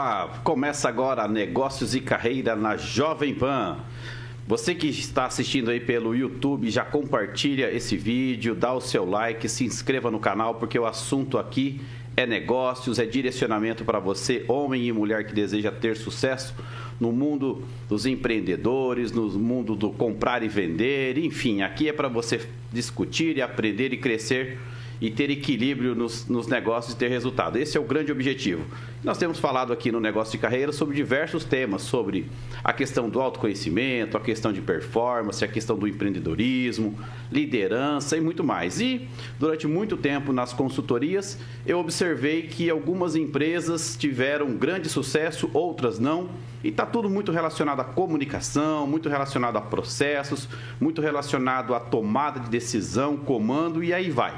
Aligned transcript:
Olá, 0.00 0.40
começa 0.44 0.88
agora 0.88 1.26
Negócios 1.26 1.92
e 1.92 2.00
Carreira 2.00 2.54
na 2.54 2.76
Jovem 2.76 3.34
Pan. 3.34 3.78
Você 4.46 4.72
que 4.72 4.86
está 4.86 5.26
assistindo 5.26 5.72
aí 5.72 5.80
pelo 5.80 6.14
YouTube, 6.14 6.70
já 6.70 6.84
compartilha 6.84 7.68
esse 7.74 7.96
vídeo, 7.96 8.54
dá 8.54 8.72
o 8.72 8.80
seu 8.80 9.04
like, 9.04 9.48
se 9.48 9.64
inscreva 9.64 10.08
no 10.08 10.20
canal, 10.20 10.54
porque 10.54 10.78
o 10.78 10.86
assunto 10.86 11.36
aqui 11.36 11.80
é 12.16 12.24
negócios, 12.24 13.00
é 13.00 13.06
direcionamento 13.06 13.84
para 13.84 13.98
você, 13.98 14.44
homem 14.46 14.86
e 14.86 14.92
mulher 14.92 15.26
que 15.26 15.34
deseja 15.34 15.72
ter 15.72 15.96
sucesso 15.96 16.54
no 17.00 17.10
mundo 17.10 17.64
dos 17.88 18.06
empreendedores, 18.06 19.10
no 19.10 19.28
mundo 19.30 19.74
do 19.74 19.90
comprar 19.90 20.44
e 20.44 20.48
vender, 20.48 21.18
enfim, 21.18 21.62
aqui 21.62 21.88
é 21.88 21.92
para 21.92 22.06
você 22.06 22.48
discutir 22.72 23.36
e 23.36 23.42
aprender 23.42 23.92
e 23.92 23.96
crescer 23.96 24.60
e 25.00 25.10
ter 25.10 25.30
equilíbrio 25.30 25.94
nos, 25.94 26.26
nos 26.26 26.46
negócios 26.46 26.94
e 26.94 26.96
ter 26.96 27.08
resultado. 27.08 27.56
Esse 27.56 27.76
é 27.76 27.80
o 27.80 27.84
grande 27.84 28.10
objetivo. 28.10 28.64
Nós 29.02 29.16
temos 29.16 29.38
falado 29.38 29.72
aqui 29.72 29.92
no 29.92 30.00
Negócio 30.00 30.32
de 30.32 30.38
Carreira 30.38 30.72
sobre 30.72 30.96
diversos 30.96 31.44
temas, 31.44 31.82
sobre 31.82 32.28
a 32.64 32.72
questão 32.72 33.08
do 33.08 33.20
autoconhecimento, 33.20 34.16
a 34.16 34.20
questão 34.20 34.52
de 34.52 34.60
performance, 34.60 35.44
a 35.44 35.48
questão 35.48 35.78
do 35.78 35.86
empreendedorismo, 35.86 36.98
liderança 37.30 38.16
e 38.16 38.20
muito 38.20 38.42
mais. 38.42 38.80
E 38.80 39.08
durante 39.38 39.68
muito 39.68 39.96
tempo 39.96 40.32
nas 40.32 40.52
consultorias, 40.52 41.38
eu 41.64 41.78
observei 41.78 42.42
que 42.42 42.68
algumas 42.68 43.14
empresas 43.14 43.96
tiveram 43.96 44.56
grande 44.56 44.88
sucesso, 44.88 45.48
outras 45.54 45.98
não. 45.98 46.28
E 46.64 46.68
está 46.68 46.84
tudo 46.84 47.08
muito 47.08 47.30
relacionado 47.30 47.78
à 47.78 47.84
comunicação, 47.84 48.84
muito 48.84 49.08
relacionado 49.08 49.56
a 49.56 49.60
processos, 49.60 50.48
muito 50.80 51.00
relacionado 51.00 51.72
à 51.72 51.78
tomada 51.78 52.40
de 52.40 52.50
decisão, 52.50 53.16
comando 53.16 53.84
e 53.84 53.94
aí 53.94 54.10
vai. 54.10 54.34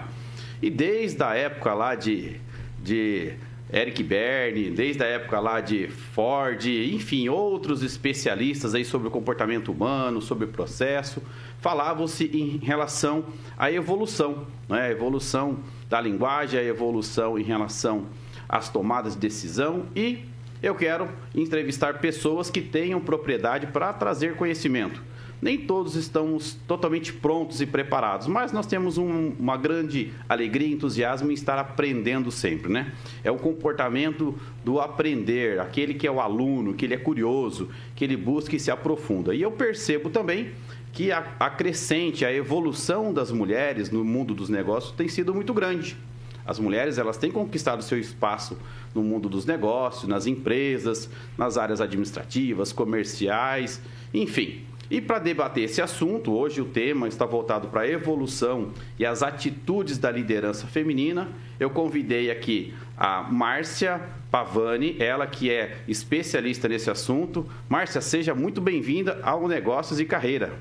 E 0.63 0.69
desde 0.69 1.23
a 1.23 1.35
época 1.35 1.73
lá 1.73 1.95
de, 1.95 2.37
de 2.83 3.33
Eric 3.73 4.03
Berne, 4.03 4.71
desde 4.71 5.03
a 5.03 5.07
época 5.07 5.39
lá 5.39 5.61
de 5.61 5.89
Ford, 5.89 6.67
enfim, 6.67 7.29
outros 7.29 7.83
especialistas 7.83 8.75
aí 8.75 8.85
sobre 8.85 9.09
o 9.09 9.11
comportamento 9.11 9.71
humano, 9.71 10.21
sobre 10.21 10.45
o 10.45 10.49
processo, 10.49 11.23
falavam-se 11.61 12.25
em 12.25 12.59
relação 12.59 13.25
à 13.57 13.71
evolução, 13.71 14.47
né? 14.69 14.83
a 14.83 14.91
evolução 14.91 15.61
da 15.89 16.01
linguagem, 16.01 16.59
a 16.59 16.65
evolução 16.65 17.39
em 17.39 17.43
relação 17.43 18.07
às 18.49 18.69
tomadas 18.69 19.15
de 19.15 19.21
decisão 19.21 19.87
e 19.95 20.25
eu 20.63 20.75
quero 20.75 21.09
entrevistar 21.35 22.01
pessoas 22.01 22.51
que 22.51 22.61
tenham 22.61 23.01
propriedade 23.01 23.69
para 23.69 23.93
trazer 23.93 24.35
conhecimento 24.35 25.01
nem 25.41 25.59
todos 25.59 25.95
estamos 25.95 26.57
totalmente 26.67 27.13
prontos 27.13 27.61
e 27.61 27.67
preparados, 27.67 28.27
mas 28.27 28.53
nós 28.53 28.67
temos 28.67 28.99
um, 28.99 29.33
uma 29.39 29.57
grande 29.57 30.13
alegria 30.29 30.69
e 30.69 30.73
entusiasmo 30.73 31.31
em 31.31 31.35
estar 31.35 31.59
aprendendo 31.59 32.31
sempre, 32.31 32.71
né? 32.71 32.93
É 33.25 33.31
o 33.31 33.37
comportamento 33.37 34.35
do 34.65 34.81
aprender, 34.81 35.59
aquele 35.61 35.95
que 35.95 36.07
é 36.07 36.11
o 36.11 36.21
aluno, 36.21 36.75
que 36.75 36.85
ele 36.85 36.95
é 36.95 36.99
curioso, 36.99 37.69
que 37.97 38.05
ele 38.05 38.17
busca 38.17 38.55
e 38.55 38.61
se 38.61 38.71
aprofunda. 38.71 39.35
E 39.35 39.43
eu 39.43 39.51
percebo 39.51 40.11
também 40.11 40.53
que 40.93 41.13
a, 41.13 41.35
a 41.39 41.49
crescente, 41.49 42.25
a 42.25 42.33
evolução 42.33 43.13
das 43.13 43.31
mulheres 43.31 43.91
no 43.91 44.05
mundo 44.05 44.35
dos 44.35 44.49
negócios 44.49 44.93
tem 44.93 45.09
sido 45.09 45.35
muito 45.35 45.55
grande. 45.55 45.97
As 46.45 46.59
mulheres 46.59 46.99
elas 46.99 47.17
têm 47.17 47.31
conquistado 47.31 47.83
seu 47.83 47.99
espaço 47.99 48.59
no 48.95 49.03
mundo 49.03 49.29
dos 49.29 49.47
negócios, 49.47 50.09
nas 50.09 50.27
empresas, 50.27 51.09
nas 51.39 51.57
áreas 51.57 51.81
administrativas, 51.81 52.73
comerciais, 52.73 53.81
enfim. 54.13 54.63
E 54.91 55.01
para 55.01 55.21
debater 55.21 55.65
esse 55.65 55.81
assunto, 55.81 56.33
hoje 56.33 56.61
o 56.61 56.65
tema 56.65 57.07
está 57.07 57.25
voltado 57.25 57.69
para 57.69 57.83
a 57.83 57.89
evolução 57.89 58.73
e 58.99 59.07
as 59.07 59.23
atitudes 59.23 59.99
da 59.99 60.11
liderança 60.11 60.67
feminina. 60.67 61.29
Eu 61.61 61.71
convidei 61.71 62.29
aqui 62.29 62.75
a 62.97 63.23
Márcia 63.23 64.01
Pavani, 64.33 64.97
ela 64.99 65.29
que 65.29 65.49
é 65.49 65.79
especialista 65.87 66.69
nesse 66.69 66.91
assunto. 66.91 67.49
Márcia, 67.69 68.01
seja 68.01 68.35
muito 68.35 68.61
bem-vinda 68.61 69.21
ao 69.23 69.47
Negócios 69.47 70.01
e 70.01 70.05
Carreira. 70.05 70.55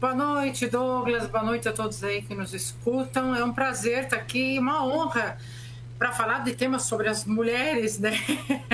Boa 0.00 0.16
noite, 0.16 0.66
Douglas. 0.66 1.28
Boa 1.28 1.44
noite 1.44 1.68
a 1.68 1.72
todos 1.72 2.02
aí 2.02 2.22
que 2.22 2.34
nos 2.34 2.52
escutam. 2.52 3.36
É 3.36 3.44
um 3.44 3.52
prazer 3.52 4.04
estar 4.04 4.16
aqui, 4.16 4.58
uma 4.58 4.84
honra 4.84 5.38
para 5.96 6.10
falar 6.10 6.40
de 6.40 6.54
temas 6.54 6.82
sobre 6.82 7.08
as 7.08 7.24
mulheres, 7.24 8.00
né? 8.00 8.18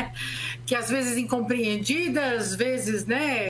que 0.65 0.75
às 0.75 0.89
vezes 0.89 1.19
incompreendidas, 1.19 2.53
às 2.53 2.55
vezes, 2.55 3.05
né? 3.05 3.49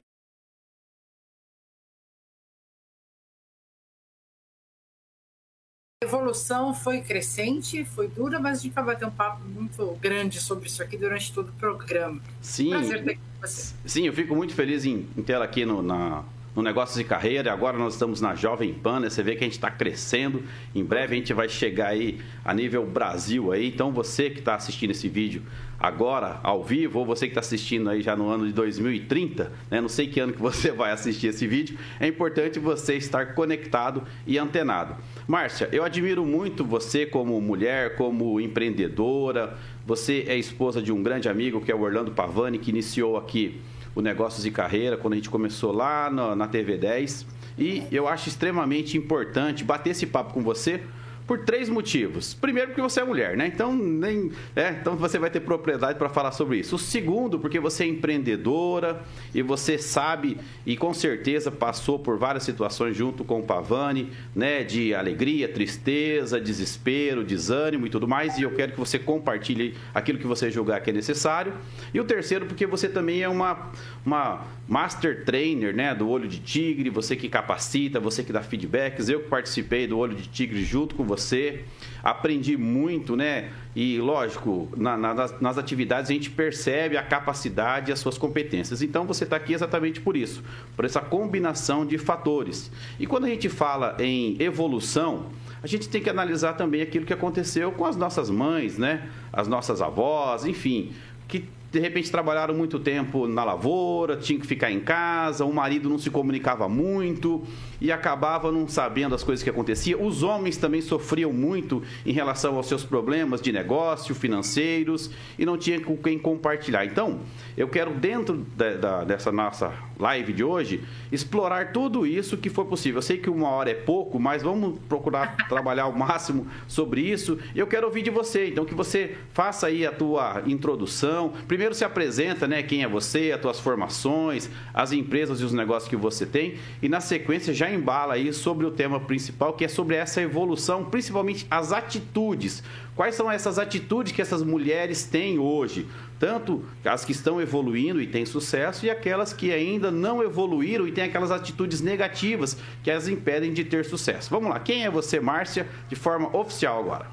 Evolução 6.04 6.74
foi 6.74 7.00
crescente, 7.00 7.84
foi 7.84 8.08
dura, 8.08 8.38
mas 8.38 8.60
a 8.60 8.62
gente 8.62 8.72
vai 8.72 8.84
bater 8.84 9.06
um 9.06 9.10
papo 9.10 9.46
muito 9.48 9.98
grande 10.00 10.40
sobre 10.40 10.68
isso 10.68 10.82
aqui 10.82 10.96
durante 10.96 11.32
todo 11.32 11.48
o 11.48 11.52
programa. 11.52 12.20
Sim. 12.40 12.70
Prazer 12.70 13.04
ter 13.04 13.10
aqui 13.12 13.20
com 13.20 13.46
você. 13.46 13.74
Sim, 13.84 14.06
eu 14.06 14.12
fico 14.12 14.34
muito 14.34 14.54
feliz 14.54 14.84
em, 14.84 15.06
em 15.16 15.22
ter 15.22 15.40
aqui 15.40 15.64
no, 15.64 15.82
na, 15.82 16.24
no 16.54 16.62
Negócios 16.62 16.96
de 16.96 17.04
Carreira. 17.04 17.52
Agora 17.52 17.76
nós 17.76 17.94
estamos 17.94 18.20
na 18.20 18.34
Jovem 18.34 18.72
Pan, 18.72 19.00
né? 19.00 19.10
Você 19.10 19.22
vê 19.22 19.32
que 19.32 19.40
a 19.40 19.46
gente 19.46 19.54
está 19.54 19.70
crescendo. 19.70 20.42
Em 20.74 20.84
breve 20.84 21.14
a 21.14 21.18
gente 21.18 21.32
vai 21.32 21.48
chegar 21.48 21.88
aí 21.88 22.20
a 22.44 22.54
nível 22.54 22.86
Brasil 22.86 23.52
aí. 23.52 23.66
Então 23.68 23.92
você 23.92 24.30
que 24.30 24.38
está 24.38 24.54
assistindo 24.54 24.90
esse 24.90 25.08
vídeo 25.08 25.42
agora, 25.78 26.40
ao 26.42 26.62
vivo, 26.62 27.00
ou 27.00 27.04
você 27.04 27.26
que 27.26 27.32
está 27.32 27.40
assistindo 27.40 27.90
aí 27.90 28.00
já 28.00 28.16
no 28.16 28.28
ano 28.28 28.46
de 28.46 28.52
2030, 28.52 29.52
né? 29.70 29.80
Não 29.80 29.88
sei 29.88 30.06
que 30.06 30.20
ano 30.20 30.32
que 30.32 30.40
você 30.40 30.70
vai 30.70 30.92
assistir 30.92 31.26
esse 31.26 31.46
vídeo. 31.46 31.76
É 31.98 32.06
importante 32.06 32.58
você 32.58 32.94
estar 32.94 33.34
conectado 33.34 34.02
e 34.26 34.38
antenado. 34.38 34.96
Márcia, 35.26 35.68
eu 35.72 35.82
admiro 35.84 36.24
muito 36.24 36.64
você 36.64 37.04
como 37.04 37.38
mulher, 37.40 37.96
como 37.96 38.40
empreendedora. 38.40 39.58
Você 39.84 40.24
é 40.28 40.36
esposa 40.36 40.80
de 40.80 40.92
um 40.92 41.02
grande 41.02 41.28
amigo 41.28 41.60
que 41.60 41.70
é 41.70 41.74
o 41.74 41.80
Orlando 41.80 42.12
Pavani, 42.12 42.58
que 42.58 42.70
iniciou 42.70 43.16
aqui 43.16 43.60
o 43.94 44.02
Negócios 44.02 44.44
e 44.44 44.50
Carreira 44.50 44.96
quando 44.96 45.14
a 45.14 45.16
gente 45.16 45.30
começou 45.30 45.72
lá 45.72 46.10
na, 46.10 46.46
TV 46.46 46.76
10. 46.76 47.26
E 47.58 47.84
eu 47.92 48.08
acho 48.08 48.28
extremamente 48.28 48.98
importante 48.98 49.62
bater 49.62 49.90
esse 49.90 50.06
papo 50.06 50.34
com 50.34 50.42
você, 50.42 50.82
por 51.26 51.38
três 51.38 51.68
motivos. 51.68 52.34
Primeiro, 52.34 52.68
porque 52.68 52.82
você 52.82 53.00
é 53.00 53.04
mulher, 53.04 53.36
né? 53.36 53.46
Então, 53.46 53.74
nem, 53.74 54.30
é, 54.54 54.70
então 54.70 54.94
você 54.96 55.18
vai 55.18 55.30
ter 55.30 55.40
propriedade 55.40 55.98
para 55.98 56.08
falar 56.08 56.32
sobre 56.32 56.58
isso. 56.58 56.76
O 56.76 56.78
segundo, 56.78 57.38
porque 57.38 57.58
você 57.58 57.84
é 57.84 57.86
empreendedora 57.86 59.02
e 59.34 59.40
você 59.40 59.78
sabe 59.78 60.36
e 60.66 60.76
com 60.76 60.92
certeza 60.92 61.50
passou 61.50 61.98
por 61.98 62.18
várias 62.18 62.42
situações 62.42 62.96
junto 62.96 63.24
com 63.24 63.40
o 63.40 63.42
Pavani, 63.42 64.10
né? 64.34 64.62
De 64.62 64.94
alegria, 64.94 65.48
tristeza, 65.48 66.38
desespero, 66.38 67.24
desânimo 67.24 67.86
e 67.86 67.90
tudo 67.90 68.06
mais. 68.06 68.36
E 68.36 68.42
eu 68.42 68.50
quero 68.50 68.72
que 68.72 68.78
você 68.78 68.98
compartilhe 68.98 69.74
aquilo 69.94 70.18
que 70.18 70.26
você 70.26 70.50
julgar 70.50 70.82
que 70.82 70.90
é 70.90 70.92
necessário. 70.92 71.54
E 71.92 72.00
o 72.00 72.04
terceiro, 72.04 72.44
porque 72.44 72.66
você 72.66 72.86
também 72.86 73.22
é 73.22 73.28
uma, 73.28 73.72
uma 74.04 74.44
master 74.68 75.24
trainer, 75.24 75.74
né? 75.74 75.94
Do 75.94 76.06
Olho 76.06 76.28
de 76.28 76.38
Tigre, 76.38 76.90
você 76.90 77.16
que 77.16 77.30
capacita, 77.30 77.98
você 77.98 78.22
que 78.22 78.32
dá 78.32 78.42
feedbacks. 78.42 79.08
Eu 79.08 79.20
que 79.20 79.28
participei 79.28 79.86
do 79.86 79.96
Olho 79.96 80.14
de 80.14 80.28
Tigre 80.28 80.62
junto 80.62 80.94
com 80.94 81.02
você 81.02 81.13
você. 81.16 81.64
Aprendi 82.02 82.56
muito, 82.56 83.16
né? 83.16 83.50
E, 83.74 83.98
lógico, 83.98 84.68
na, 84.76 84.96
na, 84.96 85.14
nas, 85.14 85.40
nas, 85.40 85.58
atividades 85.58 86.10
a 86.10 86.14
gente 86.14 86.30
percebe 86.30 86.96
a 86.96 87.02
capacidade 87.02 87.90
e 87.90 87.92
as 87.92 87.98
suas 87.98 88.18
competências. 88.18 88.82
Então, 88.82 89.06
você 89.06 89.24
está 89.24 89.36
aqui 89.36 89.54
exatamente 89.54 90.00
por 90.00 90.16
isso, 90.16 90.42
por 90.76 90.84
essa 90.84 91.00
combinação 91.00 91.84
de 91.84 91.98
fatores. 91.98 92.70
E 93.00 93.06
quando 93.06 93.24
a 93.24 93.28
gente 93.28 93.48
fala 93.48 93.96
em 93.98 94.36
evolução, 94.40 95.30
a 95.62 95.66
gente 95.66 95.88
tem 95.88 96.02
que 96.02 96.10
analisar 96.10 96.52
também 96.52 96.82
aquilo 96.82 97.06
que 97.06 97.12
aconteceu 97.12 97.72
com 97.72 97.86
as 97.86 97.96
nossas 97.96 98.28
mães, 98.28 98.76
né? 98.76 99.08
As 99.32 99.48
nossas 99.48 99.80
avós, 99.80 100.44
enfim, 100.44 100.92
que 101.26 101.48
de 101.74 101.80
repente 101.80 102.08
trabalharam 102.08 102.54
muito 102.54 102.78
tempo 102.78 103.26
na 103.26 103.42
lavoura, 103.42 104.16
tinham 104.16 104.40
que 104.40 104.46
ficar 104.46 104.70
em 104.70 104.78
casa, 104.78 105.44
o 105.44 105.52
marido 105.52 105.90
não 105.90 105.98
se 105.98 106.08
comunicava 106.08 106.68
muito 106.68 107.42
e 107.80 107.90
acabava 107.90 108.52
não 108.52 108.68
sabendo 108.68 109.12
as 109.12 109.24
coisas 109.24 109.42
que 109.42 109.50
aconteciam. 109.50 110.06
Os 110.06 110.22
homens 110.22 110.56
também 110.56 110.80
sofriam 110.80 111.32
muito 111.32 111.82
em 112.06 112.12
relação 112.12 112.56
aos 112.56 112.68
seus 112.68 112.84
problemas 112.84 113.42
de 113.42 113.50
negócio, 113.50 114.14
financeiros 114.14 115.10
e 115.36 115.44
não 115.44 115.58
tinha 115.58 115.80
com 115.80 115.96
quem 115.96 116.16
compartilhar. 116.16 116.84
Então, 116.84 117.22
eu 117.56 117.66
quero 117.66 117.92
dentro 117.92 118.46
de, 118.56 118.76
da, 118.76 119.02
dessa 119.02 119.32
nossa 119.32 119.72
live 119.98 120.32
de 120.32 120.44
hoje 120.44 120.82
explorar 121.10 121.72
tudo 121.72 122.06
isso 122.06 122.36
que 122.36 122.50
for 122.50 122.66
possível. 122.66 122.98
Eu 122.98 123.02
sei 123.02 123.18
que 123.18 123.30
uma 123.30 123.48
hora 123.48 123.70
é 123.70 123.74
pouco, 123.74 124.18
mas 124.18 124.42
vamos 124.42 124.78
procurar 124.88 125.36
trabalhar 125.48 125.86
o 125.86 125.98
máximo 125.98 126.46
sobre 126.68 127.00
isso. 127.00 127.38
Eu 127.54 127.66
quero 127.66 127.86
ouvir 127.86 128.02
de 128.02 128.10
você, 128.10 128.48
então 128.48 128.64
que 128.64 128.74
você 128.74 129.16
faça 129.32 129.66
aí 129.66 129.84
a 129.84 129.92
tua 129.92 130.42
introdução. 130.46 131.32
Primeiro 131.48 131.63
primeiro 131.64 131.74
se 131.74 131.84
apresenta, 131.84 132.46
né, 132.46 132.62
quem 132.62 132.82
é 132.82 132.88
você, 132.88 133.32
as 133.32 133.40
tuas 133.40 133.58
formações, 133.58 134.50
as 134.74 134.92
empresas 134.92 135.40
e 135.40 135.44
os 135.44 135.52
negócios 135.54 135.88
que 135.88 135.96
você 135.96 136.26
tem, 136.26 136.56
e 136.82 136.90
na 136.90 137.00
sequência 137.00 137.54
já 137.54 137.70
embala 137.70 138.14
aí 138.14 138.34
sobre 138.34 138.66
o 138.66 138.70
tema 138.70 139.00
principal, 139.00 139.54
que 139.54 139.64
é 139.64 139.68
sobre 139.68 139.96
essa 139.96 140.20
evolução, 140.20 140.84
principalmente 140.84 141.46
as 141.50 141.72
atitudes. 141.72 142.62
Quais 142.94 143.14
são 143.14 143.30
essas 143.30 143.58
atitudes 143.58 144.12
que 144.12 144.20
essas 144.20 144.42
mulheres 144.42 145.04
têm 145.04 145.38
hoje? 145.38 145.88
Tanto 146.18 146.62
as 146.84 147.02
que 147.02 147.12
estão 147.12 147.40
evoluindo 147.40 147.98
e 147.98 148.06
têm 148.06 148.26
sucesso, 148.26 148.84
e 148.84 148.90
aquelas 148.90 149.32
que 149.32 149.50
ainda 149.50 149.90
não 149.90 150.22
evoluíram 150.22 150.86
e 150.86 150.92
têm 150.92 151.04
aquelas 151.04 151.30
atitudes 151.30 151.80
negativas 151.80 152.58
que 152.82 152.90
as 152.90 153.08
impedem 153.08 153.54
de 153.54 153.64
ter 153.64 153.86
sucesso. 153.86 154.28
Vamos 154.28 154.50
lá, 154.50 154.60
quem 154.60 154.84
é 154.84 154.90
você, 154.90 155.18
Márcia, 155.18 155.66
de 155.88 155.96
forma 155.96 156.36
oficial 156.36 156.78
agora? 156.78 157.06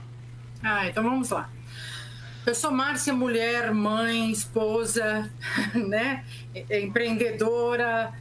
Ah, 0.62 0.88
então 0.88 1.04
vamos 1.04 1.30
lá. 1.30 1.50
Eu 2.44 2.56
sou 2.56 2.72
Márcia, 2.72 3.14
mulher, 3.14 3.72
mãe, 3.72 4.32
esposa, 4.32 5.30
né? 5.76 6.26
empreendedora, 6.72 8.12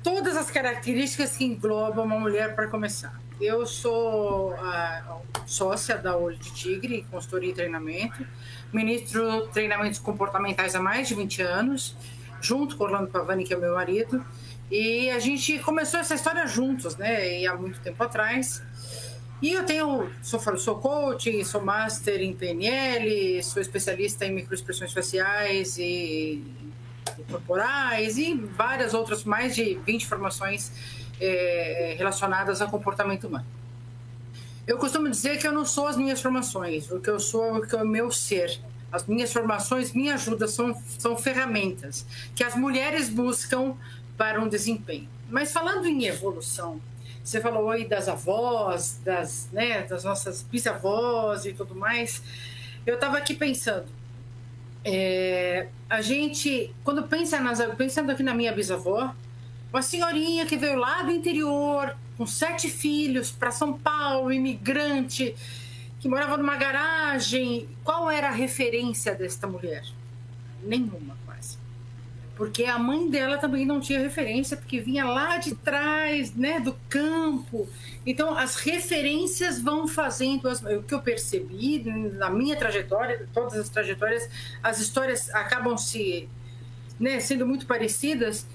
todas 0.00 0.36
as 0.36 0.48
características 0.48 1.36
que 1.36 1.44
englobam 1.44 2.04
uma 2.04 2.20
mulher 2.20 2.54
para 2.54 2.68
começar. 2.68 3.20
Eu 3.40 3.66
sou 3.66 4.54
a 4.54 5.18
sócia 5.44 5.98
da 5.98 6.16
Olho 6.16 6.36
de 6.36 6.52
Tigre, 6.52 7.04
consultoria 7.10 7.50
e 7.50 7.54
treinamento, 7.54 8.24
ministro 8.72 9.48
treinamentos 9.48 9.98
comportamentais 9.98 10.76
há 10.76 10.80
mais 10.80 11.08
de 11.08 11.16
20 11.16 11.42
anos, 11.42 11.96
junto 12.40 12.76
com 12.76 12.84
Orlando 12.84 13.08
Pavani, 13.08 13.42
que 13.42 13.52
é 13.52 13.56
meu 13.56 13.74
marido, 13.74 14.24
e 14.70 15.10
a 15.10 15.18
gente 15.18 15.58
começou 15.58 15.98
essa 15.98 16.14
história 16.14 16.46
juntos, 16.46 16.96
né? 16.96 17.40
E 17.40 17.46
há 17.46 17.56
muito 17.56 17.80
tempo 17.80 18.00
atrás. 18.04 18.62
E 19.42 19.52
eu 19.52 19.64
tenho, 19.64 20.10
sou, 20.22 20.40
sou 20.58 20.76
coach, 20.76 21.44
sou 21.44 21.62
master 21.62 22.20
em 22.20 22.34
PNL, 22.34 23.42
sou 23.42 23.62
especialista 23.62 24.26
em 24.26 24.32
microexpressões 24.32 24.92
faciais 24.92 25.78
e, 25.78 26.44
e 27.18 27.22
corporais 27.30 28.18
e 28.18 28.34
várias 28.34 28.92
outras, 28.92 29.24
mais 29.24 29.54
de 29.54 29.78
20 29.86 30.06
formações 30.06 30.70
é, 31.18 31.94
relacionadas 31.96 32.60
ao 32.60 32.68
comportamento 32.68 33.26
humano. 33.26 33.46
Eu 34.66 34.76
costumo 34.76 35.08
dizer 35.08 35.38
que 35.38 35.48
eu 35.48 35.52
não 35.52 35.64
sou 35.64 35.86
as 35.86 35.96
minhas 35.96 36.20
formações, 36.20 36.90
o 36.90 37.00
que 37.00 37.08
eu 37.08 37.18
sou 37.18 37.56
o 37.56 37.66
que 37.66 37.74
é 37.74 37.82
o 37.82 37.86
meu 37.86 38.10
ser. 38.10 38.60
As 38.92 39.06
minhas 39.06 39.32
formações, 39.32 39.92
minha 39.92 40.14
ajuda 40.14 40.48
são, 40.48 40.76
são 40.98 41.16
ferramentas 41.16 42.04
que 42.34 42.44
as 42.44 42.56
mulheres 42.56 43.08
buscam 43.08 43.74
para 44.18 44.40
um 44.40 44.48
desempenho. 44.48 45.08
Mas 45.30 45.52
falando 45.52 45.86
em 45.86 46.06
evolução, 46.06 46.80
você 47.22 47.40
falou 47.40 47.70
aí 47.70 47.86
das 47.86 48.08
avós, 48.08 49.00
das, 49.04 49.48
né, 49.52 49.82
das 49.82 50.04
nossas 50.04 50.42
bisavós 50.42 51.44
e 51.44 51.52
tudo 51.52 51.74
mais. 51.74 52.22
Eu 52.86 52.94
estava 52.94 53.18
aqui 53.18 53.34
pensando, 53.34 53.86
é, 54.84 55.68
a 55.88 56.00
gente, 56.00 56.74
quando 56.82 57.02
pensa 57.04 57.38
nas, 57.40 57.60
pensando 57.76 58.10
aqui 58.10 58.22
na 58.22 58.34
minha 58.34 58.52
bisavó, 58.52 59.14
uma 59.72 59.82
senhorinha 59.82 60.46
que 60.46 60.56
veio 60.56 60.76
lá 60.76 61.02
do 61.02 61.12
interior, 61.12 61.96
com 62.16 62.26
sete 62.26 62.68
filhos, 62.68 63.30
para 63.30 63.50
São 63.50 63.78
Paulo, 63.78 64.32
imigrante, 64.32 65.34
que 66.00 66.08
morava 66.08 66.36
numa 66.36 66.56
garagem. 66.56 67.68
Qual 67.84 68.10
era 68.10 68.28
a 68.28 68.32
referência 68.32 69.14
desta 69.14 69.46
mulher? 69.46 69.84
Nenhuma 70.62 71.16
porque 72.40 72.64
a 72.64 72.78
mãe 72.78 73.10
dela 73.10 73.36
também 73.36 73.66
não 73.66 73.80
tinha 73.80 73.98
referência, 73.98 74.56
porque 74.56 74.80
vinha 74.80 75.04
lá 75.04 75.36
de 75.36 75.54
trás, 75.54 76.34
né, 76.34 76.58
do 76.58 76.74
campo. 76.88 77.68
Então, 78.06 78.34
as 78.34 78.56
referências 78.56 79.60
vão 79.60 79.86
fazendo, 79.86 80.48
as, 80.48 80.62
o 80.62 80.82
que 80.82 80.94
eu 80.94 81.02
percebi 81.02 81.82
na 82.14 82.30
minha 82.30 82.56
trajetória, 82.56 83.28
todas 83.34 83.58
as 83.58 83.68
trajetórias, 83.68 84.26
as 84.62 84.78
histórias 84.78 85.28
acabam 85.34 85.76
se, 85.76 86.30
né, 86.98 87.20
sendo 87.20 87.46
muito 87.46 87.66
parecidas. 87.66 88.46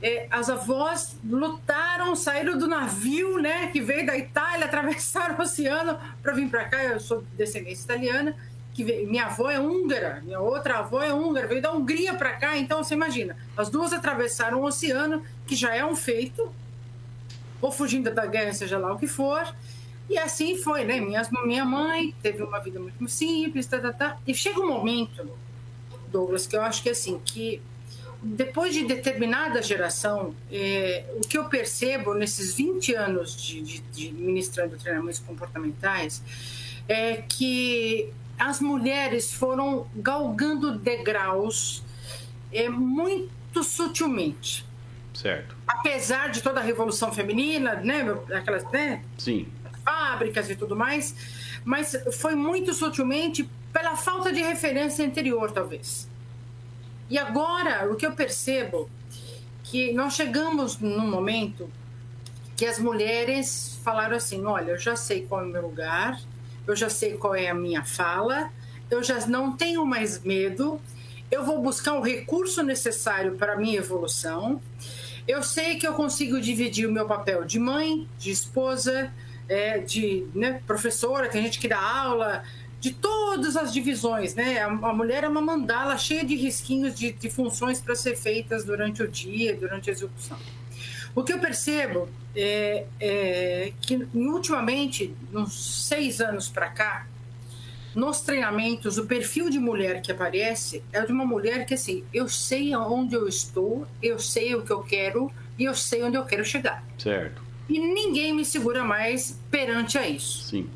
É, 0.00 0.26
as 0.30 0.48
avós 0.48 1.18
lutaram, 1.22 2.16
saíram 2.16 2.56
do 2.56 2.66
navio, 2.66 3.38
né, 3.38 3.66
que 3.66 3.82
veio 3.82 4.06
da 4.06 4.16
Itália, 4.16 4.64
atravessaram 4.64 5.36
o 5.38 5.42
oceano 5.42 5.98
para 6.22 6.32
vir 6.32 6.48
para 6.48 6.64
cá. 6.64 6.82
Eu 6.82 6.98
sou 6.98 7.22
descendência 7.36 7.84
italiana 7.84 8.34
que 8.76 8.84
veio, 8.84 9.08
minha 9.08 9.24
avó 9.24 9.50
é 9.50 9.58
húngara, 9.58 10.20
minha 10.22 10.38
outra 10.38 10.80
avó 10.80 11.02
é 11.02 11.10
húngara, 11.10 11.46
veio 11.46 11.62
da 11.62 11.72
Hungria 11.72 12.12
para 12.12 12.34
cá, 12.34 12.58
então 12.58 12.84
você 12.84 12.92
imagina, 12.92 13.34
as 13.56 13.70
duas 13.70 13.90
atravessaram 13.94 14.60
o 14.60 14.64
oceano, 14.64 15.24
que 15.46 15.56
já 15.56 15.74
é 15.74 15.82
um 15.82 15.96
feito, 15.96 16.52
ou 17.62 17.72
fugindo 17.72 18.12
da 18.12 18.26
guerra, 18.26 18.52
seja 18.52 18.76
lá 18.76 18.92
o 18.92 18.98
que 18.98 19.06
for, 19.06 19.50
e 20.10 20.18
assim 20.18 20.58
foi, 20.58 20.84
né? 20.84 21.00
Minha, 21.00 21.26
minha 21.46 21.64
mãe 21.64 22.14
teve 22.22 22.42
uma 22.42 22.58
vida 22.58 22.78
muito 22.78 23.08
simples, 23.08 23.66
tá, 23.66 23.80
tá, 23.80 23.94
tá. 23.94 24.18
e 24.26 24.34
chega 24.34 24.60
um 24.60 24.68
momento, 24.68 25.26
Douglas, 26.12 26.46
que 26.46 26.54
eu 26.54 26.60
acho 26.60 26.82
que 26.82 26.90
assim, 26.90 27.18
que 27.24 27.62
depois 28.22 28.74
de 28.74 28.84
determinada 28.84 29.62
geração, 29.62 30.34
é, 30.52 31.06
o 31.16 31.20
que 31.26 31.38
eu 31.38 31.46
percebo 31.46 32.12
nesses 32.12 32.52
20 32.52 32.94
anos 32.94 33.34
de, 33.34 33.62
de, 33.62 33.80
de 33.80 34.12
ministrando 34.12 34.76
treinamentos 34.76 35.20
comportamentais 35.20 36.22
é 36.86 37.16
que 37.16 38.12
as 38.38 38.60
mulheres 38.60 39.32
foram 39.32 39.86
galgando 39.94 40.78
degraus 40.78 41.82
é, 42.52 42.68
muito 42.68 43.62
sutilmente. 43.62 44.64
Certo. 45.14 45.56
Apesar 45.66 46.30
de 46.30 46.42
toda 46.42 46.60
a 46.60 46.62
revolução 46.62 47.10
feminina, 47.10 47.74
né, 47.76 48.04
aquelas, 48.34 48.64
né, 48.70 49.02
Sim. 49.16 49.48
fábricas 49.84 50.50
e 50.50 50.56
tudo 50.56 50.76
mais, 50.76 51.14
mas 51.64 51.96
foi 52.12 52.34
muito 52.34 52.74
sutilmente 52.74 53.48
pela 53.72 53.96
falta 53.96 54.32
de 54.32 54.42
referência 54.42 55.04
anterior, 55.06 55.50
talvez. 55.50 56.08
E 57.08 57.18
agora, 57.18 57.90
o 57.90 57.96
que 57.96 58.06
eu 58.06 58.12
percebo 58.12 58.90
que 59.64 59.92
nós 59.92 60.14
chegamos 60.14 60.78
num 60.78 61.08
momento 61.08 61.70
que 62.56 62.64
as 62.64 62.78
mulheres 62.78 63.78
falaram 63.82 64.16
assim: 64.16 64.44
olha, 64.44 64.72
eu 64.72 64.78
já 64.78 64.96
sei 64.96 65.26
qual 65.26 65.42
é 65.42 65.44
o 65.44 65.48
meu 65.48 65.62
lugar, 65.62 66.18
eu 66.66 66.74
já 66.74 66.88
sei 66.88 67.16
qual 67.16 67.34
é 67.34 67.48
a 67.48 67.54
minha 67.54 67.84
fala, 67.84 68.50
eu 68.90 69.02
já 69.02 69.26
não 69.26 69.56
tenho 69.56 69.84
mais 69.84 70.22
medo, 70.22 70.80
eu 71.30 71.44
vou 71.44 71.60
buscar 71.60 71.94
o 71.94 72.00
recurso 72.00 72.62
necessário 72.62 73.34
para 73.36 73.54
a 73.54 73.56
minha 73.56 73.78
evolução. 73.78 74.60
Eu 75.26 75.42
sei 75.42 75.76
que 75.76 75.86
eu 75.86 75.94
consigo 75.94 76.40
dividir 76.40 76.86
o 76.86 76.92
meu 76.92 77.06
papel 77.06 77.44
de 77.44 77.58
mãe, 77.58 78.08
de 78.18 78.30
esposa, 78.30 79.12
é, 79.48 79.78
de 79.78 80.26
né, 80.34 80.60
professora, 80.66 81.28
tem 81.28 81.42
gente 81.42 81.58
que 81.58 81.68
dá 81.68 81.80
aula, 81.80 82.44
de 82.80 82.92
todas 82.92 83.56
as 83.56 83.72
divisões, 83.72 84.34
né? 84.34 84.60
A, 84.60 84.66
a 84.66 84.92
mulher 84.92 85.24
é 85.24 85.28
uma 85.28 85.40
mandala 85.40 85.98
cheia 85.98 86.24
de 86.24 86.36
risquinhos 86.36 86.94
de, 86.94 87.12
de 87.12 87.28
funções 87.28 87.80
para 87.80 87.96
ser 87.96 88.16
feitas 88.16 88.64
durante 88.64 89.02
o 89.02 89.08
dia, 89.08 89.56
durante 89.56 89.90
a 89.90 89.92
execução. 89.92 90.38
O 91.14 91.24
que 91.24 91.32
eu 91.32 91.40
percebo 91.40 92.08
é, 92.36 92.84
é 93.00 93.72
que, 93.80 94.06
ultimamente, 94.14 95.14
uns 95.32 95.86
seis 95.86 96.20
anos 96.20 96.48
para 96.48 96.68
cá, 96.68 97.06
nos 97.94 98.20
treinamentos, 98.20 98.98
o 98.98 99.06
perfil 99.06 99.48
de 99.48 99.58
mulher 99.58 100.02
que 100.02 100.12
aparece 100.12 100.82
é 100.92 101.00
de 101.00 101.10
uma 101.10 101.24
mulher 101.24 101.64
que, 101.64 101.72
assim, 101.72 102.04
eu 102.12 102.28
sei 102.28 102.76
onde 102.76 103.14
eu 103.14 103.26
estou, 103.26 103.86
eu 104.02 104.18
sei 104.18 104.54
o 104.54 104.62
que 104.62 104.70
eu 104.70 104.82
quero 104.82 105.32
e 105.58 105.64
eu 105.64 105.74
sei 105.74 106.02
onde 106.02 106.16
eu 106.16 106.24
quero 106.24 106.44
chegar. 106.44 106.84
Certo. 106.98 107.42
E 107.68 107.80
ninguém 107.80 108.34
me 108.34 108.44
segura 108.44 108.84
mais 108.84 109.40
perante 109.50 109.96
a 109.96 110.06
isso. 110.06 110.44
Sim. 110.44 110.68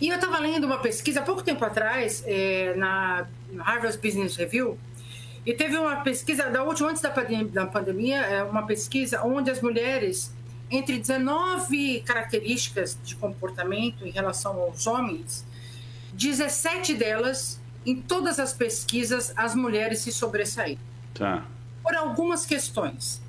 E 0.00 0.08
eu 0.08 0.14
estava 0.14 0.38
lendo 0.38 0.64
uma 0.64 0.78
pesquisa 0.78 1.20
há 1.20 1.22
pouco 1.22 1.42
tempo 1.42 1.64
atrás, 1.64 2.22
é, 2.26 2.74
na 2.76 3.26
Harvard 3.58 3.98
Business 3.98 4.36
Review, 4.36 4.78
e 5.46 5.52
teve 5.52 5.76
uma 5.76 5.96
pesquisa, 5.96 6.48
da 6.48 6.62
última, 6.62 6.90
antes 6.90 7.02
da 7.02 7.66
pandemia, 7.66 8.20
é, 8.20 8.42
uma 8.42 8.66
pesquisa 8.66 9.22
onde 9.22 9.50
as 9.50 9.60
mulheres, 9.60 10.32
entre 10.76 10.98
19 10.98 12.00
características 12.00 12.98
de 13.04 13.14
comportamento 13.16 14.06
em 14.06 14.10
relação 14.10 14.58
aos 14.60 14.86
homens, 14.86 15.44
17 16.12 16.94
delas, 16.94 17.60
em 17.84 18.00
todas 18.00 18.38
as 18.38 18.52
pesquisas, 18.52 19.32
as 19.36 19.54
mulheres 19.54 20.00
se 20.00 20.12
sobressaíram. 20.12 20.80
Tá. 21.12 21.44
Por 21.82 21.94
algumas 21.94 22.46
questões. 22.46 23.22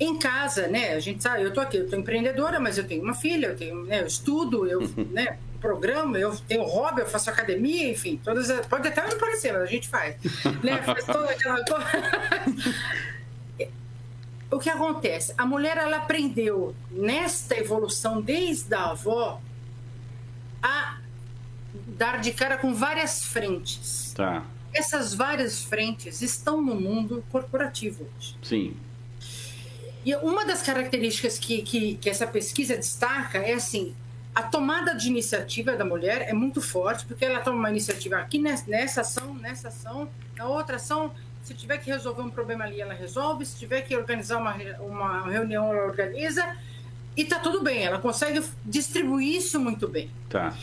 Em 0.00 0.18
casa, 0.18 0.66
né, 0.66 0.94
a 0.94 1.00
gente 1.00 1.22
sabe, 1.22 1.42
eu 1.42 1.52
tô 1.52 1.60
aqui, 1.60 1.76
eu 1.76 1.88
tô 1.88 1.96
empreendedora, 1.96 2.58
mas 2.58 2.78
eu 2.78 2.84
tenho 2.84 3.02
uma 3.02 3.14
filha, 3.14 3.48
eu 3.48 3.56
tenho, 3.56 3.84
né, 3.84 4.00
eu 4.00 4.06
estudo, 4.06 4.66
eu, 4.66 4.80
né, 5.12 5.38
programa, 5.60 6.18
eu 6.18 6.36
tenho 6.36 6.64
hobby, 6.64 7.02
eu 7.02 7.06
faço 7.06 7.30
academia, 7.30 7.88
enfim, 7.88 8.20
todas 8.22 8.50
as, 8.50 8.66
pode 8.66 8.88
até 8.88 9.06
não 9.06 9.16
parecer, 9.16 9.52
mas 9.52 9.62
a 9.62 9.66
gente 9.66 9.88
faz. 9.88 10.16
né? 10.62 10.82
Faz 10.82 11.04
toda 11.06 11.30
aquela 11.30 11.62
O 14.52 14.58
que 14.58 14.68
acontece? 14.68 15.32
A 15.38 15.46
mulher 15.46 15.78
ela 15.78 15.96
aprendeu 15.96 16.76
nesta 16.90 17.58
evolução 17.58 18.20
desde 18.20 18.74
a 18.74 18.90
avó 18.90 19.40
a 20.62 20.98
dar 21.96 22.20
de 22.20 22.32
cara 22.32 22.58
com 22.58 22.74
várias 22.74 23.24
frentes. 23.24 24.12
Tá. 24.14 24.44
Essas 24.74 25.14
várias 25.14 25.64
frentes 25.64 26.20
estão 26.20 26.60
no 26.60 26.74
mundo 26.74 27.24
corporativo 27.32 28.06
hoje. 28.16 28.36
Sim. 28.42 28.76
E 30.04 30.14
uma 30.16 30.44
das 30.44 30.60
características 30.60 31.38
que, 31.38 31.62
que, 31.62 31.94
que 31.94 32.10
essa 32.10 32.26
pesquisa 32.26 32.76
destaca 32.76 33.38
é 33.38 33.54
assim: 33.54 33.94
a 34.34 34.42
tomada 34.42 34.94
de 34.94 35.08
iniciativa 35.08 35.76
da 35.76 35.84
mulher 35.84 36.28
é 36.28 36.34
muito 36.34 36.60
forte, 36.60 37.06
porque 37.06 37.24
ela 37.24 37.40
toma 37.40 37.56
uma 37.56 37.70
iniciativa 37.70 38.16
aqui 38.18 38.38
nessa 38.38 39.00
ação, 39.00 39.32
nessa 39.34 39.68
ação, 39.68 40.10
na 40.36 40.46
outra 40.46 40.76
ação. 40.76 41.10
Se 41.42 41.54
tiver 41.54 41.78
que 41.78 41.90
resolver 41.90 42.22
um 42.22 42.30
problema 42.30 42.64
ali, 42.64 42.80
ela 42.80 42.94
resolve. 42.94 43.44
Se 43.44 43.58
tiver 43.58 43.82
que 43.82 43.96
organizar 43.96 44.38
uma, 44.38 44.54
uma 44.80 45.28
reunião, 45.28 45.72
ela 45.72 45.86
organiza. 45.86 46.56
E 47.16 47.24
tá 47.24 47.38
tudo 47.38 47.62
bem, 47.62 47.84
ela 47.84 47.98
consegue 47.98 48.42
distribuir 48.64 49.36
isso 49.36 49.60
muito 49.60 49.86
bem. 49.88 50.10
Tá. 50.30 50.54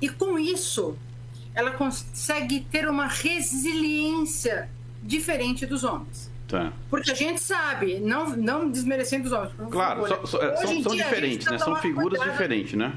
E 0.00 0.08
com 0.08 0.38
isso, 0.38 0.96
ela 1.54 1.72
consegue 1.72 2.60
ter 2.60 2.88
uma 2.88 3.06
resiliência 3.06 4.68
diferente 5.02 5.66
dos 5.66 5.82
homens. 5.82 6.30
Tá. 6.46 6.72
Porque 6.88 7.10
a 7.10 7.14
gente 7.14 7.40
sabe, 7.40 7.98
não, 7.98 8.30
não 8.30 8.70
desmerecendo 8.70 9.26
os 9.26 9.32
homens. 9.32 9.52
Claro, 9.70 10.06
so, 10.06 10.26
so, 10.26 10.42
é, 10.42 10.56
são, 10.56 10.82
são 10.82 10.96
diferentes, 10.96 11.44
tá 11.44 11.52
né? 11.52 11.58
São 11.58 11.76
figuras 11.76 12.18
cuidado. 12.18 12.30
diferentes, 12.30 12.74
né? 12.74 12.96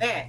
É. 0.00 0.28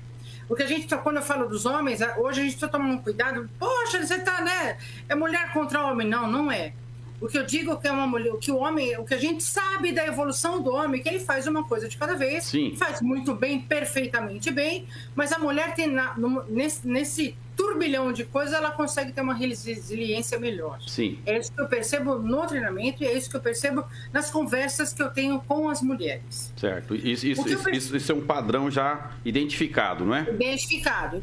Porque 0.50 0.64
a 0.64 0.68
gente, 0.68 0.88
tá, 0.88 0.98
quando 0.98 1.18
eu 1.18 1.22
falo 1.22 1.48
dos 1.48 1.68
homens, 1.68 2.00
hoje 2.18 2.42
a 2.42 2.44
gente 2.44 2.56
está 2.56 2.68
tomando 2.68 3.04
cuidado. 3.04 3.48
Poxa, 3.60 4.04
você 4.04 4.16
está, 4.16 4.42
né? 4.42 4.80
É 5.08 5.14
mulher 5.14 5.54
contra 5.54 5.86
homem. 5.86 6.08
Não, 6.08 6.30
não 6.30 6.52
é. 6.52 6.74
O 7.22 7.28
que 7.28 7.38
eu 7.38 7.46
digo 7.46 7.78
que 7.78 7.88
é 7.88 7.92
uma 7.92 8.08
mulher, 8.08 8.34
o 8.34 8.38
que 8.38 8.52
o 8.52 8.58
homem, 8.58 8.98
o 8.98 9.06
que 9.06 9.14
a 9.14 9.20
gente 9.20 9.44
sabe 9.44 9.92
da 9.92 10.08
evolução 10.08 10.60
do 10.60 10.74
homem, 10.74 11.04
que 11.04 11.08
ele 11.08 11.20
faz 11.20 11.46
uma 11.46 11.64
coisa 11.66 11.88
de 11.88 11.98
cada 11.98 12.16
vez, 12.16 12.46
Sim. 12.46 12.76
faz 12.78 13.00
muito 13.00 13.36
bem, 13.36 13.62
perfeitamente 13.62 14.50
bem, 14.50 14.88
mas 15.14 15.32
a 15.32 15.38
mulher 15.38 15.76
tem 15.76 15.88
na, 15.88 16.18
no, 16.18 16.44
nesse, 16.48 16.88
nesse 16.88 17.36
turbilhão 17.60 18.14
de 18.14 18.24
coisas, 18.24 18.54
ela 18.54 18.72
consegue 18.72 19.12
ter 19.12 19.20
uma 19.20 19.34
resiliência 19.34 20.40
melhor. 20.40 20.80
Sim. 20.88 21.20
É 21.26 21.38
isso 21.38 21.52
que 21.52 21.60
eu 21.60 21.68
percebo 21.68 22.16
no 22.16 22.48
treinamento 22.48 23.04
e 23.04 23.06
é 23.06 23.18
isso 23.18 23.30
que 23.30 23.36
eu 23.36 23.42
percebo 23.42 23.84
nas 24.14 24.32
conversas 24.32 24.94
que 24.94 25.04
eu 25.04 25.10
tenho 25.10 25.42
com 25.42 25.68
as 25.68 25.82
mulheres. 25.82 26.54
Certo. 26.56 26.96
Isso, 26.96 27.28
isso, 27.28 27.50
isso, 27.50 27.70
isso, 27.70 27.98
isso 27.98 28.12
é 28.14 28.16
um 28.16 28.22
padrão 28.22 28.72
já 28.72 29.12
identificado, 29.26 30.06
não 30.06 30.16
é? 30.16 30.22
Identificado. 30.30 31.22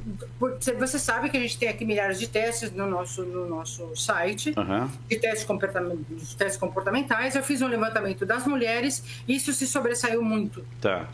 Você 0.78 0.98
sabe 0.98 1.30
que 1.30 1.38
a 1.38 1.40
gente 1.40 1.56
tem 1.56 1.70
aqui 1.70 1.86
milhares 1.86 2.18
de 2.18 2.28
testes 2.28 2.70
no 2.70 2.86
nosso, 2.86 3.22
no 3.22 3.48
nosso 3.48 3.96
site, 3.96 4.52
uhum. 4.58 4.90
de 5.08 5.16
testes, 5.16 5.46
de 5.46 6.36
testes 6.36 6.58
comportamentais. 6.58 7.34
Eu 7.34 7.42
fiz 7.42 7.62
um 7.62 7.68
levantamento 7.68 8.26
das 8.26 8.46
mulheres 8.46 9.02
isso 9.26 9.52
se 9.52 9.66
sobressaiu 9.66 10.22
muito. 10.22 10.64
Tá. 10.80 11.08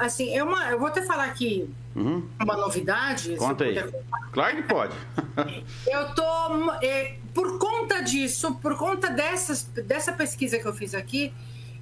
Assim, 0.00 0.34
é 0.36 0.42
uma, 0.42 0.70
eu 0.70 0.78
vou 0.78 0.88
até 0.88 1.02
falar 1.02 1.24
aqui 1.24 1.68
uhum. 1.98 2.28
uma 2.40 2.56
novidade. 2.56 3.36
Conta 3.36 3.64
aí. 3.64 3.76
Claro 4.32 4.56
que 4.56 4.62
pode. 4.62 4.94
eu 5.86 6.14
tô 6.14 6.72
é, 6.82 7.16
por 7.34 7.58
conta 7.58 8.00
disso, 8.00 8.54
por 8.56 8.76
conta 8.76 9.10
dessas, 9.10 9.64
dessa 9.64 10.12
pesquisa 10.12 10.58
que 10.58 10.66
eu 10.66 10.74
fiz 10.74 10.94
aqui, 10.94 11.32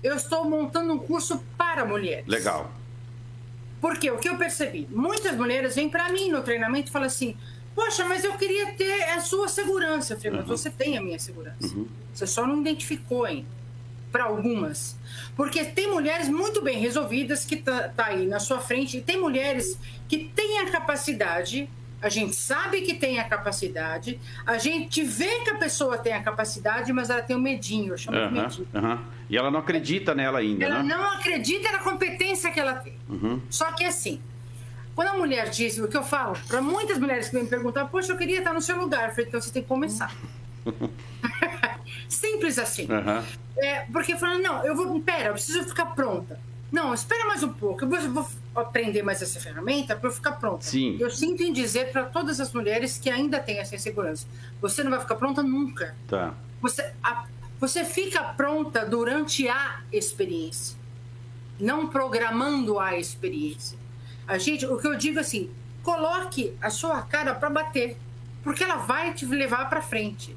eu 0.03 0.17
estou 0.17 0.45
montando 0.45 0.93
um 0.93 0.99
curso 0.99 1.43
para 1.57 1.85
mulheres. 1.85 2.27
Legal. 2.27 2.71
Porque 3.81 4.11
o 4.11 4.19
que 4.19 4.29
eu 4.29 4.37
percebi, 4.37 4.89
muitas 4.91 5.37
mulheres 5.37 5.75
vêm 5.75 5.89
para 5.89 6.09
mim 6.11 6.31
no 6.31 6.43
treinamento 6.43 6.89
e 6.89 6.93
falam 6.93 7.07
assim: 7.07 7.37
Poxa, 7.75 8.07
mas 8.07 8.25
eu 8.25 8.33
queria 8.39 8.73
ter 8.73 9.03
a 9.11 9.21
sua 9.21 9.49
segurança. 9.49 10.15
Eu 10.15 10.17
falei, 10.17 10.33
mas 10.33 10.49
uhum. 10.49 10.57
você 10.57 10.71
tem 10.71 10.97
a 10.97 11.03
minha 11.03 11.19
segurança. 11.19 11.77
Uhum. 11.77 11.87
Você 12.13 12.27
só 12.27 12.47
não 12.47 12.61
identificou 12.63 13.27
ainda. 13.27 13.56
Para 14.17 14.25
algumas. 14.25 14.97
Porque 15.37 15.63
tem 15.65 15.91
mulheres 15.91 16.29
muito 16.29 16.63
bem 16.63 16.79
resolvidas 16.79 17.45
que 17.45 17.57
tá, 17.57 17.91
tá 17.95 18.07
aí 18.07 18.27
na 18.27 18.41
sua 18.41 18.61
frente, 18.61 18.97
e 18.97 19.03
tem 19.03 19.21
mulheres 19.21 19.79
que 20.09 20.31
têm 20.35 20.61
a 20.61 20.71
capacidade 20.71 21.69
a 22.01 22.09
gente 22.09 22.37
sabe 22.37 22.83
que 22.83 22.95
tem 22.95 23.19
a 23.19 23.25
capacidade, 23.25 24.21
a 24.47 24.59
gente 24.59 25.03
vê 25.03 25.41
que 25.41 25.51
a 25.51 25.57
pessoa 25.57 25.97
tem 25.97 26.13
a 26.13 26.23
capacidade, 26.23 26.93
mas 26.93 27.09
ela 27.11 27.23
tem 27.23 27.35
o 27.35 27.39
um 27.39 27.43
medinho, 27.43 27.95
eu 27.95 27.99
chamo 27.99 28.19
uhum, 28.19 28.29
de 28.29 28.35
medinho. 28.35 28.69
Uhum. 28.75 28.99
E 29.31 29.37
ela 29.37 29.51
não 29.51 29.61
acredita 29.61 30.15
nela 30.15 30.39
ainda, 30.39 30.65
ela 30.67 30.83
né? 30.83 30.95
não 30.95 31.13
acredita 31.15 31.73
na 31.73 31.79
competência 31.79 32.53
que 32.53 32.61
ela 32.61 32.75
tem. 32.75 32.95
Uhum. 33.09 33.41
Só 33.49 33.73
que 33.73 33.85
assim, 33.85 34.21
quando 34.95 35.09
a 35.09 35.15
mulher 35.15 35.49
diz, 35.51 35.79
o 35.79 35.89
que 35.89 35.97
eu 35.97 36.05
falo, 36.05 36.37
para 36.47 36.61
muitas 36.61 36.99
mulheres 36.99 37.29
que 37.29 37.37
me 37.37 37.47
perguntam, 37.47 37.89
poxa, 37.89 38.13
eu 38.13 38.17
queria 38.17 38.39
estar 38.39 38.53
no 38.53 38.61
seu 38.61 38.79
lugar, 38.79 39.09
eu 39.09 39.11
falei, 39.11 39.27
então 39.27 39.41
você 39.41 39.53
tem 39.53 39.63
que 39.63 39.69
começar. 39.69 40.15
Simples 42.09 42.59
assim. 42.59 42.87
É, 43.57 43.81
porque 43.93 44.17
falando, 44.17 44.43
não, 44.43 44.65
eu 44.65 44.77
vou, 44.77 45.01
pera, 45.01 45.29
eu 45.29 45.33
preciso 45.33 45.65
ficar 45.65 45.87
pronta. 45.87 46.39
Não, 46.71 46.93
espera 46.93 47.27
mais 47.27 47.43
um 47.43 47.53
pouco. 47.53 47.85
Eu 47.85 47.89
vou, 47.89 48.25
vou 48.25 48.29
aprender 48.55 49.03
mais 49.03 49.23
essa 49.23 49.41
ferramenta 49.41 49.95
para 49.97 50.09
eu 50.09 50.13
ficar 50.13 50.33
pronta. 50.33 50.65
Sim. 50.65 50.97
Eu 51.01 51.11
sinto 51.11 51.43
em 51.43 51.53
dizer 51.53 51.93
para 51.93 52.05
todas 52.05 52.41
as 52.41 52.53
mulheres 52.53 52.99
que 52.99 53.09
ainda 53.09 53.39
têm 53.41 53.59
essa 53.59 53.75
insegurança: 53.75 54.27
você 54.61 54.83
não 54.83 54.91
vai 54.91 55.01
ficar 55.01 55.15
pronta 55.15 55.43
nunca. 55.43 55.95
Tá. 56.09 56.35
Você, 56.61 56.93
a, 57.03 57.27
você 57.61 57.85
fica 57.85 58.23
pronta 58.23 58.85
durante 58.85 59.49
a 59.49 59.81
experiência, 59.93 60.77
não 61.59 61.89
programando 61.89 62.79
a 62.79 62.99
experiência. 62.99 63.79
A 64.27 64.39
gente, 64.39 64.67
o 64.67 64.77
que 64.77 64.87
eu 64.87 64.97
digo 64.97 65.21
assim, 65.21 65.51
coloque 65.83 66.57
a 66.61 66.69
sua 66.69 67.01
cara 67.03 67.33
para 67.33 67.49
bater, 67.49 67.97
porque 68.43 68.65
ela 68.65 68.77
vai 68.77 69.15
te 69.15 69.25
levar 69.25 69.71
para 69.71 69.81
frente. 69.81 70.37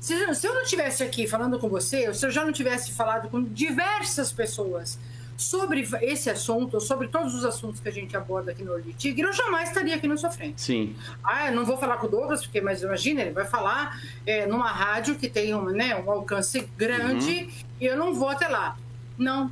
Se, 0.00 0.14
eu 0.14 0.54
não 0.54 0.62
estivesse 0.62 1.02
aqui 1.02 1.26
falando 1.26 1.58
com 1.58 1.68
você, 1.68 2.12
se 2.14 2.24
eu 2.24 2.30
já 2.30 2.44
não 2.44 2.52
tivesse 2.52 2.92
falado 2.92 3.28
com 3.28 3.42
diversas 3.42 4.32
pessoas 4.32 4.98
sobre 5.36 5.86
esse 6.02 6.28
assunto, 6.28 6.80
sobre 6.80 7.06
todos 7.06 7.32
os 7.32 7.44
assuntos 7.44 7.80
que 7.80 7.88
a 7.88 7.92
gente 7.92 8.16
aborda 8.16 8.50
aqui 8.50 8.64
no 8.64 8.72
Olho 8.72 8.82
de 8.82 8.92
Tigre, 8.92 9.22
eu 9.22 9.32
jamais 9.32 9.68
estaria 9.68 9.94
aqui 9.94 10.08
na 10.08 10.16
sua 10.16 10.30
frente. 10.30 10.60
Sim. 10.60 10.96
Ah, 11.22 11.50
não 11.52 11.64
vou 11.64 11.78
falar 11.78 11.96
com 11.98 12.08
o 12.08 12.10
Douglas, 12.10 12.42
porque, 12.42 12.60
mas 12.60 12.82
imagina, 12.82 13.22
ele 13.22 13.30
vai 13.30 13.44
falar 13.44 14.00
é, 14.26 14.46
numa 14.46 14.70
rádio 14.70 15.14
que 15.14 15.28
tem 15.28 15.54
um, 15.54 15.66
né, 15.66 15.94
um 15.96 16.10
alcance 16.10 16.68
grande 16.76 17.42
uhum. 17.42 17.50
e 17.80 17.86
eu 17.86 17.96
não 17.96 18.14
vou 18.14 18.28
até 18.28 18.48
lá. 18.48 18.76
Não. 19.16 19.50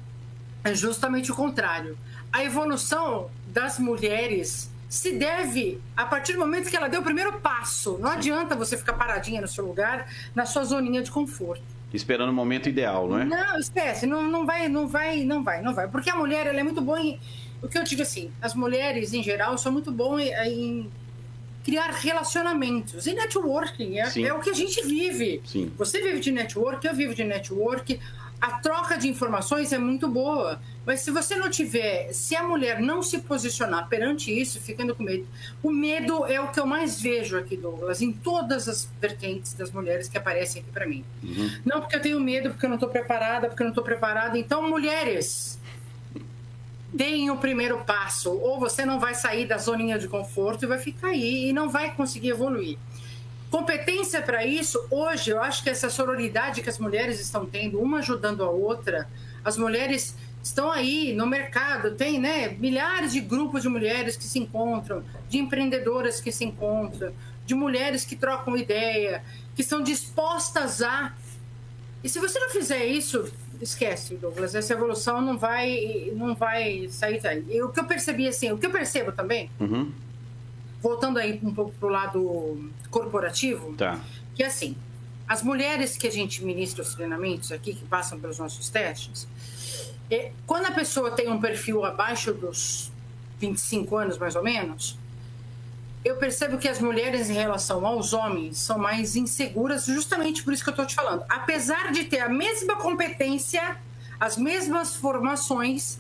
É 0.64 0.74
justamente 0.74 1.30
o 1.30 1.34
contrário. 1.34 1.96
A 2.32 2.42
evolução 2.42 3.30
das 3.46 3.78
mulheres 3.78 4.68
se 4.88 5.12
deve 5.12 5.81
a 5.97 6.05
partir 6.07 6.33
do 6.35 6.38
momento 6.38 6.71
que 6.71 6.76
ela 6.76 6.88
deu 6.88 7.00
o 7.00 7.05
primeiro 7.05 7.40
passo. 7.40 7.99
Não 7.99 8.11
adianta 8.11 8.55
você 8.55 8.76
ficar 8.76 8.95
paradinha 8.95 9.40
no 9.40 9.49
seu 9.49 9.66
lugar, 9.66 10.09
na 10.35 10.47
sua 10.47 10.64
zoninha 10.64 11.02
de 11.02 11.11
conforto. 11.11 11.62
Esperando 11.93 12.31
o 12.31 12.33
momento 12.33 12.69
ideal, 12.69 13.09
não 13.09 13.19
é? 13.19 13.25
Não, 13.25 13.59
esquece, 13.59 14.07
não, 14.07 14.23
não 14.23 14.45
vai, 14.45 14.69
não 14.69 14.88
vai, 14.88 15.25
não 15.25 15.43
vai, 15.43 15.62
não 15.62 15.75
vai. 15.75 15.88
Porque 15.88 16.11
a 16.11 16.16
mulher, 16.16 16.47
ela 16.47 16.61
é 16.61 16.62
muito 16.62 16.81
boa 16.81 17.00
em. 17.00 17.19
O 17.62 17.69
que 17.69 17.78
eu 17.78 17.85
digo 17.85 18.02
assim, 18.02 18.31
as 18.43 18.55
mulheres 18.55 19.12
em 19.14 19.23
geral 19.23 19.57
são 19.57 19.73
muito 19.73 19.90
boas 19.90 20.23
em, 20.23 20.33
em 20.47 20.90
criar 21.64 21.90
relacionamentos. 21.90 23.07
E 23.07 23.14
networking 23.14 23.99
é, 23.99 24.23
é, 24.23 24.33
o 24.33 24.40
que 24.40 24.50
a 24.50 24.55
gente 24.55 24.85
vive. 24.87 25.40
Sim. 25.45 25.73
Você 25.76 26.02
vive 26.02 26.21
de 26.21 26.31
network, 26.31 26.87
eu 26.87 26.95
vivo 26.95 27.14
de 27.14 27.25
network 27.25 27.99
a 28.40 28.59
troca 28.59 28.99
de 28.99 29.09
informações 29.09 29.73
é 29.73 29.78
muito 29.78 30.09
boa, 30.09 30.61
mas 30.85 31.00
se 31.00 31.11
você 31.11 31.37
não 31.37 31.50
tiver, 31.50 32.12
se 32.12 32.37
a 32.37 32.43
mulher 32.43 32.81
não 32.81 33.02
se 33.02 33.19
posicionar 33.19 33.88
perante 33.88 34.31
isso, 34.31 34.61
ficando 34.61 34.95
com 34.95 35.02
medo, 35.02 35.26
o 35.62 35.71
medo 35.71 36.25
é 36.26 36.40
o 36.40 36.49
que 36.49 36.61
eu 36.61 36.66
mais 36.66 37.00
vejo 37.00 37.38
aqui, 37.38 37.57
Douglas, 37.57 38.02
em 38.02 38.12
todas 38.12 38.69
as 38.69 38.88
vertentes 39.00 39.55
das 39.55 39.71
mulheres 39.71 40.09
que 40.09 40.19
aparecem 40.19 40.62
aqui 40.62 40.71
para 40.71 40.87
mim. 40.87 41.05
Uhum. 41.23 41.50
Não 41.64 41.81
porque 41.81 41.97
eu 41.97 42.02
tenho 42.02 42.21
medo, 42.21 42.50
porque 42.50 42.66
eu 42.66 42.71
não 42.71 42.76
estou 42.76 42.90
preparada, 42.90 43.49
porque 43.49 43.62
eu 43.62 43.64
não 43.64 43.73
estou 43.73 43.85
preparada. 43.85 44.38
Então, 44.38 44.69
mulheres, 44.69 45.59
deem 46.93 47.31
o 47.31 47.37
primeiro 47.37 47.78
passo, 47.85 48.31
ou 48.31 48.61
você 48.61 48.85
não 48.85 49.00
vai 49.00 49.14
sair 49.14 49.47
da 49.47 49.59
zoninha 49.59 49.99
de 49.99 50.09
conforto 50.09 50.64
e 50.64 50.69
vai 50.69 50.78
ficar 50.78 51.09
aí 51.09 51.49
e 51.49 51.52
não 51.52 51.69
vai 51.69 51.95
conseguir 51.95 52.31
evoluir. 52.31 52.78
Competência 53.56 54.20
para 54.20 54.44
isso, 54.44 54.86
hoje, 54.90 55.30
eu 55.30 55.42
acho 55.42 55.62
que 55.62 55.70
essa 55.70 55.88
sororidade 55.88 56.60
que 56.60 56.68
as 56.68 56.78
mulheres 56.78 57.18
estão 57.18 57.46
tendo, 57.46 57.80
uma 57.80 58.00
ajudando 58.00 58.44
a 58.44 58.50
outra, 58.50 59.08
as 59.42 59.56
mulheres 59.56 60.14
estão 60.42 60.70
aí 60.70 61.14
no 61.14 61.26
mercado, 61.26 61.92
tem 61.92 62.20
né, 62.20 62.48
milhares 62.48 63.14
de 63.14 63.20
grupos 63.22 63.62
de 63.62 63.70
mulheres 63.70 64.14
que 64.14 64.25
se 64.25 64.38
encontram, 64.38 65.02
de 65.30 65.38
empreendedoras 65.38 66.20
que 66.20 66.30
se 66.30 66.44
encontram, 66.44 67.14
de 67.46 67.54
mulheres 67.54 68.04
que 68.04 68.14
trocam 68.14 68.58
ideia, 68.58 69.25
que 69.54 69.62
estão 69.62 69.82
dispostas 69.82 70.82
a. 70.82 71.14
E 72.04 72.10
se 72.10 72.18
você 72.18 72.38
não 72.38 72.50
fizer 72.50 72.84
isso, 72.84 73.25
esquece, 73.58 74.16
Douglas, 74.16 74.54
essa 74.54 74.75
evolução 74.75 75.22
não 75.22 75.38
vai, 75.38 76.12
não 76.14 76.34
vai 76.34 76.88
sair 76.90 77.22
daí. 77.22 77.42
E 77.48 77.62
o 77.62 77.70
que 77.70 77.80
eu 77.80 77.84
percebi 77.84 78.28
assim, 78.28 78.52
o 78.52 78.58
que 78.58 78.66
eu 78.66 78.70
percebo 78.70 79.12
também. 79.12 79.50
Uhum 79.58 80.04
voltando 80.80 81.18
aí 81.18 81.40
um 81.42 81.54
pouco 81.54 81.73
para 81.73 81.88
o 81.88 81.90
lado 81.90 82.71
corporativo, 82.90 83.75
tá. 83.75 83.99
que 84.35 84.42
assim, 84.42 84.76
as 85.26 85.42
mulheres 85.42 85.97
que 85.97 86.06
a 86.06 86.12
gente 86.12 86.45
ministra 86.45 86.83
os 86.83 86.95
treinamentos 86.95 87.50
aqui, 87.50 87.75
que 87.75 87.85
passam 87.85 88.18
pelos 88.21 88.38
nossos 88.38 88.68
testes, 88.68 89.26
é, 90.11 90.33
quando 90.47 90.66
a 90.66 90.73
pessoa 90.73 91.11
tem 91.11 91.28
um 91.28 91.40
perfil 91.40 91.85
abaixo 91.85 92.33
dos 92.33 92.92
25 93.40 93.97
anos, 93.97 94.18
mais 94.18 94.37
ou 94.37 94.42
menos, 94.42 94.97
eu 96.04 96.16
percebo 96.16 96.56
que 96.56 96.68
as 96.68 96.78
mulheres 96.80 97.28
em 97.28 97.35
relação 97.35 97.85
aos 97.85 98.12
homens 98.12 98.59
são 98.59 98.78
mais 98.78 99.16
inseguras, 99.16 99.87
justamente 99.87 100.45
por 100.45 100.52
isso 100.52 100.62
que 100.62 100.71
eu 100.71 100.73
estou 100.73 100.87
te 100.87 100.95
falando. 100.95 101.25
Apesar 101.28 101.90
de 101.90 102.04
ter 102.04 102.21
a 102.21 102.28
mesma 102.28 102.76
competência, 102.76 103.76
as 104.21 104.37
mesmas 104.37 104.95
formações, 104.95 105.99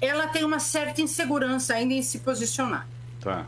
ela 0.00 0.28
tem 0.28 0.44
uma 0.44 0.60
certa 0.60 1.02
insegurança 1.02 1.74
ainda 1.74 1.94
em 1.94 2.02
se 2.02 2.20
posicionar. 2.20 2.86
Tá. 3.20 3.44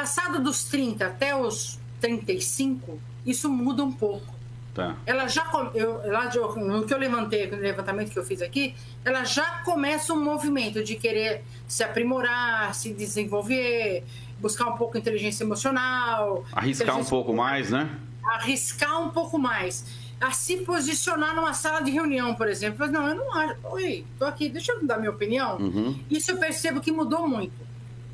Passado 0.00 0.42
dos 0.42 0.64
30 0.64 1.06
até 1.06 1.36
os 1.36 1.78
35, 2.00 2.98
isso 3.26 3.50
muda 3.50 3.84
um 3.84 3.92
pouco. 3.92 4.34
Tá. 4.74 4.96
Ela 5.04 5.28
já, 5.28 5.44
eu, 5.74 6.00
ela, 6.02 6.24
no 6.56 6.86
que 6.86 6.94
eu 6.94 6.96
levantei, 6.96 7.50
no 7.50 7.58
levantamento 7.58 8.10
que 8.10 8.18
eu 8.18 8.24
fiz 8.24 8.40
aqui, 8.40 8.74
ela 9.04 9.24
já 9.24 9.60
começa 9.62 10.14
um 10.14 10.24
movimento 10.24 10.82
de 10.82 10.96
querer 10.96 11.44
se 11.68 11.84
aprimorar, 11.84 12.74
se 12.74 12.94
desenvolver, 12.94 14.02
buscar 14.38 14.68
um 14.68 14.76
pouco 14.78 14.96
inteligência 14.96 15.44
emocional. 15.44 16.46
Arriscar 16.50 16.96
um 16.96 17.04
pouco 17.04 17.34
mais, 17.34 17.70
né? 17.70 17.90
Arriscar 18.24 19.02
um 19.02 19.10
pouco 19.10 19.38
mais. 19.38 19.84
A 20.18 20.30
se 20.30 20.56
posicionar 20.64 21.34
numa 21.34 21.52
sala 21.52 21.82
de 21.82 21.90
reunião, 21.90 22.34
por 22.34 22.48
exemplo. 22.48 22.86
Não, 22.86 23.06
eu 23.06 23.16
não 23.16 23.34
acho. 23.34 23.56
Oi, 23.64 24.06
tô 24.18 24.24
aqui, 24.24 24.48
deixa 24.48 24.72
eu 24.72 24.82
dar 24.86 24.96
minha 24.96 25.10
opinião. 25.10 25.58
Uhum. 25.58 26.00
Isso 26.10 26.30
eu 26.30 26.38
percebo 26.38 26.80
que 26.80 26.90
mudou 26.90 27.28
muito. 27.28 27.69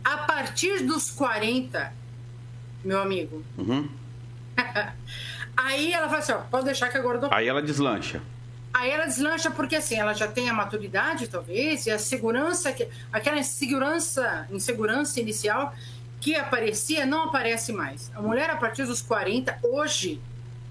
A 0.07 0.19
partir 0.19 0.85
dos 0.85 1.11
40, 1.11 1.93
meu 2.85 3.01
amigo. 3.01 3.43
Uhum. 3.59 3.89
aí 5.57 5.93
ela 5.93 6.07
fala 6.07 6.21
assim: 6.21 6.31
ó, 6.31 6.39
pode 6.43 6.67
deixar 6.67 6.89
que 6.91 6.97
agora 6.97 7.19
eu 7.19 7.35
Aí 7.35 7.49
ela 7.49 7.61
deslancha. 7.61 8.23
Aí 8.73 8.89
ela 8.89 9.07
deslancha 9.07 9.51
porque 9.51 9.75
assim, 9.75 9.97
ela 9.97 10.15
já 10.15 10.29
tem 10.29 10.49
a 10.49 10.53
maturidade, 10.53 11.27
talvez, 11.27 11.87
e 11.87 11.91
a 11.91 11.99
segurança, 11.99 12.73
que, 12.73 12.87
aquela 13.13 13.43
segurança, 13.43 14.47
insegurança 14.53 15.21
inicial 15.21 15.75
que 16.21 16.37
aparecia 16.37 17.05
não 17.05 17.25
aparece 17.25 17.73
mais. 17.73 18.13
A 18.15 18.23
mulher, 18.23 18.49
a 18.49 18.57
partir 18.57 18.85
dos 18.85 19.03
40, 19.03 19.59
hoje, 19.61 20.21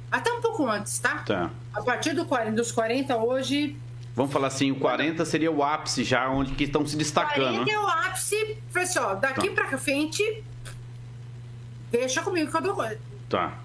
até 0.09 0.31
um 0.31 0.39
pouco 0.39 0.65
antes, 0.65 0.97
tá? 0.97 1.23
Tá. 1.25 1.51
A 1.73 1.81
partir 1.81 2.13
do 2.13 2.25
40, 2.25 2.55
dos 2.55 2.71
40, 2.71 3.17
hoje. 3.17 3.77
Vamos 4.15 4.31
falar 4.31 4.47
assim, 4.47 4.71
o 4.71 4.75
40 4.75 5.25
seria 5.25 5.51
o 5.51 5.61
ápice 5.61 6.03
já, 6.03 6.29
onde 6.29 6.53
que 6.53 6.63
estão 6.63 6.85
se 6.87 6.95
destacando. 6.95 7.65
40 7.65 7.71
é 7.71 7.79
o 7.79 7.87
ápice, 7.87 8.57
pessoal, 8.71 9.17
daqui 9.17 9.49
tá. 9.49 9.65
pra 9.65 9.77
frente, 9.77 10.43
deixa 11.91 12.21
comigo 12.21 12.49
que 12.49 12.57
eu 12.57 12.61
dou. 12.61 12.77
Tá. 13.29 13.59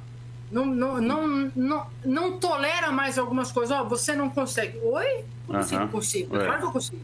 Não, 0.50 0.66
não, 0.66 1.00
não, 1.00 1.52
não, 1.54 1.86
não 2.04 2.38
tolera 2.38 2.90
mais 2.90 3.16
algumas 3.16 3.52
coisas. 3.52 3.76
Ó, 3.76 3.82
oh, 3.82 3.88
você 3.88 4.16
não 4.16 4.28
consegue. 4.28 4.78
Oi? 4.82 5.24
Como 5.46 5.58
assim 5.58 5.76
não 5.76 5.88
consigo? 5.88 6.36
É. 6.36 6.44
Claro 6.44 6.58
que 6.58 6.66
eu 6.66 6.72
consigo. 6.72 7.02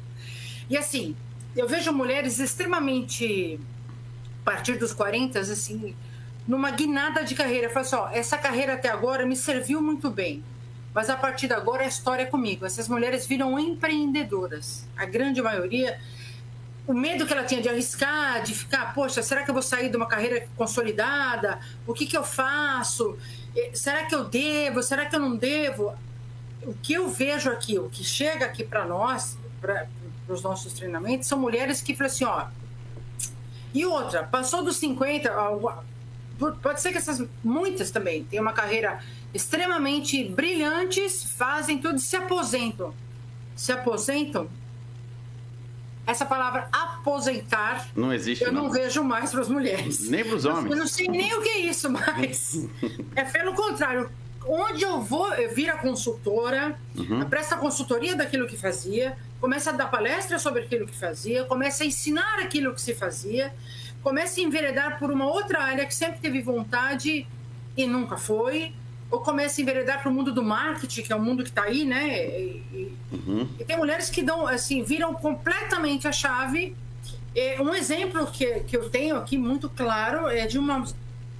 E 0.68 0.76
assim, 0.76 1.14
eu 1.56 1.68
vejo 1.68 1.92
mulheres 1.92 2.40
extremamente 2.40 3.60
a 4.42 4.44
partir 4.44 4.76
dos 4.76 4.92
40, 4.92 5.38
assim, 5.38 5.94
numa 6.46 6.72
guinada 6.72 7.22
de 7.22 7.36
carreira. 7.36 7.70
Fala 7.70 7.86
assim, 7.86 7.96
ó, 7.96 8.08
essa 8.10 8.36
carreira 8.36 8.74
até 8.74 8.88
agora 8.88 9.24
me 9.24 9.36
serviu 9.36 9.80
muito 9.80 10.10
bem, 10.10 10.42
mas 10.96 11.10
a 11.10 11.16
partir 11.18 11.46
de 11.46 11.52
agora 11.52 11.82
a 11.82 11.86
história 11.86 12.22
é 12.22 12.24
comigo. 12.24 12.64
Essas 12.64 12.88
mulheres 12.88 13.26
viram 13.26 13.58
empreendedoras. 13.58 14.86
A 14.96 15.04
grande 15.04 15.42
maioria, 15.42 16.00
o 16.86 16.94
medo 16.94 17.26
que 17.26 17.34
ela 17.34 17.44
tinha 17.44 17.60
de 17.60 17.68
arriscar, 17.68 18.42
de 18.42 18.54
ficar, 18.54 18.94
poxa, 18.94 19.22
será 19.22 19.42
que 19.42 19.50
eu 19.50 19.52
vou 19.52 19.62
sair 19.62 19.90
de 19.90 19.96
uma 19.98 20.06
carreira 20.06 20.48
consolidada? 20.56 21.60
O 21.86 21.92
que, 21.92 22.06
que 22.06 22.16
eu 22.16 22.24
faço? 22.24 23.14
Será 23.74 24.06
que 24.06 24.14
eu 24.14 24.24
devo? 24.24 24.82
Será 24.82 25.04
que 25.04 25.14
eu 25.14 25.20
não 25.20 25.36
devo? 25.36 25.94
O 26.62 26.72
que 26.72 26.94
eu 26.94 27.10
vejo 27.10 27.50
aqui, 27.50 27.78
o 27.78 27.90
que 27.90 28.02
chega 28.02 28.46
aqui 28.46 28.64
para 28.64 28.86
nós, 28.86 29.36
para 29.60 29.86
os 30.26 30.40
nossos 30.40 30.72
treinamentos, 30.72 31.28
são 31.28 31.38
mulheres 31.38 31.82
que 31.82 31.94
falam 31.94 32.10
assim, 32.10 32.24
ó, 32.24 32.46
e 33.74 33.84
outra, 33.84 34.22
passou 34.24 34.64
dos 34.64 34.78
50, 34.78 35.30
pode 36.62 36.80
ser 36.80 36.90
que 36.92 36.96
essas 36.96 37.22
muitas 37.44 37.90
também 37.90 38.24
têm 38.24 38.40
uma 38.40 38.54
carreira 38.54 38.98
extremamente 39.36 40.24
brilhantes, 40.24 41.24
fazem 41.24 41.78
tudo 41.78 41.96
e 41.96 42.00
se 42.00 42.16
aposentam. 42.16 42.94
Se 43.54 43.72
aposentam. 43.72 44.48
Essa 46.06 46.24
palavra 46.24 46.68
aposentar 46.70 47.88
não 47.96 48.12
existe. 48.12 48.44
Eu 48.44 48.52
não, 48.52 48.64
não 48.64 48.70
vejo 48.70 49.02
mais 49.02 49.32
para 49.32 49.40
as 49.40 49.48
mulheres. 49.48 50.08
Nem 50.08 50.24
para 50.24 50.36
os 50.36 50.44
homens. 50.44 50.70
Eu 50.70 50.76
não 50.76 50.86
sei 50.86 51.08
nem 51.08 51.34
o 51.34 51.42
que 51.42 51.48
é 51.48 51.58
isso 51.60 51.90
mais. 51.90 52.68
é 53.14 53.24
pelo 53.24 53.54
contrário. 53.54 54.08
Onde 54.48 54.84
eu 54.84 55.00
vou, 55.00 55.34
eu 55.34 55.52
viro 55.52 55.72
a 55.72 55.76
consultora, 55.76 56.78
uhum. 56.96 57.28
presta 57.28 57.56
consultoria 57.56 58.14
daquilo 58.14 58.46
que 58.46 58.56
fazia, 58.56 59.18
começa 59.40 59.70
a 59.70 59.72
dar 59.72 59.90
palestra 59.90 60.38
sobre 60.38 60.62
aquilo 60.62 60.86
que 60.86 60.96
fazia, 60.96 61.44
começa 61.44 61.82
a 61.82 61.86
ensinar 61.86 62.38
aquilo 62.38 62.72
que 62.72 62.80
se 62.80 62.94
fazia, 62.94 63.52
começa 64.04 64.38
a 64.38 64.44
enveredar 64.44 65.00
por 65.00 65.10
uma 65.10 65.26
outra 65.26 65.60
área 65.64 65.84
que 65.84 65.92
sempre 65.92 66.20
teve 66.20 66.40
vontade 66.40 67.26
e 67.76 67.86
nunca 67.88 68.16
foi, 68.16 68.72
ou 69.10 69.20
começa 69.20 69.60
a 69.60 69.62
enveredar 69.62 70.00
para 70.00 70.10
o 70.10 70.12
mundo 70.12 70.32
do 70.32 70.42
marketing, 70.42 71.02
que 71.02 71.12
é 71.12 71.16
um 71.16 71.22
mundo 71.22 71.42
que 71.42 71.50
está 71.50 71.64
aí, 71.64 71.84
né? 71.84 72.26
E, 72.26 72.96
uhum. 73.12 73.48
e, 73.58 73.64
tem 73.64 73.76
mulheres 73.76 74.10
que 74.10 74.22
dão, 74.22 74.46
assim, 74.46 74.82
viram 74.82 75.14
completamente 75.14 76.08
a 76.08 76.12
chave. 76.12 76.74
um 77.60 77.74
exemplo 77.74 78.26
que, 78.26 78.60
que 78.60 78.76
eu 78.76 78.90
tenho 78.90 79.16
aqui 79.16 79.38
muito 79.38 79.68
claro 79.68 80.28
é 80.28 80.46
de 80.46 80.58
uma 80.58 80.84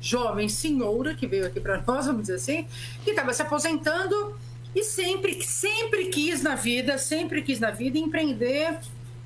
jovem 0.00 0.48
senhora 0.48 1.14
que 1.14 1.26
veio 1.26 1.46
aqui 1.46 1.60
para 1.60 1.82
nós, 1.86 2.06
vamos 2.06 2.22
dizer 2.22 2.34
assim, 2.34 2.66
que 3.02 3.10
estava 3.10 3.32
se 3.32 3.42
aposentando 3.42 4.36
e 4.74 4.84
sempre, 4.84 5.42
sempre 5.42 6.06
quis 6.06 6.42
na 6.42 6.54
vida, 6.54 6.98
sempre 6.98 7.42
quis 7.42 7.58
na 7.58 7.70
vida 7.70 7.98
empreender 7.98 8.78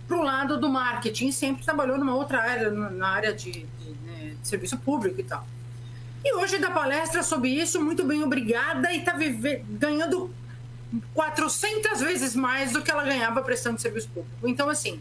para 0.06 0.16
o 0.16 0.22
lado 0.22 0.58
do 0.58 0.68
marketing, 0.68 1.30
sempre 1.32 1.64
trabalhou 1.64 1.98
numa 1.98 2.14
outra 2.14 2.40
área, 2.40 2.70
na 2.70 3.08
área 3.08 3.32
de, 3.32 3.50
de, 3.50 3.90
né, 4.04 4.36
de 4.40 4.48
serviço 4.48 4.78
público 4.78 5.20
e 5.20 5.24
tal. 5.24 5.46
E 6.24 6.34
hoje 6.34 6.58
dá 6.58 6.70
palestra 6.70 7.22
sobre 7.22 7.50
isso, 7.50 7.82
muito 7.82 8.04
bem, 8.04 8.22
obrigada, 8.22 8.92
e 8.92 8.98
está 8.98 9.14
ganhando 9.70 10.32
400 11.14 12.00
vezes 12.00 12.36
mais 12.36 12.72
do 12.72 12.82
que 12.82 12.90
ela 12.90 13.04
ganhava 13.04 13.40
prestando 13.42 13.80
serviço 13.80 14.08
público. 14.08 14.48
Então, 14.48 14.68
assim, 14.68 15.00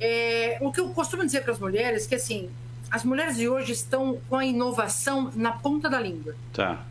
é, 0.00 0.58
o 0.60 0.72
que 0.72 0.80
eu 0.80 0.88
costumo 0.90 1.24
dizer 1.24 1.42
para 1.42 1.52
as 1.52 1.58
mulheres 1.58 2.06
é 2.06 2.08
que, 2.08 2.14
assim, 2.14 2.48
as 2.90 3.04
mulheres 3.04 3.36
de 3.36 3.48
hoje 3.48 3.72
estão 3.72 4.18
com 4.28 4.36
a 4.36 4.44
inovação 4.46 5.30
na 5.34 5.52
ponta 5.52 5.90
da 5.90 6.00
língua. 6.00 6.34
Tá 6.52 6.84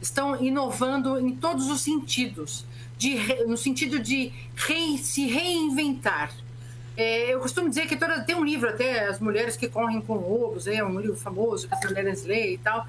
estão 0.00 0.40
inovando 0.42 1.18
em 1.18 1.34
todos 1.34 1.68
os 1.68 1.80
sentidos, 1.80 2.64
de, 2.96 3.16
no 3.46 3.56
sentido 3.56 3.98
de 3.98 4.32
re, 4.56 4.98
se 4.98 5.26
reinventar. 5.26 6.32
É, 6.98 7.32
eu 7.32 7.38
costumo 7.38 7.68
dizer 7.68 7.86
que 7.86 7.96
toda, 7.96 8.20
tem 8.22 8.34
um 8.34 8.44
livro 8.44 8.68
até, 8.68 9.06
As 9.06 9.20
Mulheres 9.20 9.56
que 9.56 9.68
Correm 9.68 10.00
com 10.00 10.14
Lobos, 10.14 10.66
é 10.66 10.82
um 10.82 10.98
livro 10.98 11.16
famoso 11.16 11.68
que 11.68 11.74
as 11.74 11.84
mulheres 11.84 12.24
leem 12.24 12.54
e 12.54 12.58
tal, 12.58 12.88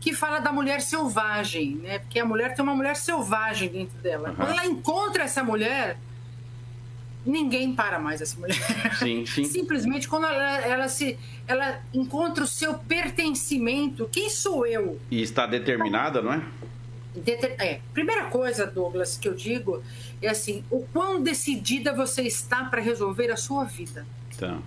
que 0.00 0.14
fala 0.14 0.38
da 0.38 0.52
mulher 0.52 0.80
selvagem, 0.80 1.74
né? 1.74 1.98
Porque 1.98 2.20
a 2.20 2.24
mulher 2.24 2.54
tem 2.54 2.62
uma 2.62 2.76
mulher 2.76 2.94
selvagem 2.94 3.68
dentro 3.68 3.98
dela. 3.98 4.28
Uhum. 4.28 4.36
Quando 4.36 4.50
ela 4.50 4.64
encontra 4.64 5.24
essa 5.24 5.42
mulher, 5.42 5.98
ninguém 7.26 7.74
para 7.74 7.98
mais 7.98 8.20
essa 8.20 8.38
mulher. 8.38 8.94
Sim, 8.96 9.26
sim. 9.26 9.42
Simplesmente 9.44 10.06
quando 10.06 10.26
ela, 10.26 10.58
ela, 10.60 10.88
se 10.88 11.18
ela 11.44 11.80
encontra 11.92 12.44
o 12.44 12.46
seu 12.46 12.74
pertencimento, 12.74 14.08
quem 14.12 14.30
sou 14.30 14.64
eu? 14.64 15.00
E 15.10 15.20
está 15.20 15.46
determinada, 15.46 16.22
não 16.22 16.32
é? 16.32 16.42
É. 17.58 17.80
Primeira 17.92 18.26
coisa, 18.26 18.66
Douglas, 18.66 19.16
que 19.16 19.28
eu 19.28 19.34
digo 19.34 19.82
é 20.20 20.28
assim: 20.28 20.64
o 20.70 20.84
quão 20.92 21.22
decidida 21.22 21.92
você 21.92 22.22
está 22.22 22.64
para 22.64 22.80
resolver 22.80 23.30
a 23.30 23.36
sua 23.36 23.64
vida. 23.64 24.06
Tá. 24.38 24.58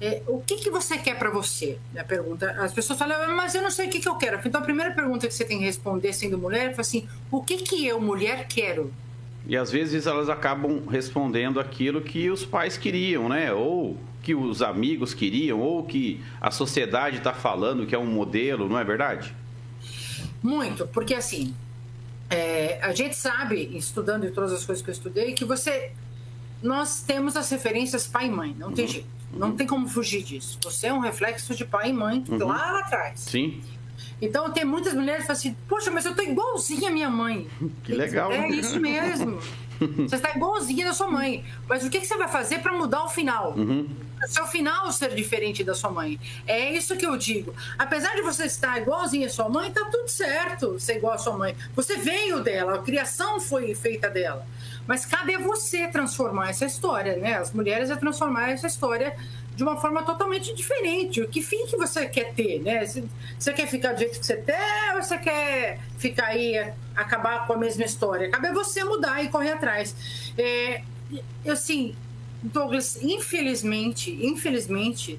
É, 0.00 0.22
o 0.26 0.40
que, 0.40 0.56
que 0.56 0.70
você 0.70 0.98
quer 0.98 1.18
para 1.18 1.30
você? 1.30 1.78
A 1.96 2.04
pergunta. 2.04 2.50
As 2.58 2.72
pessoas 2.72 2.98
falam, 2.98 3.34
mas 3.34 3.54
eu 3.54 3.62
não 3.62 3.70
sei 3.70 3.86
o 3.86 3.90
que, 3.90 4.00
que 4.00 4.08
eu 4.08 4.16
quero. 4.16 4.38
Então 4.44 4.60
a 4.60 4.64
primeira 4.64 4.92
pergunta 4.92 5.26
que 5.26 5.32
você 5.32 5.44
tem 5.44 5.58
que 5.58 5.64
responder 5.64 6.12
sendo 6.12 6.36
mulher 6.36 6.74
é 6.76 6.80
assim: 6.80 7.08
o 7.30 7.42
que 7.42 7.56
que 7.58 7.86
eu, 7.86 8.00
mulher, 8.00 8.46
quero? 8.46 8.92
E 9.46 9.56
às 9.56 9.70
vezes 9.70 10.06
elas 10.06 10.28
acabam 10.28 10.82
respondendo 10.86 11.60
aquilo 11.60 12.00
que 12.00 12.28
os 12.30 12.44
pais 12.44 12.76
queriam, 12.76 13.28
né? 13.28 13.52
Ou 13.52 13.96
que 14.22 14.34
os 14.34 14.60
amigos 14.60 15.14
queriam, 15.14 15.60
ou 15.60 15.84
que 15.84 16.20
a 16.40 16.50
sociedade 16.50 17.18
está 17.18 17.32
falando 17.32 17.86
que 17.86 17.94
é 17.94 17.98
um 17.98 18.06
modelo, 18.06 18.68
não 18.68 18.76
é 18.76 18.82
verdade? 18.82 19.32
Muito, 20.42 20.86
porque 20.88 21.14
assim, 21.14 21.54
é, 22.28 22.78
a 22.82 22.92
gente 22.92 23.16
sabe, 23.16 23.76
estudando 23.76 24.30
todas 24.32 24.52
as 24.52 24.64
coisas 24.64 24.82
que 24.82 24.90
eu 24.90 24.92
estudei, 24.92 25.32
que 25.32 25.44
você. 25.44 25.92
Nós 26.62 27.02
temos 27.02 27.36
as 27.36 27.48
referências 27.50 28.06
pai 28.06 28.26
e 28.26 28.30
mãe, 28.30 28.56
não 28.58 28.68
uhum. 28.68 28.74
tem 28.74 28.88
jeito. 28.88 29.08
Não 29.32 29.50
uhum. 29.50 29.56
tem 29.56 29.66
como 29.66 29.86
fugir 29.88 30.22
disso. 30.22 30.58
Você 30.62 30.86
é 30.86 30.92
um 30.92 31.00
reflexo 31.00 31.54
de 31.54 31.64
pai 31.64 31.90
e 31.90 31.92
mãe 31.92 32.24
uhum. 32.28 32.38
lá 32.46 32.80
atrás. 32.80 33.20
Sim. 33.20 33.62
Então 34.20 34.50
tem 34.50 34.64
muitas 34.64 34.94
mulheres 34.94 35.22
que 35.22 35.26
falam 35.26 35.38
assim, 35.38 35.56
poxa, 35.68 35.90
mas 35.90 36.06
eu 36.06 36.14
tô 36.14 36.22
igualzinha 36.22 36.88
a 36.88 36.92
minha 36.92 37.10
mãe. 37.10 37.46
Que 37.84 37.92
legal. 37.92 38.32
É 38.32 38.48
isso 38.48 38.80
mesmo. 38.80 39.38
Você 40.08 40.16
está 40.16 40.30
igualzinha 40.34 40.86
da 40.86 40.92
sua 40.92 41.08
mãe. 41.08 41.44
Mas 41.68 41.84
o 41.84 41.90
que, 41.90 42.00
que 42.00 42.06
você 42.06 42.16
vai 42.16 42.28
fazer 42.28 42.60
para 42.60 42.72
mudar 42.72 43.04
o 43.04 43.08
final? 43.08 43.52
Uhum. 43.56 43.88
O 44.22 44.28
seu 44.28 44.46
final 44.46 44.90
ser 44.90 45.14
diferente 45.14 45.62
da 45.62 45.74
sua 45.74 45.90
mãe. 45.90 46.18
É 46.46 46.72
isso 46.72 46.96
que 46.96 47.06
eu 47.06 47.16
digo. 47.16 47.54
Apesar 47.78 48.14
de 48.14 48.22
você 48.22 48.44
estar 48.44 48.80
igualzinha 48.80 49.26
à 49.26 49.30
sua 49.30 49.48
mãe, 49.48 49.70
tá 49.70 49.84
tudo 49.90 50.08
certo 50.08 50.78
ser 50.80 50.96
igual 50.96 51.14
à 51.14 51.18
sua 51.18 51.36
mãe. 51.36 51.54
Você 51.74 51.96
veio 51.96 52.40
dela, 52.40 52.76
a 52.76 52.78
criação 52.78 53.38
foi 53.38 53.74
feita 53.74 54.08
dela. 54.08 54.46
Mas 54.86 55.04
cabe 55.04 55.34
a 55.34 55.38
você 55.38 55.88
transformar 55.88 56.50
essa 56.50 56.64
história, 56.64 57.16
né? 57.16 57.34
As 57.34 57.52
mulheres 57.52 57.90
é 57.90 57.96
transformar 57.96 58.50
essa 58.50 58.66
história 58.66 59.14
de 59.56 59.62
uma 59.62 59.80
forma 59.80 60.02
totalmente 60.02 60.54
diferente. 60.54 61.26
Que 61.28 61.42
fim 61.42 61.66
que 61.66 61.76
você 61.76 62.06
quer 62.06 62.34
ter, 62.34 62.60
né? 62.60 62.84
Você 62.84 63.52
quer 63.54 63.66
ficar 63.66 63.94
do 63.94 63.98
jeito 63.98 64.20
que 64.20 64.26
você 64.26 64.36
tem 64.36 64.94
ou 64.94 65.02
você 65.02 65.16
quer 65.16 65.80
ficar 65.98 66.26
aí, 66.26 66.72
acabar 66.94 67.46
com 67.46 67.54
a 67.54 67.56
mesma 67.56 67.84
história? 67.84 68.30
Cabe 68.30 68.48
a 68.48 68.52
você 68.52 68.84
mudar 68.84 69.24
e 69.24 69.28
correr 69.28 69.52
atrás. 69.52 70.32
É, 70.36 70.82
assim, 71.48 71.96
Douglas, 72.42 73.02
infelizmente, 73.02 74.10
infelizmente, 74.10 75.18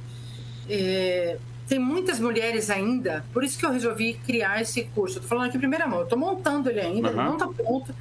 é, 0.69 1.37
tem 1.67 1.79
muitas 1.79 2.19
mulheres 2.19 2.69
ainda, 2.69 3.25
por 3.33 3.43
isso 3.43 3.57
que 3.57 3.65
eu 3.65 3.71
resolvi 3.71 4.13
criar 4.25 4.61
esse 4.61 4.83
curso. 4.83 5.17
Eu 5.17 5.23
tô 5.23 5.27
falando 5.27 5.47
aqui 5.47 5.57
em 5.57 5.59
primeira 5.59 5.87
mão, 5.87 6.05
tô 6.05 6.15
montando 6.15 6.69
ele 6.69 6.79
ainda, 6.79 7.09
uhum. 7.09 7.15
não 7.15 7.37
tá 7.37 7.47
pronto, 7.47 7.93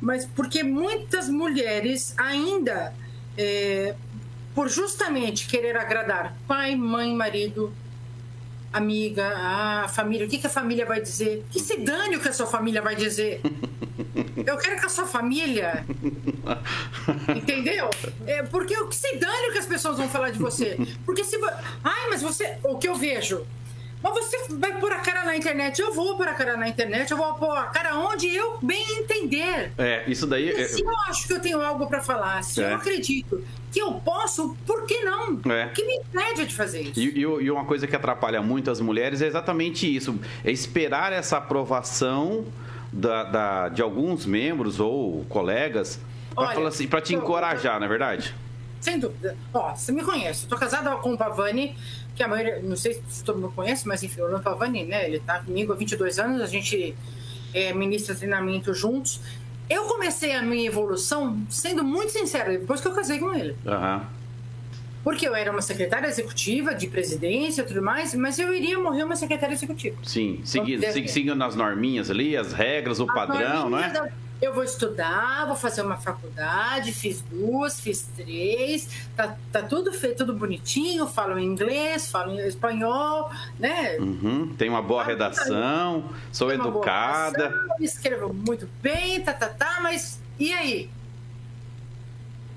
mas 0.00 0.26
porque 0.26 0.64
muitas 0.64 1.28
mulheres 1.28 2.12
ainda 2.18 2.92
é, 3.38 3.94
por 4.54 4.68
justamente 4.68 5.46
querer 5.46 5.76
agradar 5.76 6.36
pai, 6.46 6.74
mãe, 6.74 7.14
marido, 7.14 7.72
amiga, 8.72 9.32
a 9.36 9.88
família. 9.88 10.26
O 10.26 10.28
que, 10.28 10.38
que 10.38 10.46
a 10.46 10.50
família 10.50 10.86
vai 10.86 11.00
dizer? 11.00 11.44
Que 11.50 11.60
se 11.60 11.78
dane 11.78 12.16
o 12.16 12.20
que 12.20 12.28
a 12.28 12.32
sua 12.32 12.46
família 12.46 12.80
vai 12.82 12.94
dizer. 12.94 13.40
Eu 14.46 14.56
quero 14.56 14.80
que 14.80 14.86
a 14.86 14.88
sua 14.88 15.06
família. 15.06 15.84
Entendeu? 17.36 17.90
É, 18.26 18.42
porque 18.42 18.76
o 18.76 18.88
que 18.88 18.96
se 18.96 19.16
dane 19.16 19.48
o 19.48 19.52
que 19.52 19.58
as 19.58 19.66
pessoas 19.66 19.98
vão 19.98 20.08
falar 20.08 20.30
de 20.30 20.38
você. 20.38 20.78
Porque 21.04 21.24
se. 21.24 21.36
Ai, 21.84 22.08
mas 22.08 22.22
você. 22.22 22.58
O 22.64 22.78
que 22.78 22.88
eu 22.88 22.94
vejo? 22.94 23.46
Mas 24.02 24.12
você 24.12 24.54
vai 24.54 24.78
pôr 24.78 24.92
a 24.92 24.98
cara 25.00 25.24
na 25.24 25.36
internet, 25.36 25.80
eu 25.80 25.92
vou 25.92 26.16
pôr 26.16 26.28
a 26.28 26.34
cara 26.34 26.56
na 26.56 26.68
internet, 26.68 27.10
eu 27.10 27.16
vou 27.16 27.34
pôr 27.34 27.56
a 27.56 27.64
cara 27.64 27.98
onde 27.98 28.28
eu 28.28 28.58
bem 28.62 28.84
entender. 28.98 29.72
É, 29.76 30.04
isso 30.06 30.26
daí. 30.26 30.48
E 30.48 30.64
se 30.68 30.82
eu 30.82 30.98
acho 31.08 31.26
que 31.26 31.32
eu 31.34 31.40
tenho 31.40 31.60
algo 31.60 31.86
para 31.86 32.00
falar, 32.00 32.42
se 32.42 32.62
é. 32.62 32.70
eu 32.70 32.76
acredito 32.76 33.44
que 33.70 33.80
eu 33.80 33.92
posso, 33.92 34.56
por 34.66 34.86
que 34.86 35.04
não? 35.04 35.40
É. 35.52 35.66
O 35.66 35.70
que 35.70 35.84
me 35.84 35.96
impede 35.96 36.46
de 36.46 36.54
fazer 36.54 36.82
isso? 36.82 36.98
E, 36.98 37.20
e, 37.20 37.50
uma 37.50 37.64
coisa 37.64 37.86
que 37.86 37.94
atrapalha 37.94 38.42
muito 38.42 38.70
as 38.70 38.80
mulheres 38.80 39.22
é 39.22 39.26
exatamente 39.26 39.94
isso: 39.94 40.18
é 40.44 40.50
esperar 40.50 41.12
essa 41.12 41.36
aprovação 41.36 42.46
da, 42.92 43.24
da 43.24 43.68
de 43.68 43.82
alguns 43.82 44.26
membros 44.26 44.80
ou 44.80 45.24
colegas 45.28 46.00
para 46.34 46.68
assim, 46.68 46.86
te 46.86 47.14
encorajar, 47.14 47.74
eu, 47.74 47.80
não 47.80 47.86
é 47.86 47.88
verdade? 47.88 48.34
Sem 48.80 48.98
dúvida. 48.98 49.36
Ó, 49.52 49.74
você 49.74 49.92
me 49.92 50.02
conhece, 50.02 50.44
eu 50.44 50.48
tô 50.48 50.56
casada 50.56 50.96
com 50.96 51.12
o 51.12 51.18
Pavani 51.18 51.76
que 52.20 52.24
a 52.24 52.28
maioria, 52.28 52.60
não 52.62 52.76
sei 52.76 53.02
se 53.08 53.24
todo 53.24 53.40
mundo 53.40 53.54
conhece, 53.56 53.88
mas 53.88 54.02
enfim, 54.02 54.20
o 54.20 54.24
Orlando 54.24 54.42
Pavani, 54.42 54.84
né? 54.84 55.06
Ele 55.06 55.20
tá 55.20 55.40
comigo 55.40 55.72
há 55.72 55.76
22 55.76 56.18
anos, 56.18 56.42
a 56.42 56.46
gente 56.46 56.94
é, 57.54 57.72
ministra 57.72 58.14
treinamento 58.14 58.74
juntos. 58.74 59.22
Eu 59.70 59.84
comecei 59.84 60.34
a 60.34 60.42
minha 60.42 60.66
evolução, 60.66 61.40
sendo 61.48 61.82
muito 61.82 62.12
sincera, 62.12 62.58
depois 62.58 62.78
que 62.82 62.88
eu 62.88 62.92
casei 62.92 63.18
com 63.18 63.32
ele. 63.32 63.56
Uhum. 63.64 64.00
Porque 65.02 65.26
eu 65.26 65.34
era 65.34 65.50
uma 65.50 65.62
secretária 65.62 66.08
executiva 66.08 66.74
de 66.74 66.88
presidência 66.88 67.62
e 67.62 67.64
tudo 67.64 67.80
mais, 67.80 68.14
mas 68.14 68.38
eu 68.38 68.52
iria 68.52 68.78
morrer 68.78 69.04
uma 69.04 69.16
secretária 69.16 69.54
executiva. 69.54 69.96
Sim, 70.02 70.42
seguindo, 70.44 70.84
seguindo 71.08 71.42
as 71.42 71.56
norminhas 71.56 72.10
ali, 72.10 72.36
as 72.36 72.52
regras, 72.52 73.00
o 73.00 73.04
as 73.04 73.14
padrão, 73.14 73.78
é? 73.78 73.90
Da 73.90 74.10
eu 74.40 74.54
vou 74.54 74.64
estudar, 74.64 75.46
vou 75.46 75.56
fazer 75.56 75.82
uma 75.82 75.96
faculdade, 75.96 76.92
fiz 76.92 77.22
duas, 77.22 77.78
fiz 77.78 78.08
três, 78.16 79.06
tá, 79.14 79.36
tá 79.52 79.62
tudo 79.62 79.92
feito, 79.92 80.18
tudo 80.18 80.34
bonitinho, 80.34 81.06
falo 81.06 81.38
inglês, 81.38 82.10
falo 82.10 82.38
espanhol, 82.40 83.30
né? 83.58 83.96
Uhum, 83.98 84.54
tem 84.56 84.68
uma 84.68 84.82
boa 84.82 85.04
redação, 85.04 86.04
sou 86.32 86.50
educada. 86.52 87.48
Redação, 87.48 87.76
escrevo 87.80 88.32
muito 88.32 88.68
bem, 88.80 89.20
tá, 89.20 89.34
tá, 89.34 89.48
tá, 89.48 89.80
mas 89.82 90.20
e 90.38 90.52
aí? 90.52 90.90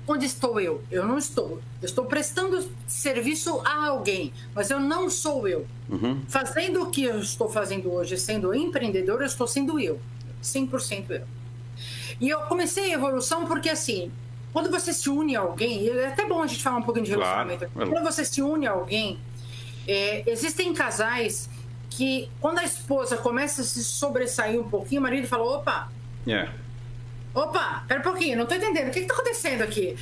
Onde 0.06 0.26
estou 0.26 0.60
eu? 0.60 0.82
Eu 0.90 1.06
não 1.06 1.16
estou. 1.16 1.62
Eu 1.80 1.86
estou 1.86 2.04
prestando 2.04 2.66
serviço 2.86 3.60
a 3.64 3.86
alguém, 3.86 4.32
mas 4.54 4.70
eu 4.70 4.78
não 4.78 5.08
sou 5.08 5.48
eu. 5.48 5.66
Uhum. 5.88 6.22
Fazendo 6.28 6.82
o 6.82 6.90
que 6.90 7.04
eu 7.04 7.18
estou 7.18 7.48
fazendo 7.48 7.90
hoje, 7.90 8.18
sendo 8.18 8.54
empreendedor, 8.54 9.20
eu 9.20 9.26
estou 9.26 9.46
sendo 9.46 9.80
eu. 9.80 9.98
100% 10.42 11.10
eu. 11.10 11.43
E 12.20 12.28
eu 12.28 12.40
comecei 12.42 12.92
a 12.92 12.94
evolução 12.94 13.46
porque, 13.46 13.68
assim, 13.68 14.10
quando 14.52 14.70
você 14.70 14.92
se 14.92 15.10
une 15.10 15.36
a 15.36 15.40
alguém, 15.40 15.88
é 15.88 16.06
até 16.06 16.24
bom 16.26 16.42
a 16.42 16.46
gente 16.46 16.62
falar 16.62 16.76
um 16.76 16.82
pouquinho 16.82 17.04
de 17.04 17.10
relacionamento. 17.10 17.68
Claro. 17.72 17.90
Quando 17.90 18.04
você 18.04 18.24
se 18.24 18.40
une 18.40 18.66
a 18.66 18.70
alguém, 18.70 19.18
é, 19.86 20.22
existem 20.30 20.72
casais 20.72 21.48
que, 21.90 22.28
quando 22.40 22.58
a 22.58 22.64
esposa 22.64 23.16
começa 23.16 23.62
a 23.62 23.64
se 23.64 23.82
sobressair 23.82 24.60
um 24.60 24.68
pouquinho, 24.68 25.00
o 25.00 25.02
marido 25.02 25.26
fala: 25.26 25.44
opa. 25.44 25.90
Yeah. 26.26 26.52
Opa, 27.34 27.84
pera 27.88 27.98
um 27.98 28.02
pouquinho, 28.04 28.38
não 28.38 28.46
tô 28.46 28.54
entendendo. 28.54 28.88
O 28.88 28.90
que, 28.92 29.00
que 29.00 29.06
tá 29.06 29.14
acontecendo 29.14 29.62
aqui? 29.62 29.96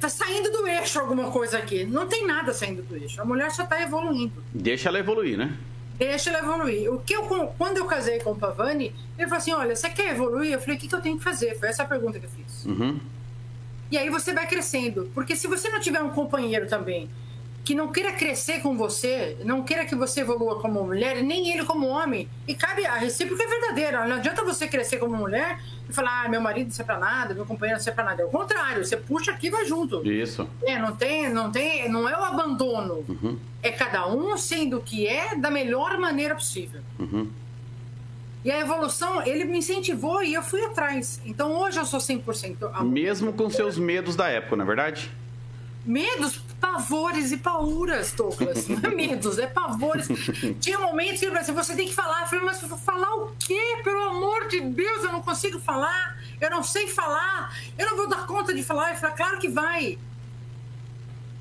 Tá 0.00 0.08
saindo 0.08 0.52
do 0.52 0.64
eixo 0.68 1.00
alguma 1.00 1.28
coisa 1.32 1.58
aqui. 1.58 1.84
Não 1.84 2.06
tem 2.06 2.24
nada 2.24 2.54
saindo 2.54 2.82
do 2.82 2.96
eixo. 2.96 3.20
A 3.20 3.24
mulher 3.24 3.50
só 3.50 3.66
tá 3.66 3.82
evoluindo. 3.82 4.44
Deixa 4.54 4.88
ela 4.88 5.00
evoluir, 5.00 5.36
né? 5.36 5.56
Deixa 5.98 6.30
ele 6.30 6.38
evoluir. 6.38 6.92
O 6.92 7.00
que 7.00 7.14
eu, 7.14 7.24
quando 7.58 7.78
eu 7.78 7.86
casei 7.86 8.20
com 8.20 8.32
o 8.32 8.36
Pavani, 8.36 8.94
ele 9.18 9.28
falou 9.28 9.38
assim: 9.38 9.52
Olha, 9.52 9.74
você 9.74 9.90
quer 9.90 10.12
evoluir? 10.12 10.52
Eu 10.52 10.60
falei: 10.60 10.76
O 10.76 10.78
que, 10.78 10.88
que 10.88 10.94
eu 10.94 11.00
tenho 11.00 11.18
que 11.18 11.24
fazer? 11.24 11.58
Foi 11.58 11.68
essa 11.68 11.82
a 11.82 11.86
pergunta 11.86 12.18
que 12.18 12.26
eu 12.26 12.30
fiz. 12.30 12.64
Uhum. 12.66 13.00
E 13.90 13.96
aí 13.96 14.10
você 14.10 14.32
vai 14.32 14.46
crescendo. 14.46 15.10
Porque 15.14 15.36
se 15.36 15.46
você 15.46 15.68
não 15.68 15.80
tiver 15.80 16.02
um 16.02 16.10
companheiro 16.10 16.66
também 16.66 17.08
que 17.64 17.74
não 17.74 17.90
queira 17.90 18.12
crescer 18.12 18.60
com 18.60 18.76
você, 18.76 19.36
não 19.44 19.64
queira 19.64 19.84
que 19.84 19.96
você 19.96 20.20
evolua 20.20 20.60
como 20.60 20.84
mulher, 20.84 21.20
nem 21.20 21.50
ele 21.50 21.64
como 21.64 21.88
homem, 21.88 22.28
e 22.46 22.54
cabe 22.54 22.86
a 22.86 22.94
recíproca 22.94 23.42
é 23.42 23.46
verdadeira. 23.48 24.06
Não 24.06 24.16
adianta 24.16 24.44
você 24.44 24.68
crescer 24.68 24.98
como 24.98 25.16
mulher 25.16 25.60
e 25.88 25.92
falar, 25.92 26.24
ah, 26.24 26.28
meu 26.28 26.40
marido 26.40 26.66
não 26.66 26.72
serve 26.72 26.92
pra 26.92 26.98
nada, 26.98 27.34
meu 27.34 27.46
companheiro 27.46 27.78
não 27.78 27.84
serve 27.84 27.96
pra 27.96 28.04
nada. 28.04 28.22
É 28.22 28.24
o 28.24 28.28
contrário, 28.28 28.84
você 28.84 28.96
puxa 28.96 29.30
aqui 29.32 29.46
e 29.46 29.50
vai 29.50 29.64
junto. 29.64 30.06
Isso. 30.06 30.48
É, 30.62 30.78
não 30.78 30.96
tem, 30.96 31.32
não 31.32 31.50
tem, 31.50 31.88
não 31.88 32.08
é 32.08 32.18
o 32.18 32.24
abandono. 32.24 33.04
Uhum. 33.08 33.38
É 33.62 33.70
cada 33.70 34.06
um 34.08 34.36
sendo 34.36 34.78
o 34.78 34.82
que 34.82 35.06
é 35.06 35.36
da 35.36 35.50
melhor 35.50 35.98
maneira 35.98 36.34
possível. 36.34 36.80
Uhum. 36.98 37.30
E 38.44 38.50
a 38.50 38.60
evolução, 38.60 39.26
ele 39.26 39.44
me 39.44 39.58
incentivou 39.58 40.22
e 40.22 40.34
eu 40.34 40.42
fui 40.42 40.64
atrás. 40.64 41.20
Então 41.24 41.52
hoje 41.52 41.78
eu 41.78 41.84
sou 41.84 41.98
100% 41.98 42.70
amor. 42.72 42.84
Mesmo 42.84 43.32
com 43.32 43.50
seus 43.50 43.76
medos 43.76 44.14
da 44.14 44.28
época, 44.28 44.54
não 44.54 44.64
é 44.64 44.66
verdade? 44.66 45.10
Medos, 45.84 46.40
pavores 46.60 47.32
e 47.32 47.36
pauras, 47.36 48.12
Douglas. 48.12 48.68
Não 48.68 48.90
é 48.90 48.94
medos, 48.94 49.38
é 49.38 49.46
pavores. 49.46 50.08
Tinha 50.60 50.78
momentos 50.78 51.20
que 51.20 51.26
eu 51.26 51.36
assim, 51.36 51.52
você 51.52 51.74
tem 51.74 51.88
que 51.88 51.94
falar. 51.94 52.22
Eu 52.22 52.26
falei, 52.26 52.44
mas 52.44 52.60
falar 52.84 53.14
o 53.16 53.32
quê? 53.38 53.80
Pelo 53.82 54.02
amor 54.10 54.48
de 54.48 54.60
Deus, 54.60 55.04
eu 55.04 55.12
não 55.12 55.22
consigo 55.22 55.58
falar. 55.60 56.18
Eu 56.40 56.50
não 56.50 56.62
sei 56.62 56.88
falar. 56.88 57.56
Eu 57.78 57.86
não 57.86 57.96
vou 57.96 58.08
dar 58.08 58.26
conta 58.26 58.54
de 58.54 58.62
falar. 58.62 58.90
Eu 58.90 58.96
falei, 58.96 59.16
claro 59.16 59.38
que 59.38 59.48
vai. 59.48 59.98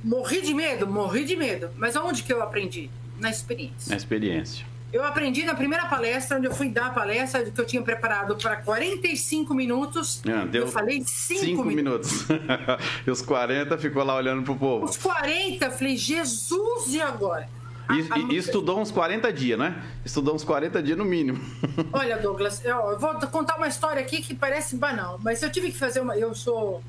Morri 0.04 0.42
de 0.42 0.54
medo, 0.54 0.86
morri 0.86 1.26
de 1.26 1.36
medo. 1.36 1.72
Mas 1.78 1.96
aonde 1.96 2.24
que 2.24 2.32
eu 2.32 2.42
aprendi? 2.42 2.90
Na 3.20 3.30
experiência. 3.30 3.90
Na 3.90 3.98
experiência. 3.98 4.66
Eu 4.96 5.04
aprendi 5.04 5.44
na 5.44 5.54
primeira 5.54 5.88
palestra, 5.88 6.38
onde 6.38 6.48
eu 6.48 6.56
fui 6.56 6.70
dar 6.70 6.86
a 6.86 6.90
palestra, 6.90 7.44
que 7.44 7.60
eu 7.60 7.66
tinha 7.66 7.82
preparado 7.82 8.34
para 8.38 8.56
45 8.56 9.54
minutos. 9.54 10.22
Ah, 10.26 10.48
eu 10.54 10.70
falei 10.70 11.04
5 11.06 11.66
minutos. 11.66 12.26
minutos. 12.30 12.46
e 13.06 13.12
os 13.12 13.22
40 13.22 13.78
ficou 13.78 14.06
lá 14.06 14.16
olhando 14.16 14.44
pro 14.44 14.56
povo. 14.56 14.86
Os 14.86 14.96
40, 14.96 15.66
eu 15.66 15.72
falei, 15.72 15.98
Jesus, 15.98 16.94
e 16.94 17.02
agora? 17.02 17.50
E, 17.90 18.10
a, 18.10 18.16
a... 18.16 18.20
e, 18.20 18.38
estudou 18.38 18.80
uns 18.80 18.90
40 18.90 19.34
dias, 19.34 19.60
né? 19.60 19.84
Estudou 20.06 20.34
uns 20.34 20.46
40 20.46 20.82
dias 20.82 20.98
no 20.98 21.04
mínimo. 21.04 21.44
Olha, 21.92 22.16
Douglas, 22.18 22.64
eu, 22.64 22.78
eu 22.92 22.98
vou 22.98 23.14
contar 23.28 23.58
uma 23.58 23.68
história 23.68 24.02
aqui 24.02 24.22
que 24.22 24.34
parece 24.34 24.78
banal, 24.78 25.20
mas 25.22 25.44
eu 25.44 25.52
tive 25.52 25.74
que 25.74 25.78
fazer 25.78 26.00
uma. 26.00 26.18
Eu 26.18 26.34
sou 26.34 26.82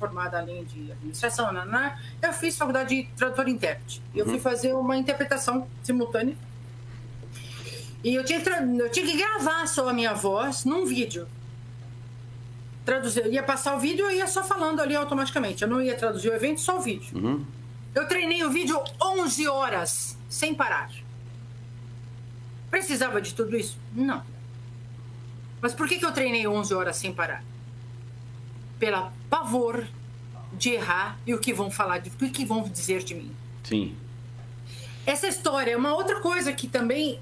formada 0.00 0.36
além 0.36 0.64
de 0.64 0.90
administração, 0.90 1.52
né? 1.52 1.64
né? 1.64 1.96
Eu 2.20 2.32
fiz 2.32 2.58
faculdade 2.58 2.88
de 2.88 3.08
tradutor 3.16 3.46
e 3.46 3.52
intérprete. 3.52 4.02
Eu 4.12 4.24
uhum. 4.24 4.32
fui 4.32 4.40
fazer 4.40 4.72
uma 4.72 4.96
interpretação 4.96 5.68
simultânea 5.84 6.34
e 8.04 8.14
eu 8.14 8.24
tinha, 8.24 8.40
eu 8.40 8.90
tinha 8.90 9.06
que 9.06 9.16
gravar 9.16 9.66
só 9.66 9.88
a 9.88 9.92
minha 9.92 10.12
voz 10.12 10.64
num 10.64 10.84
vídeo. 10.84 11.26
Traduzir, 12.84 13.26
eu 13.26 13.32
ia 13.32 13.42
passar 13.42 13.76
o 13.76 13.78
vídeo 13.78 14.10
e 14.10 14.16
ia 14.16 14.26
só 14.26 14.42
falando 14.42 14.80
ali 14.80 14.96
automaticamente. 14.96 15.62
Eu 15.62 15.68
não 15.68 15.80
ia 15.80 15.96
traduzir 15.96 16.30
o 16.30 16.34
evento, 16.34 16.60
só 16.60 16.78
o 16.78 16.80
vídeo. 16.80 17.16
Uhum. 17.16 17.44
Eu 17.94 18.08
treinei 18.08 18.42
o 18.44 18.50
vídeo 18.50 18.82
11 19.00 19.46
horas, 19.46 20.18
sem 20.28 20.54
parar. 20.54 20.90
Precisava 22.70 23.20
de 23.20 23.34
tudo 23.34 23.56
isso? 23.56 23.78
Não. 23.94 24.22
Mas 25.60 25.72
por 25.72 25.86
que, 25.86 25.98
que 25.98 26.04
eu 26.04 26.10
treinei 26.10 26.46
11 26.46 26.74
horas 26.74 26.96
sem 26.96 27.12
parar? 27.12 27.44
Pela 28.80 29.12
pavor 29.30 29.86
de 30.52 30.70
errar 30.70 31.18
e 31.24 31.34
o 31.34 31.38
que 31.38 31.52
vão 31.52 31.70
falar, 31.70 31.98
de, 31.98 32.10
o 32.10 32.30
que 32.30 32.44
vão 32.44 32.62
dizer 32.68 33.04
de 33.04 33.14
mim. 33.14 33.30
Sim. 33.62 33.94
Essa 35.06 35.28
história 35.28 35.72
é 35.72 35.76
uma 35.76 35.94
outra 35.94 36.20
coisa 36.20 36.52
que 36.52 36.66
também 36.66 37.20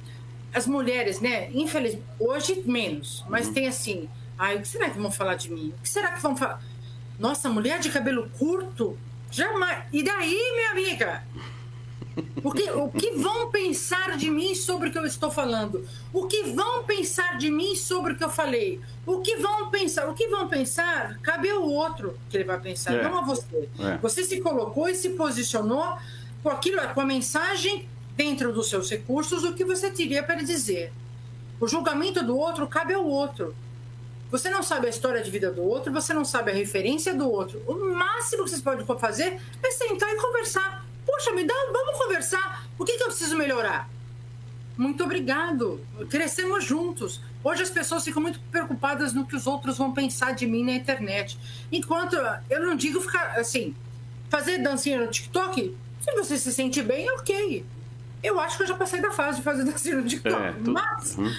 as 0.53 0.67
mulheres, 0.67 1.21
né? 1.21 1.51
Infelizmente, 1.53 2.05
hoje 2.19 2.63
menos, 2.67 3.25
mas 3.29 3.49
uhum. 3.49 3.55
tem 3.55 3.69
assim, 3.69 4.09
ai, 4.39 4.57
o 4.57 4.61
que 4.61 4.69
será 4.69 4.91
que 4.91 4.99
vão 4.99 5.11
falar 5.11 5.35
de 5.37 5.51
mim? 5.51 5.73
O 5.79 5.83
que 5.83 5.89
será 5.89 6.13
que 6.13 6.21
vão 6.21 6.37
falar? 6.37 6.63
Nossa, 7.19 7.49
mulher 7.49 7.79
de 7.79 7.91
cabelo 7.91 8.31
curto? 8.39 8.99
Jamais. 9.31 9.85
E 9.93 10.03
daí, 10.03 10.53
minha 10.57 10.71
amiga? 10.71 11.23
O 12.43 12.51
que, 12.51 12.71
o 12.71 12.89
que 12.89 13.13
vão 13.13 13.51
pensar 13.51 14.17
de 14.17 14.31
mim 14.31 14.55
sobre 14.55 14.89
o 14.89 14.93
que 14.93 14.99
eu 14.99 15.07
estou 15.07 15.31
falando? 15.31 15.87
O 16.13 16.27
que 16.27 16.45
vão 16.45 16.85
pensar 16.85 17.39
de 17.39 17.51
mim 17.51 17.77
sobre 17.77 18.13
o 18.13 18.17
que 18.17 18.25
eu 18.25 18.31
falei? 18.31 18.81
O 19.07 19.21
que 19.21 19.37
vão 19.37 19.71
pensar? 19.71 20.09
O 20.09 20.15
que 20.15 20.27
vão 20.29 20.49
pensar? 20.49 21.19
Cabe 21.23 21.51
ao 21.51 21.63
outro 21.63 22.19
que 22.29 22.37
ele 22.37 22.45
vai 22.45 22.59
pensar, 22.59 22.95
é. 22.95 23.03
não 23.03 23.19
a 23.19 23.23
você. 23.23 23.69
É. 23.79 23.99
Você 23.99 24.25
se 24.25 24.41
colocou 24.41 24.89
e 24.89 24.95
se 24.95 25.11
posicionou 25.11 25.97
com 26.43 26.49
aquilo, 26.49 26.81
com 26.95 27.01
a 27.01 27.07
mensagem 27.07 27.89
dentro 28.21 28.53
dos 28.53 28.69
seus 28.69 28.91
recursos, 28.91 29.45
o 29.45 29.55
que 29.55 29.65
você 29.65 29.91
teria 29.91 30.23
para 30.23 30.43
dizer. 30.43 30.93
O 31.59 31.67
julgamento 31.67 32.23
do 32.23 32.37
outro 32.37 32.67
cabe 32.67 32.93
ao 32.93 33.07
outro. 33.07 33.57
Você 34.31 34.51
não 34.51 34.63
sabe 34.63 34.89
a 34.89 34.91
história 34.91 35.23
de 35.23 35.31
vida 35.31 35.51
do 35.51 35.63
outro, 35.63 35.91
você 35.91 36.13
não 36.13 36.23
sabe 36.23 36.51
a 36.51 36.55
referência 36.55 37.15
do 37.15 37.27
outro. 37.27 37.63
O 37.67 37.95
máximo 37.95 38.45
que 38.45 38.51
vocês 38.51 38.61
podem 38.61 38.85
fazer 38.99 39.41
é 39.63 39.71
sentar 39.71 40.11
e 40.11 40.17
conversar. 40.17 40.85
Poxa, 41.07 41.33
me 41.33 41.45
dá, 41.45 41.55
vamos 41.73 41.97
conversar. 41.97 42.67
O 42.79 42.85
que, 42.85 42.99
que 42.99 43.03
eu 43.03 43.07
preciso 43.07 43.39
melhorar? 43.39 43.89
Muito 44.77 45.03
obrigado. 45.03 45.81
Crescemos 46.11 46.63
juntos. 46.63 47.23
Hoje 47.43 47.63
as 47.63 47.71
pessoas 47.71 48.05
ficam 48.05 48.21
muito 48.21 48.39
preocupadas 48.51 49.15
no 49.15 49.27
que 49.27 49.35
os 49.35 49.47
outros 49.47 49.79
vão 49.79 49.95
pensar 49.95 50.35
de 50.35 50.47
mim 50.47 50.63
na 50.63 50.73
internet. 50.73 51.39
Enquanto 51.73 52.17
eu 52.51 52.67
não 52.67 52.77
digo 52.77 53.01
ficar 53.01 53.41
assim, 53.41 53.75
fazer 54.29 54.59
dancinha 54.59 55.01
no 55.01 55.11
TikTok, 55.11 55.75
se 56.03 56.13
você 56.13 56.37
se 56.37 56.53
sente 56.53 56.83
bem, 56.83 57.11
ok. 57.13 57.65
Eu 58.23 58.39
acho 58.39 58.57
que 58.57 58.63
eu 58.65 58.67
já 58.67 58.75
passei 58.75 59.01
da 59.01 59.11
fase 59.11 59.39
de 59.39 59.45
fazer 59.45 59.65
dancinha 59.65 59.97
no 59.97 60.07
TikTok. 60.07 60.43
É, 60.43 60.53
tô... 60.53 60.73
Mas 60.73 61.17
uhum. 61.17 61.33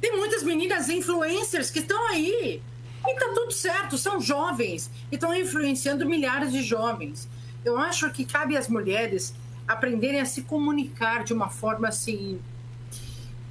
tem 0.00 0.16
muitas 0.16 0.42
meninas 0.42 0.88
influencers 0.88 1.70
que 1.70 1.80
estão 1.80 2.08
aí. 2.08 2.62
E 3.04 3.14
tá 3.14 3.32
tudo 3.34 3.52
certo, 3.52 3.98
são 3.98 4.20
jovens 4.20 4.90
e 5.10 5.16
estão 5.16 5.34
influenciando 5.34 6.06
milhares 6.06 6.52
de 6.52 6.62
jovens. 6.62 7.28
Eu 7.64 7.76
acho 7.76 8.10
que 8.10 8.24
cabe 8.24 8.56
às 8.56 8.68
mulheres 8.68 9.34
aprenderem 9.66 10.20
a 10.20 10.24
se 10.24 10.42
comunicar 10.42 11.24
de 11.24 11.32
uma 11.32 11.48
forma 11.48 11.88
assim 11.88 12.40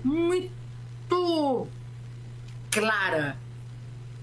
muito 0.03 1.67
clara 2.69 3.37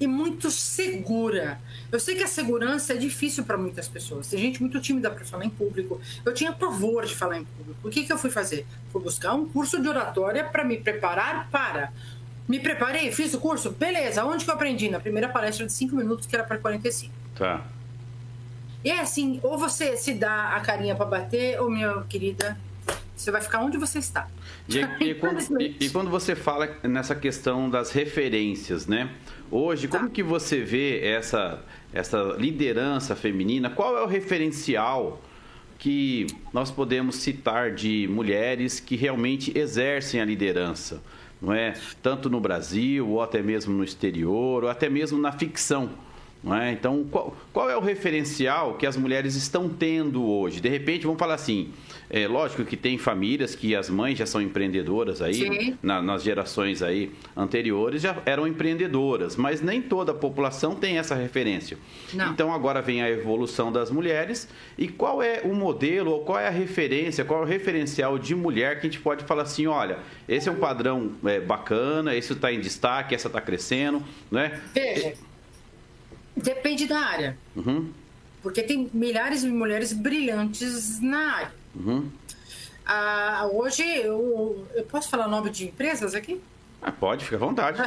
e 0.00 0.06
muito 0.06 0.50
segura. 0.50 1.61
Eu 1.90 1.98
sei 1.98 2.14
que 2.16 2.22
a 2.22 2.29
segurança 2.29 2.92
é 2.92 2.96
difícil 2.96 3.44
para 3.44 3.57
muitas 3.57 3.88
pessoas. 3.88 4.29
Tem 4.29 4.38
gente 4.38 4.61
muito 4.61 4.79
tímida 4.81 5.11
para 5.11 5.24
falar 5.24 5.44
em 5.44 5.51
público. 5.51 6.01
Eu 6.24 6.35
tinha 6.35 6.53
pavor 6.53 7.07
de 7.07 7.14
falar 7.14 7.38
em 7.38 7.44
público. 7.44 7.88
O 7.88 7.90
que, 7.90 8.05
que 8.05 8.12
eu 8.12 8.18
fui 8.18 8.31
fazer? 8.31 8.66
Fui 8.92 9.03
buscar 9.03 9.33
um 9.33 9.48
curso 9.48 9.81
de 9.81 9.88
oratória 9.88 10.44
para 10.44 10.64
me 10.64 10.77
preparar 10.77 11.48
para. 11.51 11.92
Me 12.46 12.59
preparei, 12.59 13.12
fiz 13.12 13.35
o 13.35 13.40
curso, 13.40 13.70
beleza. 13.70 14.24
Onde 14.24 14.44
que 14.44 14.51
eu 14.51 14.55
aprendi? 14.55 14.88
Na 14.88 15.01
primeira 15.01 15.29
palestra 15.29 15.66
de 15.66 15.72
5 15.72 15.94
minutos, 15.94 16.27
que 16.27 16.35
era 16.35 16.44
para 16.44 16.59
45. 16.59 17.12
Tá. 17.35 17.66
E 18.85 18.90
é 18.90 19.01
assim, 19.01 19.40
ou 19.42 19.59
você 19.59 19.96
se 19.96 20.14
dá 20.14 20.55
a 20.55 20.61
carinha 20.61 20.94
para 20.94 21.05
bater, 21.05 21.61
ou 21.61 21.70
minha 21.70 22.03
querida, 22.09 22.59
você 23.14 23.31
vai 23.31 23.40
ficar 23.40 23.61
onde 23.61 23.77
você 23.77 23.98
está. 23.98 24.29
E, 24.68 24.79
e, 24.79 25.14
quando, 25.14 25.40
e, 25.61 25.77
e, 25.81 25.90
quando, 25.90 26.11
você 26.11 26.37
fala 26.37 26.68
nessa 26.83 27.14
questão 27.14 27.68
das 27.68 27.90
referências, 27.90 28.87
né? 28.87 29.11
Hoje, 29.50 29.88
como 29.88 30.08
tá. 30.08 30.11
que 30.11 30.22
você 30.22 30.61
vê 30.61 31.00
essa, 31.00 31.62
essa 31.92 32.37
liderança 32.38 33.16
feminina? 33.16 33.70
Qual 33.70 33.96
é 33.96 34.02
o 34.02 34.06
referencial 34.06 35.22
que 35.78 36.26
nós 36.52 36.70
podemos 36.70 37.16
citar 37.16 37.72
de 37.72 38.06
mulheres 38.11 38.78
que 38.78 38.94
realmente 38.94 39.56
exercem 39.56 40.20
a 40.20 40.24
liderança? 40.24 41.02
Não 41.40 41.54
é? 41.54 41.72
Tanto 42.02 42.28
no 42.28 42.40
Brasil, 42.40 43.08
ou 43.08 43.22
até 43.22 43.40
mesmo 43.40 43.72
no 43.72 43.84
exterior, 43.84 44.64
ou 44.64 44.70
até 44.70 44.90
mesmo 44.90 45.18
na 45.18 45.32
ficção. 45.32 45.90
É? 46.61 46.70
Então, 46.70 47.05
qual, 47.11 47.37
qual 47.53 47.68
é 47.68 47.77
o 47.77 47.81
referencial 47.81 48.74
que 48.74 48.87
as 48.87 48.96
mulheres 48.96 49.35
estão 49.35 49.68
tendo 49.68 50.24
hoje? 50.24 50.61
De 50.61 50.68
repente, 50.68 51.05
vamos 51.05 51.18
falar 51.18 51.35
assim, 51.35 51.72
é 52.09 52.27
lógico 52.29 52.64
que 52.64 52.77
tem 52.77 52.96
famílias 52.96 53.55
que 53.55 53.74
as 53.74 53.90
mães 53.90 54.16
já 54.16 54.24
são 54.24 54.40
empreendedoras 54.40 55.20
aí, 55.20 55.77
na, 55.83 56.01
nas 56.01 56.22
gerações 56.22 56.83
aí 56.83 57.12
anteriores 57.37 58.03
já 58.03 58.16
eram 58.24 58.46
empreendedoras, 58.46 59.37
mas 59.37 59.61
nem 59.61 59.83
toda 59.83 60.12
a 60.12 60.14
população 60.14 60.74
tem 60.74 60.98
essa 60.98 61.14
referência. 61.14 61.77
Não. 62.14 62.31
Então 62.31 62.53
agora 62.53 62.81
vem 62.81 63.03
a 63.03 63.11
evolução 63.11 63.70
das 63.70 63.90
mulheres 63.90 64.48
e 64.79 64.88
qual 64.88 65.22
é 65.22 65.42
o 65.44 65.55
modelo 65.55 66.12
ou 66.12 66.20
qual 66.20 66.38
é 66.38 66.46
a 66.46 66.51
referência, 66.51 67.24
qual 67.24 67.40
é 67.40 67.42
o 67.44 67.46
referencial 67.46 68.18
de 68.18 68.35
mulher 68.35 68.81
que 68.81 68.87
a 68.87 68.90
gente 68.90 69.01
pode 69.01 69.24
falar 69.24 69.42
assim, 69.42 69.66
olha, 69.66 69.98
esse 70.29 70.48
é 70.48 70.53
um 70.53 70.57
padrão 70.57 71.12
é, 71.24 71.40
bacana, 71.40 72.14
esse 72.14 72.33
está 72.33 72.53
em 72.53 72.61
destaque, 72.61 73.14
essa 73.14 73.27
está 73.27 73.40
crescendo, 73.40 74.03
né? 74.31 74.61
Veja, 74.72 75.14
depende 76.38 76.87
da 76.87 76.98
área. 76.98 77.38
Uhum. 77.55 77.92
Porque 78.42 78.62
tem 78.62 78.90
milhares 78.92 79.42
de 79.42 79.48
mulheres 79.48 79.92
brilhantes 79.92 81.01
na 81.01 81.35
área. 81.35 81.53
Uhum. 81.74 82.11
Ah, 82.87 83.48
hoje, 83.53 83.83
eu, 83.83 84.66
eu 84.74 84.85
posso 84.85 85.11
falar 85.11 85.27
o 85.27 85.31
nome 85.31 85.51
de 85.51 85.66
empresas 85.66 86.14
aqui? 86.14 86.40
Ah, 86.81 86.92
pode, 86.92 87.24
fica 87.24 87.37
à 87.37 87.38
vontade. 87.38 87.83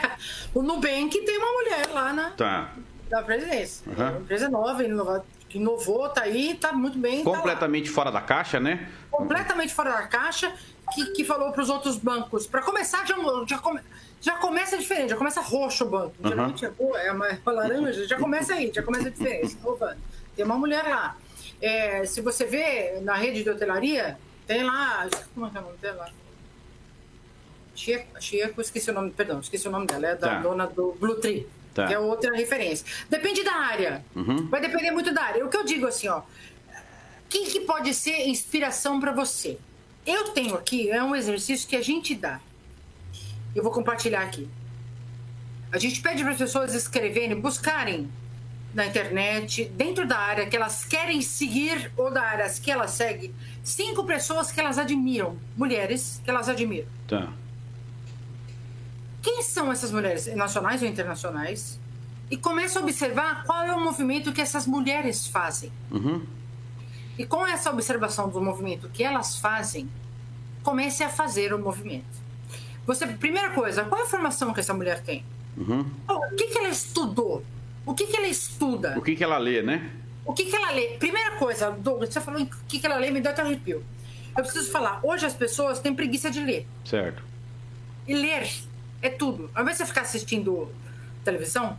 o 0.54 0.62
Nubank 0.62 1.10
tem 1.10 1.38
uma 1.38 1.52
mulher 1.52 1.88
lá 1.92 2.12
na, 2.12 2.30
tá. 2.30 2.72
na 3.10 3.22
presidência. 3.22 3.84
Uhum. 3.86 4.02
É 4.02 4.10
uma 4.10 4.20
empresa 4.20 4.48
nova, 4.48 5.24
que 5.48 5.58
inovou, 5.58 6.08
tá 6.08 6.22
aí, 6.22 6.54
tá 6.54 6.72
muito 6.72 6.98
bem. 6.98 7.22
Tá 7.22 7.30
Completamente 7.30 7.88
tá 7.88 7.94
fora 7.94 8.10
da 8.10 8.20
caixa, 8.20 8.58
né? 8.58 8.88
Completamente 9.10 9.74
fora 9.74 9.90
da 9.90 10.06
caixa, 10.06 10.52
que, 10.94 11.06
que 11.12 11.24
falou 11.24 11.52
para 11.52 11.62
os 11.62 11.68
outros 11.68 11.96
bancos. 11.96 12.46
Para 12.46 12.62
começar, 12.62 13.06
já, 13.06 13.16
já, 13.46 13.58
come, 13.58 13.80
já 14.20 14.36
começa 14.36 14.76
diferente, 14.76 15.10
já 15.10 15.16
começa 15.16 15.40
roxo 15.40 15.84
o 15.84 15.88
banco. 15.88 16.14
Uhum. 16.22 16.28
Geralmente 16.28 16.64
é, 16.64 16.68
é 16.68 17.12
uma, 17.12 17.28
é 17.28 17.38
uma 17.44 17.52
laranja, 17.52 18.06
já 18.06 18.18
começa 18.18 18.54
aí, 18.54 18.72
já 18.74 18.82
começa 18.82 19.10
diferente. 19.10 19.56
Tem 20.34 20.44
uma 20.44 20.58
mulher 20.58 20.82
lá. 20.82 21.16
É, 21.60 22.04
se 22.04 22.20
você 22.20 22.44
vê 22.44 23.00
na 23.02 23.14
rede 23.14 23.42
de 23.42 23.50
hotelaria, 23.50 24.18
tem 24.46 24.62
lá. 24.62 25.08
Como 25.34 25.46
é 25.46 25.50
que 25.50 25.56
é 25.56 25.60
o 25.60 25.64
nome 25.64 25.76
dela? 25.78 26.08
Chico, 27.74 28.60
esqueci 28.60 28.90
o 28.90 28.94
nome, 28.94 29.10
perdão, 29.10 29.40
esqueci 29.40 29.68
o 29.68 29.70
nome 29.70 29.86
dela, 29.86 30.06
é 30.06 30.14
da 30.14 30.28
tá. 30.28 30.40
dona 30.40 30.66
do 30.66 30.92
Blue 30.92 31.16
Tree, 31.16 31.46
tá. 31.74 31.86
que 31.86 31.92
é 31.94 31.98
outra 31.98 32.34
referência. 32.34 32.86
Depende 33.08 33.44
da 33.44 33.52
área. 33.52 34.04
Uhum. 34.14 34.48
Vai 34.48 34.60
depender 34.60 34.90
muito 34.90 35.12
da 35.12 35.22
área. 35.22 35.44
O 35.44 35.50
que 35.50 35.56
eu 35.56 35.64
digo 35.64 35.86
assim, 35.86 36.08
ó. 36.08 36.22
Quem 37.28 37.44
que 37.44 37.60
pode 37.60 37.92
ser 37.92 38.28
inspiração 38.28 38.98
para 38.98 39.12
você? 39.12 39.58
Eu 40.06 40.28
tenho 40.30 40.54
aqui, 40.54 40.90
é 40.90 41.02
um 41.02 41.14
exercício 41.14 41.68
que 41.68 41.76
a 41.76 41.82
gente 41.82 42.14
dá. 42.14 42.40
Eu 43.56 43.62
vou 43.62 43.72
compartilhar 43.72 44.20
aqui. 44.20 44.46
A 45.72 45.78
gente 45.78 46.02
pede 46.02 46.22
para 46.22 46.32
as 46.32 46.38
pessoas 46.38 46.74
escreverem, 46.74 47.40
buscarem 47.40 48.06
na 48.74 48.84
internet, 48.84 49.64
dentro 49.74 50.06
da 50.06 50.18
área 50.18 50.46
que 50.46 50.54
elas 50.54 50.84
querem 50.84 51.22
seguir 51.22 51.90
ou 51.96 52.12
da 52.12 52.22
área 52.22 52.50
que 52.50 52.70
elas 52.70 52.90
seguem, 52.90 53.34
cinco 53.64 54.04
pessoas 54.04 54.52
que 54.52 54.60
elas 54.60 54.76
admiram, 54.76 55.38
mulheres 55.56 56.20
que 56.22 56.28
elas 56.28 56.50
admiram. 56.50 56.86
Tá. 57.08 57.32
Quem 59.22 59.42
são 59.42 59.72
essas 59.72 59.90
mulheres, 59.90 60.26
nacionais 60.36 60.82
ou 60.82 60.88
internacionais? 60.88 61.80
E 62.30 62.36
começa 62.36 62.78
a 62.78 62.82
observar 62.82 63.44
qual 63.44 63.62
é 63.62 63.72
o 63.72 63.80
movimento 63.80 64.34
que 64.34 64.42
essas 64.42 64.66
mulheres 64.66 65.26
fazem. 65.26 65.72
Uhum. 65.90 66.22
E 67.16 67.24
com 67.24 67.46
essa 67.46 67.70
observação 67.70 68.28
do 68.28 68.42
movimento 68.42 68.90
que 68.90 69.02
elas 69.02 69.38
fazem, 69.38 69.88
comece 70.62 71.02
a 71.02 71.08
fazer 71.08 71.54
o 71.54 71.58
movimento. 71.58 72.25
Você, 72.86 73.06
primeira 73.06 73.50
coisa, 73.50 73.84
qual 73.84 74.00
é 74.00 74.04
a 74.04 74.06
formação 74.08 74.52
que 74.52 74.60
essa 74.60 74.72
mulher 74.72 75.02
tem? 75.02 75.24
Uhum. 75.56 75.84
O 76.08 76.36
que, 76.36 76.48
que 76.48 76.58
ela 76.58 76.68
estudou? 76.68 77.44
O 77.84 77.94
que, 77.94 78.06
que 78.06 78.16
ela 78.16 78.26
estuda? 78.26 78.96
O 78.96 79.02
que, 79.02 79.16
que 79.16 79.24
ela 79.24 79.38
lê, 79.38 79.62
né? 79.62 79.90
O 80.24 80.32
que, 80.32 80.44
que 80.44 80.54
ela 80.54 80.70
lê? 80.72 80.96
Primeira 80.98 81.32
coisa, 81.32 81.70
Douglas, 81.70 82.10
você 82.10 82.20
falou 82.20 82.42
o 82.42 82.48
que, 82.68 82.78
que 82.78 82.86
ela 82.86 82.96
lê, 82.96 83.10
me 83.10 83.20
deu 83.20 83.32
até 83.32 83.42
arrepio. 83.42 83.84
Eu 84.36 84.42
preciso 84.42 84.70
falar, 84.70 85.00
hoje 85.02 85.24
as 85.24 85.34
pessoas 85.34 85.80
têm 85.80 85.94
preguiça 85.94 86.30
de 86.30 86.40
ler. 86.40 86.66
Certo. 86.84 87.22
E 88.06 88.14
ler 88.14 88.48
é 89.02 89.08
tudo. 89.08 89.50
Ao 89.54 89.62
invés 89.62 89.78
de 89.78 89.84
você 89.84 89.88
ficar 89.88 90.02
assistindo 90.02 90.70
televisão, 91.24 91.78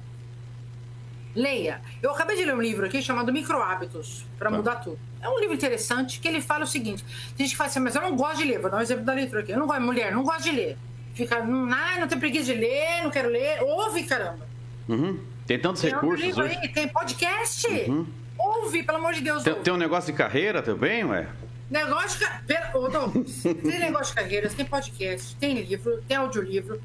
leia. 1.35 1.81
Eu 2.01 2.11
acabei 2.11 2.35
de 2.35 2.43
ler 2.43 2.55
um 2.55 2.61
livro 2.61 2.85
aqui 2.85 3.01
chamado 3.01 3.31
Micro 3.31 3.61
Hábitos, 3.61 4.25
para 4.37 4.49
tá. 4.49 4.57
mudar 4.57 4.75
tudo. 4.77 4.99
É 5.21 5.29
um 5.29 5.39
livro 5.39 5.55
interessante 5.55 6.19
que 6.19 6.27
ele 6.27 6.41
fala 6.41 6.63
o 6.63 6.67
seguinte: 6.67 7.03
tem 7.35 7.45
gente 7.45 7.51
que 7.51 7.57
fala 7.57 7.69
assim, 7.69 7.79
mas 7.79 7.95
eu 7.95 8.01
não 8.01 8.15
gosto 8.15 8.37
de 8.37 8.45
ler. 8.45 8.59
Vou 8.59 8.69
dar 8.69 8.77
um 8.77 8.81
exemplo 8.81 9.05
da 9.05 9.13
leitura 9.13 9.41
aqui. 9.41 9.51
Eu 9.51 9.59
não 9.59 9.67
gosto, 9.67 9.81
mulher, 9.81 10.11
não 10.11 10.23
gosto 10.23 10.43
de 10.43 10.51
ler. 10.51 10.77
Fica, 11.17 11.43
não, 11.43 11.73
ah, 11.73 11.99
não 11.99 12.07
tenho 12.07 12.21
preguiça 12.21 12.45
de 12.45 12.53
ler, 12.53 13.01
não 13.03 13.09
quero 13.09 13.27
ler. 13.27 13.59
Ouve, 13.63 14.03
caramba. 14.03 14.47
Uhum. 14.87 15.19
Tem 15.47 15.57
tantos 15.57 15.81
tem 15.81 15.91
recursos 15.91 16.37
hoje. 16.37 16.57
Aí, 16.61 16.69
tem 16.69 16.87
podcast. 16.87 17.67
Uhum. 17.67 18.05
Ouve, 18.37 18.83
pelo 18.83 18.99
amor 18.99 19.13
de 19.13 19.21
Deus. 19.21 19.41
Tem, 19.41 19.55
tem, 19.55 19.73
um 19.73 19.77
negócio 19.77 20.11
de 20.11 20.17
carreira 20.17 20.61
também, 20.61 21.03
ué? 21.03 21.27
Negócio 21.71 22.19
de 22.19 22.25
carreira. 22.25 22.71
tem 23.41 23.79
negócio 23.79 24.15
de 24.15 24.21
carreira, 24.21 24.49
tem 24.49 24.65
podcast, 24.65 25.35
tem 25.37 25.59
livro, 25.59 26.03
tem 26.07 26.17
audiolivro. 26.17 26.79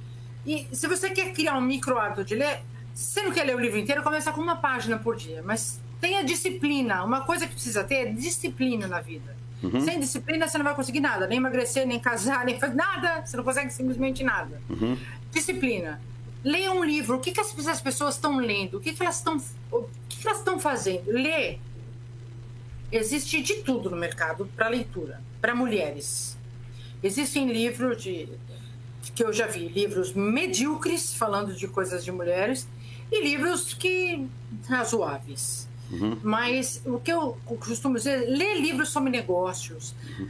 E 0.47 0.67
se 0.73 0.89
você 0.89 1.11
quer 1.11 1.33
criar 1.33 1.59
um 1.59 1.61
micro 1.61 1.99
hábito 1.99 2.25
de 2.25 2.35
ler, 2.35 2.61
você 2.95 3.21
não 3.21 3.33
quer 3.33 3.45
ler 3.45 3.55
o 3.55 3.61
livro 3.61 3.79
inteiro, 3.79 4.03
começa 4.03 4.33
com 4.33 4.41
uma 4.41 4.57
página 4.57 4.99
por 4.99 5.15
dia. 5.15 5.43
Mas 5.45 5.79
tenha 6.01 6.25
disciplina. 6.25 7.05
Uma 7.05 7.21
coisa 7.21 7.47
que 7.47 7.53
precisa 7.53 7.85
ter 7.85 7.95
é 7.95 8.07
disciplina 8.07 8.87
na 8.89 9.01
vida. 9.01 9.37
Uhum. 9.63 9.81
Sem 9.81 10.01
disciplina, 10.01 10.49
você 10.49 10.59
não 10.59 10.65
vai 10.65 10.75
conseguir 10.75 11.01
nada. 11.01 11.27
Nem 11.27 11.39
emagrecer, 11.39 11.87
nem 11.87 12.01
casar, 12.01 12.45
nem 12.47 12.59
fazer 12.59 12.75
nada. 12.75 13.25
Você 13.25 13.37
não 13.37 13.45
consegue 13.45 13.73
simplesmente 13.73 14.25
nada. 14.25 14.61
Uhum. 14.69 14.97
Disciplina. 15.31 16.01
Leia 16.45 16.73
um 16.73 16.85
livro. 16.85 17.17
O 17.17 17.21
que, 17.21 17.33
que 17.33 17.41
as 17.41 17.81
pessoas 17.81 18.17
estão 18.17 18.39
lendo? 18.39 18.79
O 18.79 18.81
que, 18.81 18.93
que 18.93 19.03
elas 19.03 19.17
estão 19.17 19.41
o 19.71 19.89
que, 20.09 20.19
que 20.21 20.27
elas 20.27 20.39
estão 20.39 20.59
fazendo? 20.59 21.11
Lê. 21.11 21.59
Existe 22.91 23.41
de 23.41 23.63
tudo 23.63 23.89
no 23.89 23.97
mercado 23.97 24.49
para 24.55 24.69
leitura, 24.69 25.21
para 25.41 25.55
mulheres. 25.55 26.37
Existem 27.03 27.51
livros 27.51 28.03
de 28.03 28.29
que 29.15 29.25
eu 29.25 29.33
já 29.33 29.47
vi, 29.47 29.69
livros 29.69 30.13
medíocres 30.13 31.15
falando 31.15 31.55
de 31.55 31.67
coisas 31.67 32.05
de 32.05 32.13
mulheres 32.13 32.69
e 33.11 33.23
livros 33.23 33.75
que 33.75 34.27
razoáveis. 34.69 35.69
Uhum. 35.93 36.19
Mas 36.23 36.83
o 36.87 36.99
que 36.99 37.13
eu 37.13 37.37
costumo 37.61 37.97
dizer, 37.97 38.29
lê 38.29 38.61
livros 38.61 38.89
sobre 38.89 39.11
negócios. 39.11 39.95
Uhum. 40.19 40.29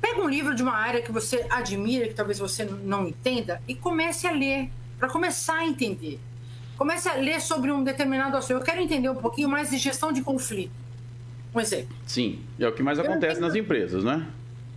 Pega 0.00 0.20
um 0.20 0.28
livro 0.28 0.54
de 0.54 0.62
uma 0.62 0.74
área 0.74 1.00
que 1.00 1.12
você 1.12 1.46
admira, 1.48 2.08
que 2.08 2.14
talvez 2.14 2.38
você 2.38 2.64
não 2.64 3.06
entenda, 3.06 3.62
e 3.68 3.74
comece 3.74 4.26
a 4.26 4.32
ler 4.32 4.70
para 4.98 5.08
começar 5.08 5.58
a 5.58 5.66
entender. 5.66 6.18
Comece 6.76 7.08
a 7.08 7.14
ler 7.14 7.40
sobre 7.40 7.70
um 7.70 7.84
determinado 7.84 8.36
assunto. 8.36 8.58
Eu 8.58 8.64
quero 8.64 8.80
entender 8.80 9.08
um 9.08 9.14
pouquinho 9.16 9.48
mais 9.48 9.70
de 9.70 9.78
gestão 9.78 10.10
de 10.10 10.22
conflito. 10.22 10.72
Um 11.54 11.60
exemplo. 11.60 11.94
Sim, 12.06 12.40
é 12.58 12.66
o 12.66 12.72
que 12.72 12.82
mais 12.82 12.98
acontece 12.98 13.40
nas 13.40 13.54
empresas, 13.54 14.02
né? 14.02 14.26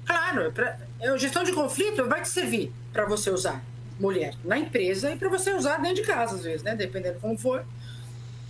Claro, 0.06 0.41
é 0.41 0.50
pra, 0.52 0.78
é, 1.00 1.17
gestão 1.17 1.43
de 1.43 1.54
conflito 1.54 2.08
vai 2.08 2.21
te 2.21 2.30
servir 2.30 2.71
para 2.91 3.06
você 3.06 3.30
usar 3.30 3.63
mulher 4.00 4.36
na 4.43 4.60
empresa 4.60 5.12
e 5.12 5.15
para 5.15 5.30
você 5.30 5.54
usar 5.54 5.78
dentro 5.78 5.98
de 5.98 6.04
casa, 6.04 6.36
às 6.36 6.43
vezes, 6.43 6.62
né? 6.63 6.76
Dependendo 6.76 7.19
como 7.19 7.38
for. 7.38 7.65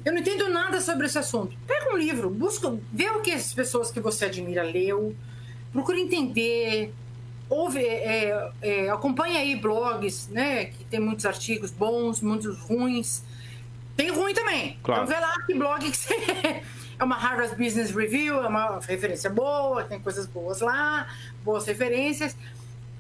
Eu 0.06 0.14
não 0.14 0.20
entendo 0.20 0.48
nada 0.50 0.80
sobre 0.80 1.08
esse 1.08 1.18
assunto. 1.18 1.58
Pega 1.66 1.92
um 1.92 1.98
livro, 1.98 2.30
busca, 2.30 2.78
vê 2.94 3.10
o 3.10 3.22
que 3.22 3.32
as 3.32 3.52
pessoas 3.54 3.90
que 3.90 4.00
você 4.00 4.26
admira 4.26 4.62
leu, 4.62 5.16
procura 5.74 6.00
entender, 6.00 6.94
ouve, 7.50 7.80
é, 7.84 8.52
é, 8.62 8.90
acompanha 8.90 9.40
aí 9.40 9.56
blogs, 9.56 10.30
né? 10.30 10.66
Que 10.66 10.84
tem 10.86 11.00
muitos 11.00 11.26
artigos 11.26 11.72
bons, 11.72 12.22
muitos 12.22 12.60
ruins. 12.60 13.24
Tem 13.98 14.12
ruim 14.12 14.34
também. 14.34 14.78
Claro. 14.84 15.04
Então 15.04 15.16
vê 15.16 15.20
lá 15.20 15.34
que 15.44 15.54
blog 15.56 15.90
que 15.90 15.98
você... 15.98 16.14
é 17.00 17.04
uma 17.04 17.16
Harvard 17.16 17.56
Business 17.56 17.90
Review, 17.92 18.44
é 18.44 18.48
uma 18.48 18.80
referência 18.80 19.30
boa, 19.30 19.84
tem 19.84 20.00
coisas 20.00 20.28
boas 20.28 20.62
lá, 20.62 21.08
boas 21.44 21.66
referências. 21.66 22.36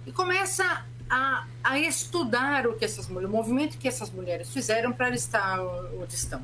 E 0.07 0.11
começa 0.11 0.63
a, 1.09 1.15
a, 1.19 1.45
a 1.63 1.79
estudar 1.79 2.65
o 2.65 2.73
que 2.73 2.85
essas 2.85 3.07
mulheres, 3.07 3.29
o 3.29 3.31
movimento 3.31 3.77
que 3.77 3.87
essas 3.87 4.09
mulheres 4.09 4.49
fizeram 4.51 4.91
para 4.91 5.09
estar 5.13 5.61
onde 5.61 6.15
estão. 6.15 6.41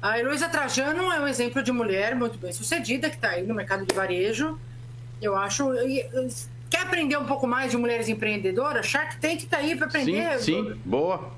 A 0.00 0.18
Heloísa 0.18 0.48
Trajano 0.48 1.10
é 1.12 1.20
um 1.20 1.26
exemplo 1.26 1.62
de 1.62 1.72
mulher 1.72 2.14
muito 2.14 2.38
bem 2.38 2.52
sucedida, 2.52 3.08
que 3.08 3.16
está 3.16 3.30
aí 3.30 3.46
no 3.46 3.54
mercado 3.54 3.84
de 3.84 3.94
varejo. 3.94 4.58
Eu 5.20 5.36
acho. 5.36 5.70
Quer 6.68 6.82
aprender 6.82 7.16
um 7.16 7.24
pouco 7.24 7.46
mais 7.46 7.70
de 7.70 7.76
mulheres 7.76 8.08
empreendedoras? 8.08 8.86
Shark 8.86 9.18
Tank 9.18 9.44
está 9.44 9.58
aí 9.58 9.76
para 9.76 9.86
aprender. 9.86 10.38
Sim, 10.38 10.64
sim, 10.64 10.80
boa. 10.84 11.32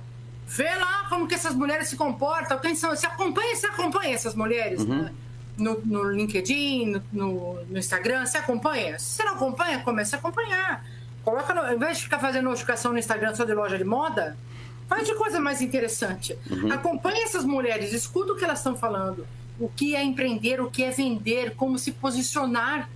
Vê 0.47 0.75
lá 0.75 1.07
como 1.09 1.29
que 1.29 1.35
essas 1.35 1.55
mulheres 1.55 1.89
se 1.89 1.97
comportam, 1.97 2.59
quem 2.59 2.75
são. 2.75 2.97
Se 2.97 3.07
acompanha, 3.07 3.55
se 3.55 3.67
acompanha 3.67 4.15
essas 4.15 4.35
mulheres. 4.35 4.81
Uhum. 4.81 5.03
Né? 5.03 5.15
No, 5.59 5.81
no, 5.85 6.11
LinkedIn, 6.11 7.03
no, 7.13 7.59
no, 7.69 7.79
Instagram, 7.79 8.25
se 8.27 8.39
acompanha. 8.39 8.99
Se 8.99 9.17
você 9.17 9.25
não 9.25 9.35
acompanha, 9.35 9.81
comece 9.81 10.15
a 10.15 10.19
acompanhar. 10.19 10.85
Coloca 11.25 11.53
no, 11.53 11.61
ao 11.61 11.75
invés 11.75 11.99
de 11.99 12.05
ficar 12.05 12.19
fazendo 12.19 12.45
notificação 12.45 12.93
no 12.93 12.99
Instagram 12.99 13.35
só 13.35 13.45
de 13.45 13.53
loja 13.53 13.77
de 13.77 13.85
moda, 13.85 14.37
faz 14.89 15.07
de 15.07 15.15
coisa 15.15 15.39
mais 15.39 15.61
interessante. 15.61 16.37
Uhum. 16.51 16.73
Acompanhe 16.73 17.23
essas 17.23 17.45
mulheres, 17.45 17.93
escuta 17.93 18.33
o 18.33 18.37
que 18.37 18.45
elas 18.45 18.59
estão 18.59 18.75
falando. 18.75 19.27
O 19.61 19.69
que 19.69 19.95
é 19.95 20.03
empreender, 20.03 20.61
o 20.61 20.71
que 20.71 20.83
é 20.83 20.91
vender, 20.91 21.55
como 21.55 21.79
se 21.79 21.93
posicionar 21.93 22.89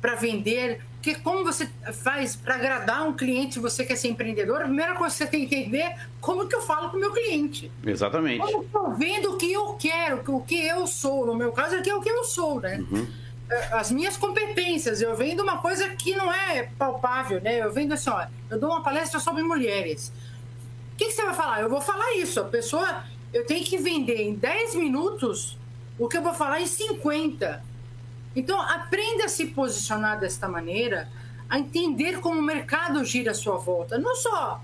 para 0.00 0.14
vender. 0.14 0.80
Porque 0.94 1.16
como 1.16 1.44
você 1.44 1.68
faz 2.02 2.34
para 2.36 2.54
agradar 2.54 3.06
um 3.06 3.12
cliente, 3.12 3.58
você 3.58 3.84
quer 3.84 3.96
ser 3.96 4.08
empreendedor, 4.08 4.62
a 4.62 4.64
primeira 4.64 4.94
coisa 4.94 5.14
que 5.14 5.18
você 5.18 5.26
tem 5.26 5.46
que 5.46 5.54
entender 5.54 5.94
como 6.20 6.46
que 6.46 6.54
eu 6.54 6.62
falo 6.62 6.90
com 6.90 6.96
o 6.96 7.00
meu 7.00 7.12
cliente. 7.12 7.70
Exatamente. 7.84 8.38
Como 8.38 8.66
eu 8.72 8.96
vendo 8.96 9.32
o 9.32 9.36
que 9.36 9.52
eu 9.52 9.74
quero, 9.74 10.22
o 10.26 10.40
que 10.42 10.66
eu 10.66 10.86
sou. 10.86 11.26
No 11.26 11.34
meu 11.34 11.52
caso, 11.52 11.76
aqui 11.76 11.90
é 11.90 11.94
o 11.94 12.00
que 12.00 12.08
eu 12.08 12.24
sou, 12.24 12.60
né? 12.60 12.82
Uhum. 12.90 13.06
É, 13.50 13.74
as 13.74 13.90
minhas 13.90 14.16
competências. 14.16 15.02
Eu 15.02 15.14
vendo 15.14 15.42
uma 15.42 15.58
coisa 15.58 15.90
que 15.90 16.14
não 16.16 16.32
é 16.32 16.70
palpável, 16.78 17.40
né? 17.40 17.62
Eu 17.62 17.72
vendo 17.72 17.92
assim, 17.92 18.08
ó, 18.08 18.26
eu 18.50 18.58
dou 18.58 18.70
uma 18.70 18.82
palestra 18.82 19.20
sobre 19.20 19.42
mulheres. 19.42 20.10
O 20.94 20.96
que, 20.96 21.06
que, 21.06 21.12
você 21.12 21.24
vai 21.24 21.34
falar? 21.34 21.60
Eu 21.60 21.68
vou 21.68 21.80
falar 21.80 22.16
isso. 22.16 22.40
A 22.40 22.44
pessoa, 22.44 23.04
eu 23.32 23.44
tenho 23.44 23.64
que 23.64 23.76
vender 23.76 24.22
em 24.22 24.34
10 24.34 24.76
minutos 24.76 25.58
o 25.98 26.08
que 26.08 26.16
eu 26.16 26.22
vou 26.22 26.32
falar 26.32 26.60
em 26.60 26.66
50. 26.66 27.62
Então, 28.36 28.60
aprenda 28.60 29.24
a 29.24 29.28
se 29.28 29.46
posicionar 29.46 30.18
desta 30.18 30.48
maneira, 30.48 31.08
a 31.48 31.58
entender 31.58 32.20
como 32.20 32.38
o 32.38 32.42
mercado 32.42 33.04
gira 33.04 33.32
à 33.32 33.34
sua 33.34 33.56
volta. 33.56 33.98
Não 33.98 34.14
só 34.14 34.60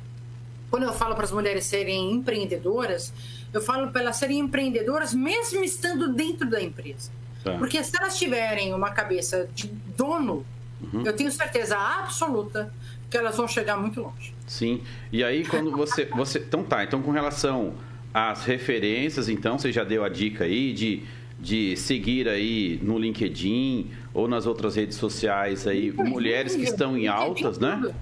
quando 0.70 0.84
eu 0.84 0.92
falo 0.92 1.16
para 1.16 1.24
as 1.24 1.32
mulheres 1.32 1.66
serem 1.66 2.12
empreendedoras, 2.12 3.12
eu 3.52 3.60
falo 3.60 3.90
para 3.90 4.02
elas 4.02 4.16
serem 4.16 4.38
empreendedoras 4.38 5.12
mesmo 5.12 5.64
estando 5.64 6.12
dentro 6.12 6.48
da 6.48 6.62
empresa. 6.62 7.10
Tá. 7.42 7.58
Porque 7.58 7.82
se 7.82 7.96
elas 7.98 8.16
tiverem 8.16 8.72
uma 8.72 8.92
cabeça 8.92 9.48
de 9.52 9.66
dono, 9.66 10.46
uhum. 10.80 11.04
eu 11.04 11.12
tenho 11.12 11.32
certeza 11.32 11.76
absoluta 11.76 12.72
que 13.10 13.16
elas 13.16 13.36
vão 13.36 13.48
chegar 13.48 13.76
muito 13.76 14.00
longe. 14.00 14.32
Sim. 14.46 14.80
E 15.12 15.24
aí 15.24 15.44
quando 15.44 15.70
você 15.72 16.04
você 16.06 16.38
então 16.38 16.62
tá, 16.62 16.84
então 16.84 17.02
com 17.02 17.10
relação 17.10 17.74
às 18.14 18.44
referências, 18.44 19.28
então 19.28 19.58
você 19.58 19.72
já 19.72 19.84
deu 19.84 20.04
a 20.04 20.08
dica 20.08 20.44
aí 20.44 20.72
de 20.72 21.02
de 21.38 21.74
seguir 21.74 22.28
aí 22.28 22.78
no 22.82 22.98
LinkedIn 22.98 23.90
ou 24.12 24.28
nas 24.28 24.46
outras 24.46 24.76
redes 24.76 24.98
sociais 24.98 25.66
aí 25.66 25.90
mulheres 25.90 26.54
que 26.54 26.64
estão 26.64 26.96
em 26.96 27.08
altas, 27.08 27.58
né? 27.58 27.94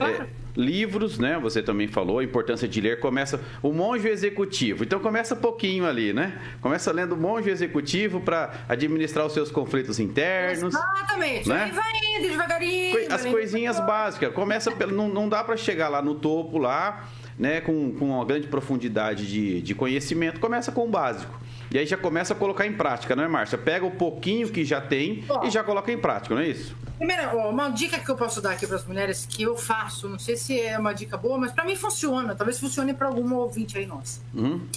É, 0.00 0.26
livros, 0.56 1.18
né? 1.18 1.38
Você 1.38 1.62
também 1.62 1.86
falou 1.86 2.18
a 2.18 2.24
importância 2.24 2.66
de 2.66 2.80
ler. 2.80 3.00
Começa 3.00 3.40
o 3.62 3.72
monge 3.72 4.08
executivo. 4.08 4.84
Então 4.84 5.00
começa 5.00 5.36
pouquinho 5.36 5.86
ali, 5.86 6.12
né? 6.12 6.40
Começa 6.60 6.92
lendo 6.92 7.12
o 7.12 7.16
monge 7.16 7.50
executivo 7.50 8.20
para 8.20 8.50
administrar 8.68 9.26
os 9.26 9.32
seus 9.32 9.50
conflitos 9.50 9.98
internos. 9.98 10.74
Exatamente. 10.74 11.48
Né? 11.48 11.64
Aí 11.64 11.70
vai 11.70 11.92
indo 12.16 12.28
devagarinho. 12.28 13.12
As 13.12 13.24
coisinhas 13.24 13.78
básicas. 13.80 14.32
Começa 14.32 14.70
pelo, 14.70 14.94
não, 14.94 15.08
não 15.08 15.28
dá 15.28 15.44
para 15.44 15.56
chegar 15.56 15.88
lá 15.88 16.02
no 16.02 16.14
topo 16.14 16.58
lá, 16.58 17.04
né? 17.38 17.60
Com, 17.60 17.92
com 17.92 18.10
uma 18.10 18.24
grande 18.24 18.48
profundidade 18.48 19.26
de, 19.26 19.60
de 19.60 19.74
conhecimento. 19.74 20.40
Começa 20.40 20.72
com 20.72 20.84
o 20.84 20.88
básico. 20.88 21.38
E 21.72 21.78
aí 21.78 21.86
já 21.86 21.96
começa 21.96 22.34
a 22.34 22.36
colocar 22.36 22.66
em 22.66 22.72
prática, 22.72 23.14
não 23.14 23.22
é, 23.22 23.28
Márcia? 23.28 23.56
Pega 23.56 23.86
o 23.86 23.92
pouquinho 23.92 24.48
que 24.48 24.64
já 24.64 24.80
tem 24.80 25.24
e 25.44 25.50
já 25.50 25.62
coloca 25.62 25.92
em 25.92 25.98
prática, 25.98 26.34
não 26.34 26.42
é 26.42 26.48
isso? 26.48 26.74
Primeiro, 27.00 27.34
uma 27.48 27.70
dica 27.70 27.98
que 27.98 28.10
eu 28.10 28.14
posso 28.14 28.42
dar 28.42 28.50
aqui 28.50 28.66
para 28.66 28.76
as 28.76 28.84
mulheres 28.84 29.24
que 29.24 29.42
eu 29.42 29.56
faço, 29.56 30.06
não 30.06 30.18
sei 30.18 30.36
se 30.36 30.60
é 30.60 30.78
uma 30.78 30.92
dica 30.92 31.16
boa, 31.16 31.38
mas 31.38 31.50
para 31.50 31.64
mim 31.64 31.74
funciona, 31.74 32.34
talvez 32.34 32.60
funcione 32.60 32.92
para 32.92 33.06
algum 33.06 33.32
ouvinte 33.36 33.78
aí 33.78 33.86
nossa. 33.86 34.20
Uhum. 34.34 34.68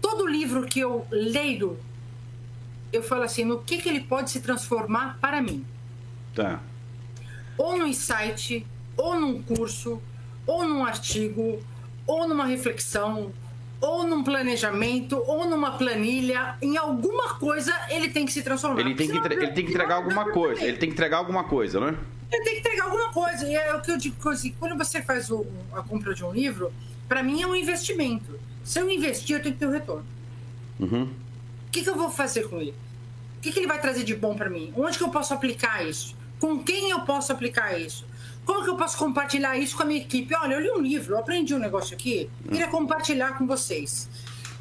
Todo 0.00 0.24
livro 0.24 0.64
que 0.68 0.78
eu 0.78 1.04
leio, 1.10 1.80
eu 2.92 3.02
falo 3.02 3.24
assim, 3.24 3.44
no 3.44 3.58
que, 3.58 3.78
que 3.78 3.88
ele 3.88 4.02
pode 4.02 4.30
se 4.30 4.38
transformar 4.40 5.18
para 5.20 5.42
mim? 5.42 5.66
Tá. 6.32 6.60
Ou 7.58 7.76
no 7.76 7.88
insight, 7.88 8.64
ou 8.96 9.18
num 9.18 9.42
curso, 9.42 10.00
ou 10.46 10.68
num 10.68 10.84
artigo, 10.84 11.60
ou 12.06 12.28
numa 12.28 12.46
reflexão, 12.46 13.32
ou 13.86 14.06
num 14.06 14.24
planejamento, 14.24 15.22
ou 15.26 15.48
numa 15.48 15.78
planilha, 15.78 16.56
em 16.60 16.76
alguma 16.76 17.34
coisa 17.34 17.72
ele 17.88 18.08
tem 18.08 18.26
que 18.26 18.32
se 18.32 18.42
transformar. 18.42 18.80
Ele 18.80 18.94
tem 18.94 19.08
que, 19.08 19.16
ele 19.16 19.52
tem 19.52 19.64
que 19.64 19.70
entregar 19.70 19.96
alguma 19.96 20.30
coisa. 20.30 20.64
Ele 20.64 20.76
tem 20.76 20.88
que 20.88 20.94
entregar 20.94 21.18
alguma 21.18 21.44
coisa, 21.44 21.80
né? 21.80 21.96
Ele 22.32 22.44
tem 22.44 22.54
que 22.54 22.60
entregar 22.60 22.84
alguma 22.84 23.12
coisa. 23.12 23.46
E 23.46 23.54
é 23.54 23.74
o 23.74 23.80
que 23.80 23.90
eu 23.90 23.96
digo 23.96 24.28
assim, 24.28 24.54
quando 24.58 24.76
você 24.76 25.00
faz 25.00 25.30
o, 25.30 25.46
a 25.72 25.82
compra 25.82 26.14
de 26.14 26.24
um 26.24 26.32
livro, 26.32 26.72
para 27.08 27.22
mim 27.22 27.42
é 27.42 27.46
um 27.46 27.54
investimento. 27.54 28.38
Se 28.64 28.80
eu 28.80 28.90
investir, 28.90 29.36
eu 29.36 29.42
tenho 29.42 29.54
que 29.54 29.60
ter 29.60 29.66
um 29.66 29.70
retorno. 29.70 30.04
Uhum. 30.80 31.04
O 31.04 31.70
que, 31.70 31.82
que, 31.82 31.88
eu 31.88 31.96
vou 31.96 32.10
fazer 32.10 32.48
com 32.48 32.60
ele? 32.60 32.74
O 33.38 33.40
que, 33.40 33.52
que 33.52 33.58
ele 33.58 33.66
vai 33.66 33.80
trazer 33.80 34.02
de 34.02 34.14
bom 34.14 34.34
para 34.34 34.50
mim? 34.50 34.72
Onde 34.76 34.98
que 34.98 35.04
eu 35.04 35.10
posso 35.10 35.32
aplicar 35.32 35.86
isso? 35.86 36.16
Com 36.40 36.62
quem 36.62 36.90
eu 36.90 37.00
posso 37.00 37.32
aplicar 37.32 37.78
isso? 37.78 38.04
Como 38.46 38.62
que 38.62 38.70
eu 38.70 38.76
posso 38.76 38.96
compartilhar 38.96 39.58
isso 39.58 39.76
com 39.76 39.82
a 39.82 39.86
minha 39.86 40.00
equipe? 40.00 40.32
Olha, 40.36 40.54
eu 40.54 40.60
li 40.60 40.70
um 40.70 40.80
livro, 40.80 41.14
eu 41.14 41.18
aprendi 41.18 41.52
um 41.52 41.58
negócio 41.58 41.94
aqui, 41.94 42.30
queria 42.48 42.68
compartilhar 42.68 43.36
com 43.36 43.44
vocês. 43.44 44.08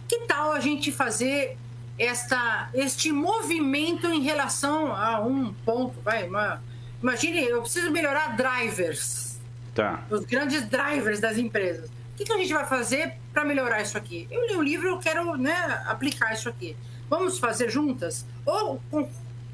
Que 0.09 0.21
tal 0.21 0.51
a 0.51 0.59
gente 0.59 0.91
fazer 0.91 1.55
esta, 1.97 2.69
este 2.73 3.11
movimento 3.11 4.07
em 4.07 4.21
relação 4.21 4.91
a 4.91 5.21
um 5.21 5.53
ponto? 5.53 6.01
Vai, 6.01 6.27
uma, 6.27 6.61
imagine, 7.01 7.43
eu 7.45 7.61
preciso 7.61 7.91
melhorar 7.91 8.35
drivers. 8.35 9.39
Tá. 9.75 10.03
Os 10.09 10.25
grandes 10.25 10.67
drivers 10.67 11.19
das 11.19 11.37
empresas. 11.37 11.87
O 11.87 12.17
que, 12.17 12.23
que 12.23 12.33
a 12.33 12.37
gente 12.37 12.53
vai 12.53 12.65
fazer 12.65 13.13
para 13.31 13.45
melhorar 13.45 13.81
isso 13.81 13.97
aqui? 13.97 14.27
Eu 14.31 14.47
li 14.47 14.55
um 14.55 14.63
livro, 14.63 14.87
eu 14.87 14.97
quero 14.97 15.37
né, 15.37 15.83
aplicar 15.85 16.33
isso 16.33 16.49
aqui. 16.49 16.75
Vamos 17.07 17.37
fazer 17.37 17.69
juntas? 17.69 18.25
Ou, 18.45 18.81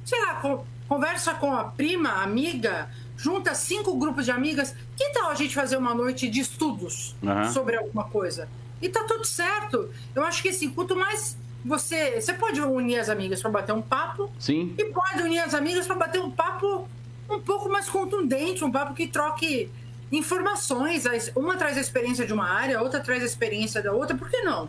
sei 0.06 0.22
lá, 0.22 0.42
conversa 0.88 1.34
com 1.34 1.54
a 1.54 1.66
prima, 1.66 2.22
amiga, 2.24 2.88
junta 3.22 3.54
cinco 3.54 3.96
grupos 3.98 4.26
de 4.26 4.32
amigas. 4.32 4.74
Que 4.98 5.10
tal 5.12 5.30
a 5.30 5.36
gente 5.36 5.54
fazer 5.54 5.78
uma 5.78 5.94
noite 5.94 6.28
de 6.28 6.40
estudos 6.40 7.16
uhum. 7.22 7.52
sobre 7.52 7.78
alguma 7.78 8.06
coisa? 8.06 8.50
E 8.82 8.90
tá 8.90 9.04
tudo 9.04 9.26
certo. 9.26 9.90
Eu 10.16 10.24
acho 10.24 10.42
que 10.42 10.50
assim, 10.50 10.70
quanto 10.72 10.96
mais 10.96 11.38
você. 11.64 12.20
Você 12.20 12.34
pode 12.34 12.60
unir 12.60 13.00
as 13.00 13.10
amigas 13.10 13.40
para 13.40 13.52
bater 13.52 13.74
um 13.74 13.82
papo. 13.82 14.32
Sim. 14.40 14.74
E 14.76 14.86
pode 14.86 15.22
unir 15.22 15.40
as 15.40 15.54
amigas 15.54 15.86
para 15.86 15.96
bater 15.96 16.20
um 16.20 16.32
papo 16.32 16.90
um 17.30 17.40
pouco 17.40 17.70
mais 17.70 17.88
contundente, 17.88 18.64
um 18.64 18.72
papo 18.72 18.96
que 18.96 19.08
troque 19.08 19.70
informações. 20.12 21.06
Uma 21.36 21.56
traz 21.58 21.78
a 21.78 21.82
experiência 21.82 22.26
de 22.26 22.34
uma 22.34 22.50
área, 22.50 22.82
outra 22.82 23.00
traz 23.00 23.22
a 23.22 23.26
experiência 23.26 23.84
da 23.84 23.94
outra. 23.94 24.18
Por 24.18 24.30
que 24.30 24.42
não? 24.42 24.68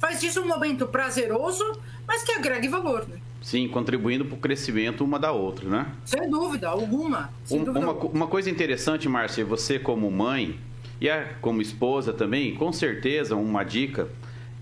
Faz 0.00 0.20
disso 0.20 0.42
um 0.42 0.48
momento 0.48 0.88
prazeroso, 0.88 1.64
mas 2.06 2.24
que 2.24 2.32
agregue 2.32 2.66
valor, 2.66 3.06
né? 3.08 3.20
Sim, 3.42 3.68
contribuindo 3.68 4.24
para 4.24 4.34
o 4.34 4.38
crescimento 4.38 5.04
uma 5.04 5.18
da 5.18 5.32
outra, 5.32 5.68
né? 5.68 5.86
Sem 6.04 6.30
dúvida, 6.30 6.68
alguma. 6.68 7.30
Sem 7.44 7.60
um, 7.60 7.64
dúvida 7.64 7.84
uma, 7.84 7.92
alguma. 7.92 8.14
uma 8.14 8.26
coisa 8.26 8.48
interessante, 8.48 9.08
Márcia, 9.08 9.44
você 9.44 9.78
como 9.78 10.10
mãe 10.10 10.58
e 11.00 11.08
como 11.40 11.60
esposa 11.60 12.12
também, 12.12 12.54
com 12.54 12.72
certeza 12.72 13.34
uma 13.34 13.64
dica 13.64 14.08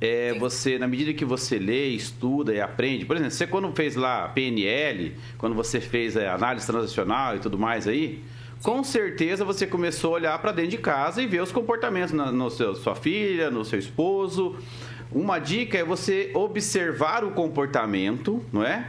é 0.00 0.32
você, 0.38 0.78
na 0.78 0.88
medida 0.88 1.12
que 1.12 1.26
você 1.26 1.58
lê, 1.58 1.88
estuda 1.88 2.54
e 2.54 2.60
aprende, 2.60 3.04
por 3.04 3.16
exemplo, 3.16 3.32
você 3.32 3.46
quando 3.46 3.70
fez 3.72 3.94
lá 3.96 4.28
PNL, 4.28 5.14
quando 5.36 5.54
você 5.54 5.78
fez 5.78 6.16
a 6.16 6.34
análise 6.34 6.66
transacional 6.66 7.36
e 7.36 7.38
tudo 7.38 7.58
mais 7.58 7.86
aí, 7.86 8.22
com 8.62 8.82
certeza 8.82 9.44
você 9.44 9.66
começou 9.66 10.12
a 10.12 10.14
olhar 10.14 10.38
para 10.38 10.52
dentro 10.52 10.70
de 10.70 10.78
casa 10.78 11.22
e 11.22 11.26
ver 11.26 11.42
os 11.42 11.52
comportamentos 11.52 12.12
na 12.12 12.32
no 12.32 12.50
seu, 12.50 12.74
sua 12.74 12.94
filha, 12.94 13.50
no 13.50 13.64
seu 13.64 13.78
esposo, 13.78 14.56
uma 15.12 15.38
dica 15.38 15.76
é 15.78 15.84
você 15.84 16.30
observar 16.34 17.24
o 17.24 17.32
comportamento, 17.32 18.44
não 18.52 18.64
é? 18.64 18.86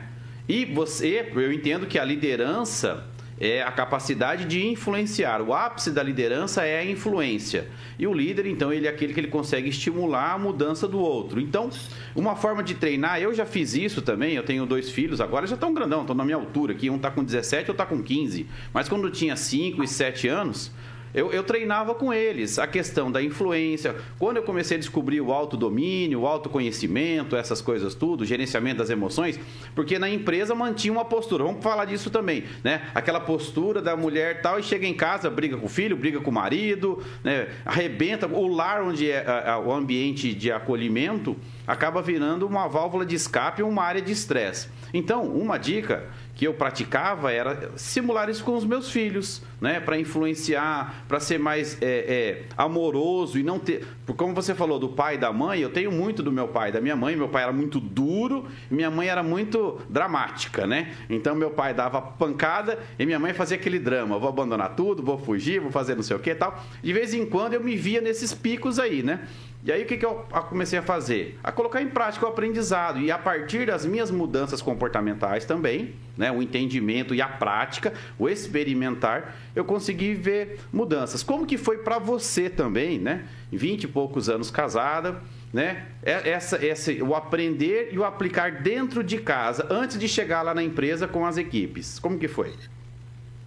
E 0.48 0.66
você, 0.66 1.32
eu 1.34 1.52
entendo 1.52 1.88
que 1.88 1.98
a 1.98 2.04
liderança 2.04 3.08
é 3.40 3.64
a 3.64 3.72
capacidade 3.72 4.46
de 4.46 4.68
influenciar. 4.68 5.42
O 5.42 5.52
ápice 5.52 5.90
da 5.90 6.04
liderança 6.04 6.64
é 6.64 6.80
a 6.80 6.86
influência. 6.86 7.68
E 7.98 8.06
o 8.06 8.14
líder, 8.14 8.46
então, 8.46 8.72
ele 8.72 8.86
é 8.86 8.90
aquele 8.90 9.16
que 9.16 9.20
ele 9.20 9.30
consegue 9.30 9.68
estimular 9.68 10.34
a 10.34 10.38
mudança 10.38 10.88
do 10.88 11.00
outro. 11.00 11.42
Então, 11.42 11.72
uma 12.16 12.36
forma 12.36 12.62
de 12.62 12.76
treinar, 12.76 13.20
eu 13.20 13.34
já 13.34 13.44
fiz 13.44 13.74
isso 13.74 14.00
também, 14.00 14.36
eu 14.36 14.44
tenho 14.44 14.64
dois 14.68 14.92
filhos, 14.92 15.20
agora 15.20 15.48
já 15.48 15.56
estão 15.56 15.74
grandão, 15.74 16.02
estão 16.02 16.16
na 16.16 16.24
minha 16.24 16.38
altura 16.38 16.74
aqui, 16.74 16.88
um 16.88 16.98
está 16.98 17.10
com 17.10 17.24
17, 17.24 17.72
outro 17.72 17.84
está 17.84 17.86
com 17.86 18.04
15. 18.04 18.46
Mas 18.72 18.88
quando 18.88 19.10
tinha 19.10 19.36
5 19.36 19.84
e 19.84 19.88
7 19.88 20.28
anos, 20.28 20.72
eu, 21.14 21.32
eu 21.32 21.44
treinava 21.44 21.94
com 21.94 22.14
eles 22.14 22.60
a 22.60 22.68
questão 22.68 23.12
da 23.12 23.22
influência. 23.22 23.96
Quando 24.18 24.38
eu 24.38 24.44
comecei 24.44 24.78
a 24.78 24.80
descobrir 24.80 25.22
o 25.22 25.32
autodomínio, 25.32 26.22
o 26.22 26.28
autoconhecimento, 26.28 27.36
essas 27.36 27.62
coisas 27.62 27.96
tudo, 27.96 28.26
gerenciamento 28.26 28.78
das 28.78 28.90
emoções, 28.90 29.40
porque 29.76 30.00
na 30.00 30.10
empresa 30.10 30.56
mantinha 30.56 30.94
uma 30.94 31.06
postura. 31.06 31.44
Vamos 31.44 31.64
falar 31.64 31.86
disso 31.86 32.10
também, 32.10 32.44
né? 32.64 32.90
Aquela 32.94 33.20
postura 33.20 33.82
da 33.82 33.96
mulher 33.96 34.42
tal 34.42 34.60
e 34.60 34.64
chega 34.64 34.88
em 34.88 34.94
casa, 34.94 35.30
briga 35.30 35.58
com 35.58 35.66
o 35.66 35.70
filho, 35.70 35.96
briga 35.96 36.20
com 36.20 36.30
o 36.30 36.34
marido, 36.34 37.04
né? 37.24 37.50
Arrebenta 37.66 38.28
o 38.28 38.48
lar 38.48 38.82
onde 38.84 39.10
é 39.10 39.26
a, 39.26 39.54
a, 39.54 39.60
o 39.60 39.72
ambiente 39.72 40.34
de 40.34 40.52
acolhimento 40.52 41.36
acaba 41.68 42.02
virando 42.02 42.46
uma 42.46 42.68
válvula 42.68 43.06
de 43.06 43.16
escape, 43.16 43.64
uma 43.64 43.84
área 43.84 44.02
de 44.02 44.12
estresse. 44.12 44.68
Então, 44.94 45.24
uma 45.24 45.58
dica 45.58 46.10
que 46.36 46.48
eu 46.48 46.54
praticava 46.54 47.32
era 47.32 47.72
simular 47.76 48.30
isso 48.30 48.44
com 48.44 48.56
os 48.56 48.66
meus 48.66 48.90
filhos, 48.90 49.42
né? 49.60 49.80
Para 49.80 50.00
influenciar, 50.00 51.04
para 51.08 51.20
ser 51.20 51.38
mais 51.38 51.78
é, 51.82 51.86
é, 51.86 52.44
amoroso 52.58 53.38
e 53.38 53.44
não 53.44 53.60
ter. 53.60 53.86
Como 54.18 54.34
você 54.34 54.56
falou 54.56 54.80
do 54.80 54.90
pai 54.90 55.16
e 55.16 55.18
da 55.18 55.32
mãe, 55.32 55.60
eu 55.60 55.70
tenho 55.70 55.92
muito 55.92 56.24
do 56.24 56.32
meu 56.32 56.48
pai 56.48 56.70
e 56.70 56.72
da 56.72 56.82
minha 56.82 56.96
mãe. 56.96 57.16
Meu 57.16 57.30
pai 57.30 57.44
era 57.44 57.52
muito 57.52 57.80
duro, 57.80 58.48
minha 58.70 58.90
mãe 58.90 59.08
era 59.08 59.22
muito 59.22 59.80
dramática, 59.90 60.66
né? 60.66 60.94
Então 61.10 61.36
meu 61.36 61.52
pai 61.52 61.74
dava 61.74 62.02
pancada 62.02 62.80
e 62.98 63.06
minha 63.06 63.20
mãe 63.20 63.34
fazia 63.34 63.58
aquele 63.58 63.80
drama: 63.80 64.18
vou 64.18 64.30
abandonar 64.30 64.76
tudo, 64.76 65.04
vou 65.04 65.18
fugir, 65.18 65.60
vou 65.60 65.72
fazer 65.72 65.96
não 65.96 66.04
sei 66.04 66.16
o 66.16 66.20
que 66.20 66.34
tal. 66.34 66.64
De 66.82 66.94
vez 66.94 67.14
em 67.14 67.26
quando 67.26 67.54
eu 67.54 67.64
me 67.64 67.76
via 67.76 68.02
nesses 68.02 68.34
picos 68.34 68.80
aí, 68.80 69.04
né? 69.04 69.28
E 69.64 69.72
aí 69.72 69.84
o 69.84 69.86
que, 69.86 69.96
que 69.96 70.06
eu 70.06 70.26
comecei 70.50 70.80
a 70.80 70.82
fazer? 70.82 71.40
A 71.44 71.52
colocar 71.52 71.82
em 71.82 71.88
prática 71.88 72.26
o 72.26 72.30
aprendizado. 72.30 73.00
E 73.00 73.12
a 73.12 73.18
partir 73.18 73.68
das 73.68 73.86
minhas 73.86 74.10
mudanças 74.10 74.60
comportamentais 74.60 75.46
também, 75.46 75.94
né, 76.18 76.32
o 76.32 76.42
entendimento 76.42 77.14
e 77.14 77.22
a 77.22 77.28
prática, 77.28 77.94
o 78.18 78.28
experimentar, 78.28 79.36
eu 79.56 79.64
consegui 79.64 80.16
ver 80.16 80.60
mudanças. 80.74 81.22
Como 81.22 81.46
que 81.46 81.60
foi 81.60 81.78
para 81.78 82.00
você 82.00 82.50
também, 82.50 82.98
né? 82.98 83.26
20 83.52 83.84
e 83.84 83.88
poucos 83.88 84.30
anos 84.30 84.50
casada, 84.50 85.22
né? 85.54 85.86
É, 86.02 86.30
essa, 86.32 86.66
essa, 86.66 86.92
o 87.04 87.14
aprender 87.14 87.90
e 87.92 88.00
o 88.00 88.04
aplicar 88.04 88.64
dentro 88.64 89.04
de 89.04 89.20
casa, 89.20 89.68
antes 89.70 90.00
de 90.00 90.08
chegar 90.08 90.42
lá 90.42 90.56
na 90.56 90.64
empresa 90.64 91.08
com 91.08 91.24
as 91.24 91.38
equipes. 91.38 92.00
Como 92.00 92.18
que 92.18 92.28
foi? 92.28 92.56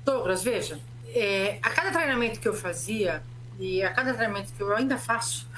Douglas, 0.05 0.45
veja, 0.45 0.79
é, 1.15 1.59
a 1.61 1.71
cada 1.71 1.91
treinamento 1.91 2.39
que 2.39 2.47
eu 2.47 2.55
fazia, 2.55 3.23
e 3.59 3.83
a 3.83 3.93
cada 3.93 4.13
treinamento 4.13 4.53
que 4.53 4.63
eu 4.63 4.75
ainda 4.75 4.99
faço, 4.99 5.49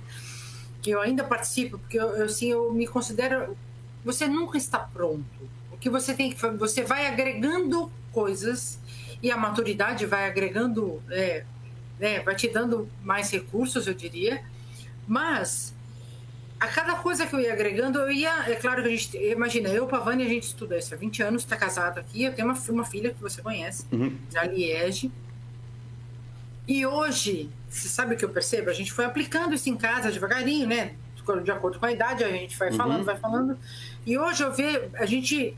que 0.82 0.90
eu 0.90 1.00
ainda 1.00 1.24
participo, 1.24 1.78
porque 1.78 1.98
eu, 1.98 2.08
eu, 2.16 2.24
assim, 2.26 2.50
eu 2.50 2.72
me 2.72 2.86
considero. 2.86 3.56
Você 4.04 4.26
nunca 4.26 4.56
está 4.56 4.78
pronto. 4.78 5.24
O 5.72 5.76
que 5.76 5.88
você 5.88 6.14
tem 6.14 6.32
que 6.32 6.46
você 6.50 6.82
vai 6.82 7.06
agregando 7.06 7.90
coisas 8.12 8.78
e 9.22 9.30
a 9.30 9.36
maturidade 9.36 10.06
vai 10.06 10.26
agregando, 10.26 11.02
é, 11.10 11.44
né, 11.98 12.20
vai 12.20 12.34
te 12.34 12.48
dando 12.48 12.88
mais 13.02 13.30
recursos, 13.30 13.86
eu 13.86 13.94
diria. 13.94 14.42
Mas 15.06 15.74
a 16.60 16.66
cada 16.66 16.96
coisa 16.96 17.26
que 17.26 17.34
eu 17.34 17.40
ia 17.40 17.52
agregando, 17.52 17.98
eu 18.00 18.10
ia. 18.10 18.50
É 18.50 18.56
claro 18.56 18.82
que 18.82 18.88
a 18.88 18.90
gente. 18.90 19.16
Imagina, 19.16 19.68
eu, 19.68 19.86
Pavani, 19.86 20.24
a 20.24 20.28
gente 20.28 20.44
estuda 20.44 20.76
isso 20.76 20.92
há 20.92 20.96
20 20.96 21.22
anos, 21.22 21.42
está 21.42 21.56
casado 21.56 21.98
aqui. 21.98 22.24
Eu 22.24 22.34
tenho 22.34 22.48
uma, 22.48 22.58
uma 22.70 22.84
filha 22.84 23.14
que 23.14 23.20
você 23.20 23.40
conhece, 23.40 23.84
uhum. 23.92 24.16
da 24.32 24.44
Liege. 24.44 25.10
E 26.68 26.84
hoje, 26.84 27.48
você 27.68 27.88
sabe 27.88 28.14
o 28.14 28.18
que 28.18 28.24
eu 28.24 28.28
percebo? 28.28 28.68
A 28.68 28.74
gente 28.74 28.92
foi 28.92 29.06
aplicando 29.06 29.54
isso 29.54 29.70
em 29.70 29.76
casa 29.76 30.12
devagarinho, 30.12 30.68
né? 30.68 30.94
De 31.42 31.50
acordo 31.50 31.78
com 31.78 31.86
a 31.86 31.92
idade, 31.92 32.24
a 32.24 32.30
gente 32.30 32.58
vai 32.58 32.72
falando, 32.72 32.98
uhum. 32.98 33.04
vai 33.04 33.16
falando. 33.16 33.58
E 34.06 34.18
hoje 34.18 34.42
eu 34.42 34.52
vejo, 34.52 34.90
a 34.94 35.06
gente 35.06 35.56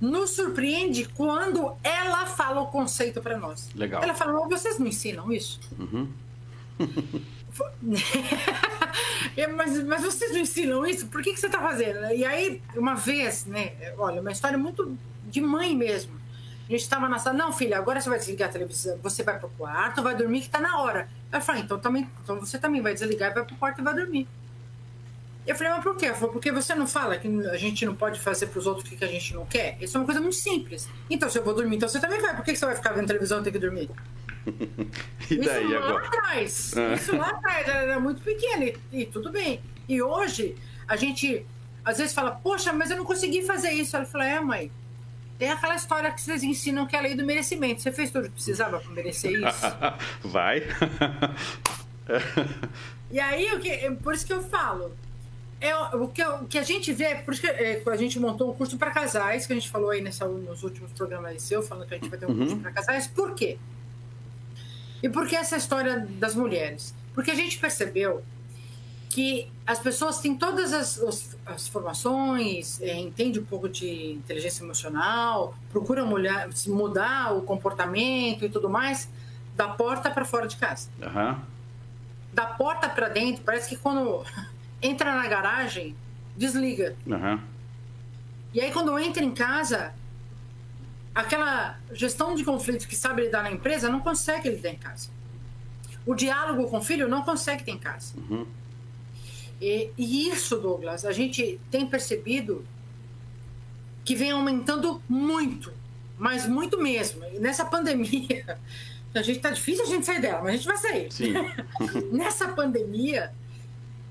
nos 0.00 0.30
surpreende 0.30 1.08
quando 1.14 1.74
ela 1.82 2.26
fala 2.26 2.60
o 2.60 2.66
conceito 2.66 3.22
para 3.22 3.38
nós. 3.38 3.70
Legal. 3.74 4.02
Ela 4.02 4.14
fala, 4.14 4.38
oh, 4.38 4.48
vocês 4.48 4.78
não 4.78 4.86
ensinam 4.86 5.32
isso? 5.32 5.60
Uhum. 5.78 6.08
mas, 9.56 9.84
mas 9.84 10.02
vocês 10.02 10.32
não 10.32 10.40
ensinam 10.40 10.86
isso? 10.86 11.06
Por 11.06 11.22
que, 11.22 11.32
que 11.32 11.40
você 11.40 11.46
está 11.46 11.60
fazendo? 11.60 12.12
E 12.14 12.24
aí, 12.24 12.60
uma 12.76 12.94
vez, 12.94 13.46
né? 13.46 13.72
Olha, 13.96 14.20
uma 14.20 14.32
história 14.32 14.58
muito 14.58 14.96
de 15.30 15.40
mãe 15.40 15.76
mesmo. 15.76 16.23
A 16.66 16.72
gente 16.72 16.80
estava 16.80 17.08
na 17.08 17.18
sala, 17.18 17.36
não, 17.36 17.52
filha, 17.52 17.76
agora 17.76 18.00
você 18.00 18.08
vai 18.08 18.18
desligar 18.18 18.48
a 18.48 18.52
televisão, 18.52 18.98
você 19.02 19.22
vai 19.22 19.38
pro 19.38 19.50
quarto, 19.50 20.02
vai 20.02 20.16
dormir 20.16 20.40
que 20.40 20.48
tá 20.48 20.60
na 20.60 20.80
hora. 20.80 21.08
Eu 21.30 21.40
falei, 21.40 21.62
então, 21.62 21.78
também, 21.78 22.08
então 22.22 22.40
você 22.40 22.58
também 22.58 22.80
vai 22.80 22.94
desligar 22.94 23.30
e 23.30 23.34
vai 23.34 23.44
pro 23.44 23.56
quarto 23.56 23.80
e 23.80 23.84
vai 23.84 23.94
dormir. 23.94 24.26
Eu 25.46 25.54
falei, 25.54 25.74
mas 25.74 25.82
por 25.82 25.94
quê? 25.94 26.12
Falei, 26.14 26.32
porque 26.32 26.50
você 26.50 26.74
não 26.74 26.86
fala 26.86 27.18
que 27.18 27.28
a 27.28 27.56
gente 27.58 27.84
não 27.84 27.94
pode 27.94 28.18
fazer 28.18 28.46
para 28.46 28.58
os 28.58 28.66
outros 28.66 28.90
o 28.90 28.96
que 28.96 29.04
a 29.04 29.08
gente 29.08 29.34
não 29.34 29.44
quer? 29.44 29.76
Isso 29.78 29.96
é 29.96 30.00
uma 30.00 30.06
coisa 30.06 30.20
muito 30.20 30.36
simples. 30.36 30.88
Então, 31.10 31.28
se 31.28 31.38
eu 31.38 31.44
vou 31.44 31.54
dormir, 31.54 31.76
então 31.76 31.88
você 31.88 32.00
também 32.00 32.18
vai. 32.18 32.34
Por 32.34 32.42
que 32.42 32.56
você 32.56 32.64
vai 32.64 32.74
ficar 32.74 32.92
vendo 32.92 33.06
televisão 33.06 33.40
e 33.40 33.44
ter 33.44 33.52
que 33.52 33.58
dormir? 33.58 33.90
e 35.30 35.36
daí, 35.36 35.64
isso 35.64 35.74
lá 35.74 35.88
agora? 35.88 36.06
atrás. 36.06 36.74
Ah. 36.76 36.94
Isso 36.94 37.16
lá 37.16 37.28
atrás 37.28 37.68
era 37.68 38.00
muito 38.00 38.22
pequeno 38.22 38.62
e, 38.62 38.78
e, 38.92 39.06
tudo 39.06 39.30
bem. 39.30 39.60
E 39.86 40.00
hoje, 40.00 40.56
a 40.88 40.96
gente 40.96 41.44
às 41.84 41.98
vezes 41.98 42.14
fala, 42.14 42.30
poxa, 42.30 42.72
mas 42.72 42.90
eu 42.90 42.96
não 42.96 43.04
consegui 43.04 43.42
fazer 43.42 43.70
isso. 43.70 43.94
Ela 43.96 44.06
falou, 44.06 44.26
é, 44.26 44.40
mãe, 44.40 44.72
tem 45.38 45.50
aquela 45.50 45.74
história 45.74 46.10
que 46.10 46.20
vocês 46.20 46.42
ensinam 46.42 46.86
que 46.86 46.94
é 46.94 46.98
a 46.98 47.02
lei 47.02 47.14
do 47.14 47.24
merecimento. 47.24 47.82
Você 47.82 47.92
fez 47.92 48.10
tudo 48.10 48.24
que 48.24 48.34
precisava 48.34 48.78
para 48.78 48.92
merecer 48.92 49.32
isso? 49.32 49.66
Vai. 50.22 50.62
e 53.10 53.18
aí, 53.18 53.52
o 53.54 53.60
que, 53.60 53.90
por 54.02 54.14
isso 54.14 54.26
que 54.26 54.32
eu 54.32 54.42
falo. 54.42 54.92
É, 55.60 55.74
o, 55.76 56.08
que, 56.08 56.22
o 56.22 56.44
que 56.44 56.58
a 56.58 56.62
gente 56.62 56.92
vê, 56.92 57.14
por 57.16 57.32
isso 57.32 57.40
que 57.40 57.46
é, 57.46 57.82
a 57.86 57.96
gente 57.96 58.20
montou 58.20 58.50
um 58.50 58.54
curso 58.54 58.76
para 58.76 58.90
casais, 58.90 59.46
que 59.46 59.52
a 59.52 59.56
gente 59.56 59.70
falou 59.70 59.90
aí 59.90 60.02
nessa, 60.02 60.26
nos 60.26 60.62
últimos 60.62 60.92
programas 60.92 61.42
seu, 61.42 61.62
falando 61.62 61.88
que 61.88 61.94
a 61.94 61.96
gente 61.96 62.10
vai 62.10 62.18
ter 62.18 62.26
um 62.26 62.30
uhum. 62.30 62.38
curso 62.38 62.56
para 62.58 62.70
casais. 62.70 63.06
Por 63.06 63.34
quê? 63.34 63.56
E 65.02 65.08
por 65.08 65.26
que 65.26 65.34
essa 65.34 65.56
história 65.56 66.06
das 66.18 66.34
mulheres? 66.34 66.94
Porque 67.14 67.30
a 67.30 67.34
gente 67.34 67.58
percebeu 67.58 68.22
que 69.14 69.48
as 69.64 69.78
pessoas 69.78 70.18
têm 70.18 70.34
todas 70.34 70.72
as, 70.72 70.98
as, 70.98 71.38
as 71.46 71.68
formações, 71.68 72.80
é, 72.82 72.96
entende 72.98 73.38
um 73.38 73.44
pouco 73.44 73.68
de 73.68 74.14
inteligência 74.14 74.64
emocional, 74.64 75.54
procuram 75.70 76.04
mulher, 76.04 76.48
mudar 76.66 77.32
o 77.32 77.42
comportamento 77.42 78.44
e 78.44 78.48
tudo 78.48 78.68
mais, 78.68 79.08
da 79.54 79.68
porta 79.68 80.10
para 80.10 80.24
fora 80.24 80.48
de 80.48 80.56
casa. 80.56 80.90
Uhum. 81.00 81.38
Da 82.32 82.44
porta 82.44 82.88
para 82.88 83.08
dentro, 83.08 83.44
parece 83.44 83.68
que 83.68 83.76
quando 83.76 84.24
entra 84.82 85.14
na 85.14 85.28
garagem, 85.28 85.94
desliga. 86.36 86.96
Uhum. 87.06 87.38
E 88.52 88.60
aí 88.60 88.72
quando 88.72 88.98
entra 88.98 89.22
em 89.22 89.30
casa, 89.30 89.94
aquela 91.14 91.78
gestão 91.92 92.34
de 92.34 92.42
conflitos 92.42 92.84
que 92.84 92.96
sabe 92.96 93.22
lidar 93.22 93.44
na 93.44 93.52
empresa 93.52 93.88
não 93.88 94.00
consegue 94.00 94.48
lidar 94.48 94.70
em 94.70 94.76
casa. 94.76 95.08
O 96.04 96.16
diálogo 96.16 96.68
com 96.68 96.78
o 96.78 96.82
filho 96.82 97.06
não 97.06 97.22
consegue 97.22 97.62
ter 97.62 97.70
em 97.70 97.78
casa. 97.78 98.12
Uhum. 98.18 98.44
E, 99.60 99.90
e 99.96 100.28
isso, 100.28 100.56
Douglas, 100.56 101.04
a 101.04 101.12
gente 101.12 101.60
tem 101.70 101.86
percebido 101.86 102.64
que 104.04 104.14
vem 104.14 104.30
aumentando 104.30 105.02
muito, 105.08 105.72
mas 106.18 106.46
muito 106.46 106.80
mesmo. 106.80 107.24
E 107.32 107.38
nessa 107.38 107.64
pandemia, 107.64 108.58
a 109.14 109.22
gente 109.22 109.38
tá 109.40 109.50
difícil 109.50 109.84
a 109.84 109.88
gente 109.88 110.04
sair 110.04 110.20
dela, 110.20 110.42
mas 110.42 110.48
a 110.48 110.56
gente 110.56 110.66
vai 110.66 110.76
sair. 110.76 111.08
nessa 112.12 112.48
pandemia, 112.48 113.32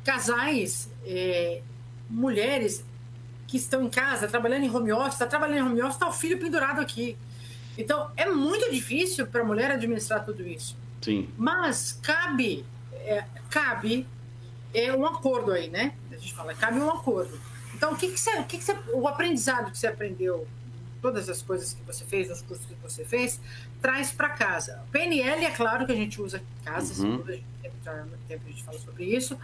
casais, 0.03 0.89
é, 1.05 1.61
mulheres 2.09 2.83
que 3.47 3.57
estão 3.57 3.83
em 3.83 3.89
casa, 3.89 4.27
trabalhando 4.27 4.63
em 4.63 4.69
home 4.69 4.91
office, 4.91 5.13
está 5.13 5.27
trabalhando 5.27 5.57
em 5.57 5.71
home 5.71 5.81
office, 5.81 5.95
está 5.95 6.09
o 6.09 6.13
filho 6.13 6.39
pendurado 6.39 6.79
aqui. 6.79 7.15
Então, 7.77 8.09
é 8.15 8.29
muito 8.29 8.71
difícil 8.71 9.27
para 9.27 9.41
a 9.41 9.43
mulher 9.43 9.71
administrar 9.71 10.23
tudo 10.23 10.45
isso. 10.45 10.75
Sim. 11.01 11.29
Mas 11.37 11.99
cabe, 12.01 12.65
é, 12.93 13.25
cabe 13.49 14.07
é 14.73 14.93
um 14.93 15.05
acordo 15.05 15.51
aí, 15.51 15.69
né? 15.69 15.93
A 16.11 16.15
gente 16.15 16.33
fala, 16.33 16.53
cabe 16.53 16.79
um 16.79 16.89
acordo. 16.89 17.39
Então, 17.75 17.93
o 17.93 17.95
que, 17.95 18.07
que, 18.09 18.19
você, 18.19 18.31
o, 18.39 18.43
que, 18.45 18.57
que 18.57 18.63
você, 18.63 18.75
o 18.93 19.07
aprendizado 19.07 19.71
que 19.71 19.77
você 19.77 19.87
aprendeu, 19.87 20.47
todas 21.01 21.29
as 21.29 21.41
coisas 21.41 21.73
que 21.73 21.81
você 21.83 22.05
fez, 22.05 22.31
os 22.31 22.41
cursos 22.41 22.65
que 22.65 22.75
você 22.81 23.03
fez, 23.03 23.39
traz 23.81 24.11
para 24.11 24.29
casa? 24.29 24.83
PNL, 24.91 25.45
é 25.45 25.51
claro 25.51 25.85
que 25.85 25.91
a 25.91 25.95
gente 25.95 26.21
usa 26.21 26.37
em 26.37 26.63
casa, 26.63 27.03
uhum. 27.03 27.23
a 27.27 27.31
gente, 27.31 27.45
tempo 28.27 28.43
a 28.45 28.49
gente 28.49 28.63
fala 28.63 28.79
sobre 28.79 29.05
isso. 29.05 29.37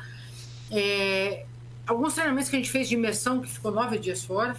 É, 0.72 1.46
alguns 1.86 2.14
treinamentos 2.14 2.50
que 2.50 2.56
a 2.56 2.60
gente 2.60 2.72
fez 2.72 2.88
de 2.88 2.96
imersão, 2.96 3.42
que 3.42 3.50
ficou 3.50 3.72
nove 3.72 3.98
dias 3.98 4.24
fora, 4.24 4.56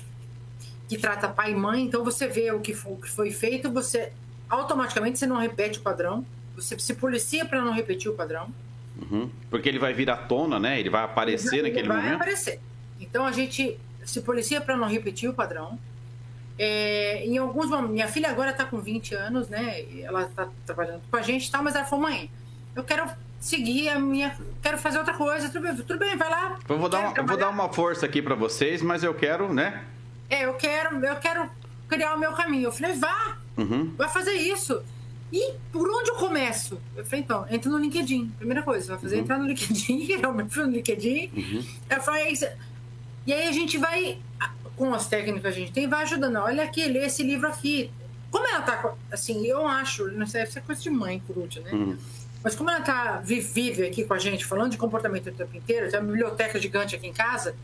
que 0.88 0.98
trata 0.98 1.28
pai 1.28 1.52
e 1.52 1.54
mãe, 1.54 1.84
então 1.84 2.04
você 2.04 2.26
vê 2.26 2.50
o 2.50 2.60
que 2.60 2.74
foi, 2.74 2.92
o 2.92 2.96
que 2.96 3.08
foi 3.08 3.30
feito, 3.30 3.70
você 3.70 4.12
automaticamente 4.48 5.18
você 5.18 5.26
não 5.26 5.36
repete 5.36 5.78
o 5.78 5.82
padrão, 5.82 6.26
você 6.56 6.76
se 6.78 6.94
policia 6.94 7.46
para 7.46 7.62
não 7.62 7.72
repetir 7.72 8.10
o 8.10 8.14
padrão. 8.14 8.52
Uhum. 9.00 9.30
Porque 9.48 9.68
ele 9.68 9.78
vai 9.78 9.92
vir 9.92 10.10
à 10.10 10.16
tona, 10.16 10.58
né? 10.58 10.78
Ele 10.78 10.90
vai 10.90 11.04
aparecer 11.04 11.58
ele 11.58 11.68
naquele 11.68 11.88
vai 11.88 11.96
momento. 11.96 12.10
Vai 12.10 12.16
aparecer. 12.16 12.60
Então 13.00 13.24
a 13.24 13.32
gente 13.32 13.78
se 14.04 14.20
policia 14.20 14.60
para 14.60 14.76
não 14.76 14.88
repetir 14.88 15.28
o 15.28 15.34
padrão. 15.34 15.78
É, 16.58 17.24
em 17.24 17.38
alguns 17.38 17.70
momentos, 17.70 17.90
minha 17.90 18.08
filha 18.08 18.28
agora 18.28 18.50
está 18.50 18.66
com 18.66 18.78
20 18.78 19.14
anos, 19.14 19.48
né? 19.48 19.82
Ela 20.02 20.24
está 20.24 20.48
trabalhando 20.66 21.00
com 21.10 21.16
a 21.16 21.22
gente, 21.22 21.50
tá, 21.50 21.62
mas 21.62 21.74
ela 21.74 21.86
falou, 21.86 22.10
mãe, 22.10 22.30
eu 22.76 22.84
quero 22.84 23.08
seguir 23.40 23.88
a 23.88 23.98
minha. 23.98 24.36
Quero 24.62 24.76
fazer 24.76 24.98
outra 24.98 25.14
coisa. 25.14 25.48
Tudo 25.48 25.62
bem, 25.62 25.76
tudo 25.76 25.98
bem 25.98 26.16
vai 26.16 26.28
lá. 26.28 26.58
Eu 26.68 26.78
vou, 26.78 26.88
dar 26.88 27.00
uma, 27.00 27.22
vou 27.22 27.36
dar 27.36 27.48
uma 27.48 27.72
força 27.72 28.04
aqui 28.04 28.20
para 28.20 28.34
vocês, 28.34 28.82
mas 28.82 29.02
eu 29.02 29.14
quero, 29.14 29.52
né? 29.52 29.84
É, 30.28 30.44
eu 30.44 30.54
quero, 30.54 31.04
eu 31.04 31.16
quero 31.16 31.50
criar 31.88 32.14
o 32.14 32.18
meu 32.18 32.32
caminho. 32.32 32.64
Eu 32.64 32.72
falei, 32.72 32.92
vá, 32.92 33.38
uhum. 33.56 33.94
vai 33.96 34.08
fazer 34.08 34.34
isso. 34.34 34.82
E 35.32 35.54
por 35.72 35.88
onde 35.88 36.10
eu 36.10 36.16
começo? 36.16 36.80
Eu 36.96 37.04
falei, 37.04 37.20
então, 37.20 37.46
entra 37.50 37.70
no 37.70 37.78
LinkedIn. 37.78 38.32
Primeira 38.36 38.62
coisa, 38.62 38.84
você 38.84 38.90
vai 38.92 39.00
fazer 39.00 39.16
uhum. 39.16 39.22
entrar 39.22 39.38
no 39.38 39.46
LinkedIn, 39.46 40.12
é 40.22 40.28
o 40.28 40.34
meu 40.34 40.46
no 40.46 40.72
LinkedIn. 40.72 41.30
Uhum. 41.36 41.64
Eu 41.88 42.00
falei, 42.00 42.32
e 43.26 43.32
aí 43.32 43.48
a 43.48 43.52
gente 43.52 43.78
vai, 43.78 44.18
com 44.76 44.92
as 44.92 45.06
técnicas 45.06 45.42
que 45.42 45.48
a 45.48 45.52
gente 45.52 45.72
tem, 45.72 45.88
vai 45.88 46.02
ajudando. 46.02 46.36
Olha 46.36 46.64
aqui, 46.64 46.84
lê 46.86 47.06
esse 47.06 47.22
livro 47.22 47.46
aqui. 47.46 47.90
Como 48.30 48.46
ela 48.46 48.62
tá, 48.62 48.94
assim, 49.10 49.46
eu 49.46 49.66
acho, 49.66 50.08
não 50.12 50.26
sei, 50.26 50.40
deve 50.40 50.52
ser 50.52 50.62
coisa 50.62 50.80
de 50.80 50.90
mãe, 50.90 51.22
por 51.26 51.36
último, 51.36 51.64
né? 51.64 51.72
Uhum. 51.72 51.98
Mas 52.42 52.54
como 52.54 52.70
ela 52.70 52.80
tá 52.80 53.18
vive 53.18 53.84
aqui 53.84 54.04
com 54.04 54.14
a 54.14 54.18
gente, 54.18 54.44
falando 54.44 54.70
de 54.70 54.78
comportamento 54.78 55.28
o 55.28 55.32
tempo 55.32 55.56
inteiro, 55.56 55.90
tem 55.90 56.00
uma 56.00 56.06
biblioteca 56.06 56.58
gigante 56.58 56.96
aqui 56.96 57.06
em 57.06 57.12
casa, 57.12 57.54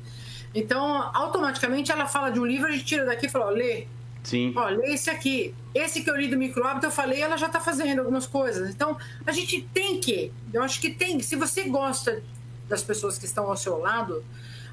então, 0.56 1.10
automaticamente, 1.14 1.92
ela 1.92 2.06
fala 2.06 2.30
de 2.30 2.40
um 2.40 2.46
livro, 2.46 2.66
a 2.66 2.70
gente 2.70 2.84
tira 2.84 3.04
daqui 3.04 3.26
e 3.26 3.28
fala, 3.28 3.46
ó, 3.46 3.50
lê. 3.50 3.86
Sim. 4.26 4.52
Lê 4.76 4.94
esse 4.94 5.08
aqui. 5.08 5.54
Esse 5.72 6.02
que 6.02 6.10
eu 6.10 6.16
li 6.16 6.26
do 6.26 6.36
microhábito, 6.36 6.86
eu 6.86 6.90
falei, 6.90 7.20
ela 7.20 7.36
já 7.36 7.46
está 7.46 7.60
fazendo 7.60 8.00
algumas 8.00 8.26
coisas. 8.26 8.68
Então, 8.70 8.98
a 9.24 9.30
gente 9.30 9.62
tem 9.72 10.00
que, 10.00 10.32
eu 10.52 10.64
acho 10.64 10.80
que 10.80 10.90
tem, 10.90 11.20
se 11.20 11.36
você 11.36 11.68
gosta 11.68 12.20
das 12.68 12.82
pessoas 12.82 13.16
que 13.18 13.24
estão 13.24 13.46
ao 13.48 13.56
seu 13.56 13.78
lado, 13.78 14.24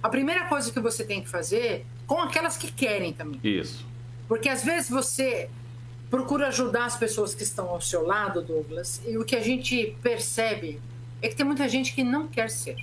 a 0.02 0.10
primeira 0.10 0.46
coisa 0.46 0.72
que 0.72 0.80
você 0.80 1.04
tem 1.04 1.22
que 1.22 1.30
fazer, 1.30 1.86
com 2.08 2.20
aquelas 2.20 2.58
que 2.58 2.72
querem 2.72 3.14
também. 3.14 3.40
Isso. 3.44 3.86
Porque 4.28 4.50
às 4.50 4.64
vezes 4.64 4.90
você 4.90 5.52
procura 6.10 6.48
ajudar 6.48 6.86
as 6.86 6.98
pessoas 6.98 7.36
que 7.36 7.44
estão 7.44 7.70
ao 7.70 7.80
seu 7.80 8.08
lado, 8.08 8.42
Douglas, 8.42 9.04
e 9.06 9.20
o 9.20 9.24
que 9.24 9.36
a 9.36 9.42
gente 9.42 9.96
percebe 10.02 10.82
é 11.22 11.28
que 11.28 11.36
tem 11.36 11.46
muita 11.46 11.70
gente 11.70 11.94
que 11.94 12.04
não 12.04 12.28
quer 12.28 12.50
ser. 12.50 12.78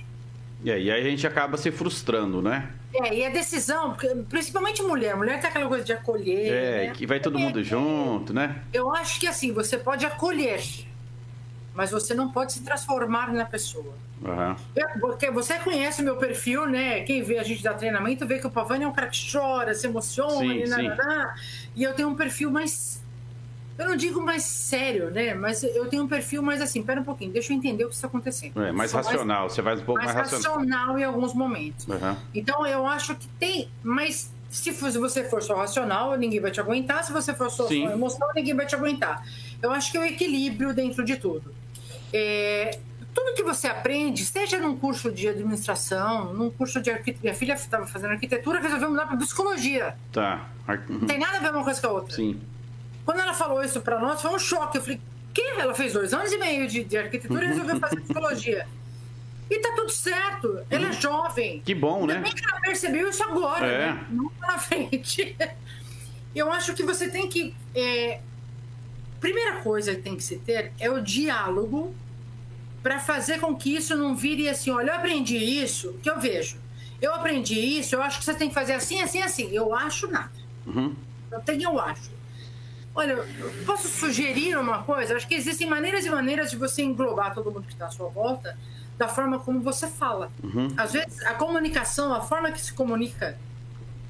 E 0.63 0.71
aí 0.71 0.89
a 0.89 1.03
gente 1.03 1.27
acaba 1.27 1.57
se 1.57 1.69
frustrando, 1.69 2.41
né? 2.41 2.71
É, 2.93 3.15
e 3.15 3.25
a 3.25 3.29
decisão, 3.29 3.95
principalmente 4.29 4.83
mulher, 4.83 5.15
mulher 5.15 5.39
tem 5.39 5.49
aquela 5.49 5.67
coisa 5.67 5.83
de 5.83 5.93
acolher. 5.93 6.51
É, 6.51 6.87
né? 6.87 6.93
que 6.93 7.07
vai 7.07 7.19
todo 7.19 7.39
mundo 7.39 7.59
é, 7.59 7.63
junto, 7.63 8.33
né? 8.33 8.61
Eu 8.73 8.93
acho 8.93 9.19
que 9.19 9.27
assim, 9.27 9.53
você 9.53 9.77
pode 9.77 10.05
acolher, 10.05 10.61
mas 11.73 11.91
você 11.91 12.13
não 12.13 12.31
pode 12.31 12.53
se 12.53 12.63
transformar 12.63 13.31
na 13.31 13.45
pessoa. 13.45 13.93
Uhum. 14.21 14.55
você 15.33 15.57
conhece 15.59 16.01
o 16.01 16.05
meu 16.05 16.15
perfil, 16.17 16.67
né? 16.67 17.01
Quem 17.01 17.23
vê 17.23 17.39
a 17.39 17.43
gente 17.43 17.63
dar 17.63 17.73
treinamento 17.73 18.27
vê 18.27 18.37
que 18.37 18.45
o 18.45 18.51
Pavani 18.51 18.83
é 18.83 18.87
um 18.87 18.91
cara 18.91 19.07
que 19.07 19.31
chora, 19.31 19.73
se 19.73 19.87
emociona, 19.87 20.53
sim, 20.53 20.61
e, 20.61 20.67
sim. 20.67 20.91
e 21.75 21.83
eu 21.83 21.93
tenho 21.93 22.09
um 22.09 22.15
perfil 22.15 22.51
mais 22.51 23.00
eu 23.81 23.89
não 23.89 23.95
digo 23.95 24.21
mais 24.21 24.43
sério, 24.43 25.09
né? 25.09 25.33
Mas 25.33 25.63
eu 25.63 25.87
tenho 25.87 26.03
um 26.03 26.07
perfil 26.07 26.43
mais 26.43 26.61
assim, 26.61 26.83
pera 26.83 27.01
um 27.01 27.03
pouquinho, 27.03 27.31
deixa 27.31 27.51
eu 27.51 27.57
entender 27.57 27.83
o 27.83 27.89
que 27.89 27.95
está 27.95 28.07
acontecendo. 28.07 28.61
É, 28.61 28.71
mais 28.71 28.91
racional, 28.91 29.41
mais, 29.41 29.53
você 29.53 29.61
vai 29.61 29.75
um 29.75 29.81
pouco 29.81 30.01
mais, 30.01 30.13
mais 30.13 30.31
racional. 30.31 30.59
racional 30.59 30.99
em 30.99 31.03
alguns 31.03 31.33
momentos. 31.33 31.87
Uhum. 31.87 32.15
Então 32.33 32.65
eu 32.67 32.85
acho 32.85 33.15
que 33.15 33.27
tem, 33.39 33.69
mas 33.81 34.31
se 34.51 34.71
você 34.71 35.23
for 35.23 35.41
só 35.41 35.55
racional, 35.55 36.15
ninguém 36.15 36.39
vai 36.39 36.51
te 36.51 36.59
aguentar. 36.59 37.03
Se 37.03 37.11
você 37.11 37.33
for 37.33 37.49
só, 37.49 37.67
só 37.67 37.73
emocional, 37.73 38.31
ninguém 38.35 38.53
vai 38.53 38.65
te 38.65 38.75
aguentar. 38.75 39.25
Eu 39.61 39.71
acho 39.71 39.91
que 39.91 39.97
é 39.97 40.01
o 40.01 40.05
equilíbrio 40.05 40.73
dentro 40.73 41.03
de 41.03 41.15
tudo. 41.15 41.53
É, 42.13 42.77
tudo 43.13 43.33
que 43.33 43.43
você 43.43 43.67
aprende, 43.67 44.23
seja 44.25 44.59
num 44.59 44.77
curso 44.77 45.11
de 45.11 45.27
administração, 45.27 46.33
num 46.33 46.51
curso 46.51 46.81
de 46.81 46.91
arquitetura. 46.91 47.23
Minha 47.23 47.33
filha 47.33 47.53
estava 47.53 47.87
fazendo 47.87 48.11
arquitetura, 48.11 48.59
resolveu 48.59 48.91
mudar 48.91 49.07
para 49.07 49.17
psicologia. 49.17 49.95
Tá. 50.11 50.49
Não 50.87 51.07
tem 51.07 51.17
nada 51.17 51.37
a 51.37 51.39
ver 51.39 51.51
uma 51.51 51.63
coisa 51.63 51.81
com 51.81 51.87
a 51.87 51.91
outra. 51.91 52.15
Sim. 52.15 52.39
Quando 53.05 53.19
ela 53.19 53.33
falou 53.33 53.63
isso 53.63 53.81
para 53.81 53.99
nós, 53.99 54.21
foi 54.21 54.31
um 54.31 54.39
choque. 54.39 54.77
Eu 54.77 54.81
falei, 54.81 55.01
que? 55.33 55.41
Ela 55.41 55.73
fez 55.73 55.93
dois 55.93 56.13
anos 56.13 56.31
e 56.31 56.37
meio 56.37 56.67
de, 56.67 56.83
de 56.83 56.97
arquitetura 56.97 57.45
e 57.45 57.47
resolveu 57.47 57.79
fazer 57.79 58.01
psicologia. 58.01 58.67
E 59.49 59.59
tá 59.59 59.73
tudo 59.75 59.89
certo. 59.89 60.59
Ela 60.69 60.85
é 60.85 60.87
uhum. 60.87 60.93
jovem. 60.93 61.61
Que 61.65 61.75
bom, 61.75 62.05
né? 62.05 62.15
Também 62.15 62.33
que 62.33 62.45
ela 62.49 62.61
percebeu 62.61 63.09
isso 63.09 63.23
agora, 63.23 63.65
é. 63.65 63.91
né? 63.91 64.07
Não 64.09 64.31
na 64.39 64.57
frente. 64.57 65.35
Eu 66.33 66.51
acho 66.51 66.73
que 66.73 66.83
você 66.83 67.09
tem 67.09 67.27
que. 67.27 67.53
É... 67.75 68.21
Primeira 69.19 69.57
coisa 69.57 69.93
que 69.93 70.01
tem 70.01 70.15
que 70.15 70.23
se 70.23 70.37
ter 70.37 70.71
é 70.79 70.89
o 70.89 71.01
diálogo 71.01 71.93
para 72.81 72.99
fazer 72.99 73.39
com 73.39 73.55
que 73.55 73.75
isso 73.75 73.95
não 73.95 74.15
vire 74.15 74.47
assim: 74.49 74.71
olha, 74.71 74.91
eu 74.91 74.95
aprendi 74.95 75.37
isso, 75.37 75.99
que 76.01 76.09
eu 76.09 76.19
vejo. 76.19 76.57
Eu 77.01 77.13
aprendi 77.13 77.59
isso, 77.59 77.95
eu 77.95 78.01
acho 78.01 78.19
que 78.19 78.25
você 78.25 78.33
tem 78.33 78.47
que 78.47 78.55
fazer 78.55 78.73
assim, 78.73 79.01
assim, 79.01 79.21
assim. 79.21 79.49
Eu 79.51 79.75
acho 79.75 80.07
nada. 80.07 80.31
Uhum. 80.65 80.95
Eu 81.31 81.39
tenho, 81.41 81.63
eu 81.63 81.79
acho. 81.79 82.09
Olha, 82.93 83.25
posso 83.65 83.87
sugerir 83.87 84.57
uma 84.57 84.83
coisa? 84.83 85.15
Acho 85.15 85.27
que 85.27 85.35
existem 85.35 85.67
maneiras 85.67 86.05
e 86.05 86.09
maneiras 86.09 86.51
de 86.51 86.57
você 86.57 86.81
englobar 86.81 87.33
todo 87.33 87.51
mundo 87.51 87.63
que 87.63 87.73
está 87.73 87.85
à 87.85 87.89
sua 87.89 88.09
volta 88.09 88.57
da 88.97 89.07
forma 89.07 89.39
como 89.39 89.61
você 89.61 89.87
fala. 89.87 90.31
Uhum. 90.43 90.67
Às 90.77 90.93
vezes, 90.93 91.21
a 91.25 91.33
comunicação, 91.33 92.13
a 92.13 92.21
forma 92.21 92.51
que 92.51 92.61
se 92.61 92.73
comunica, 92.73 93.37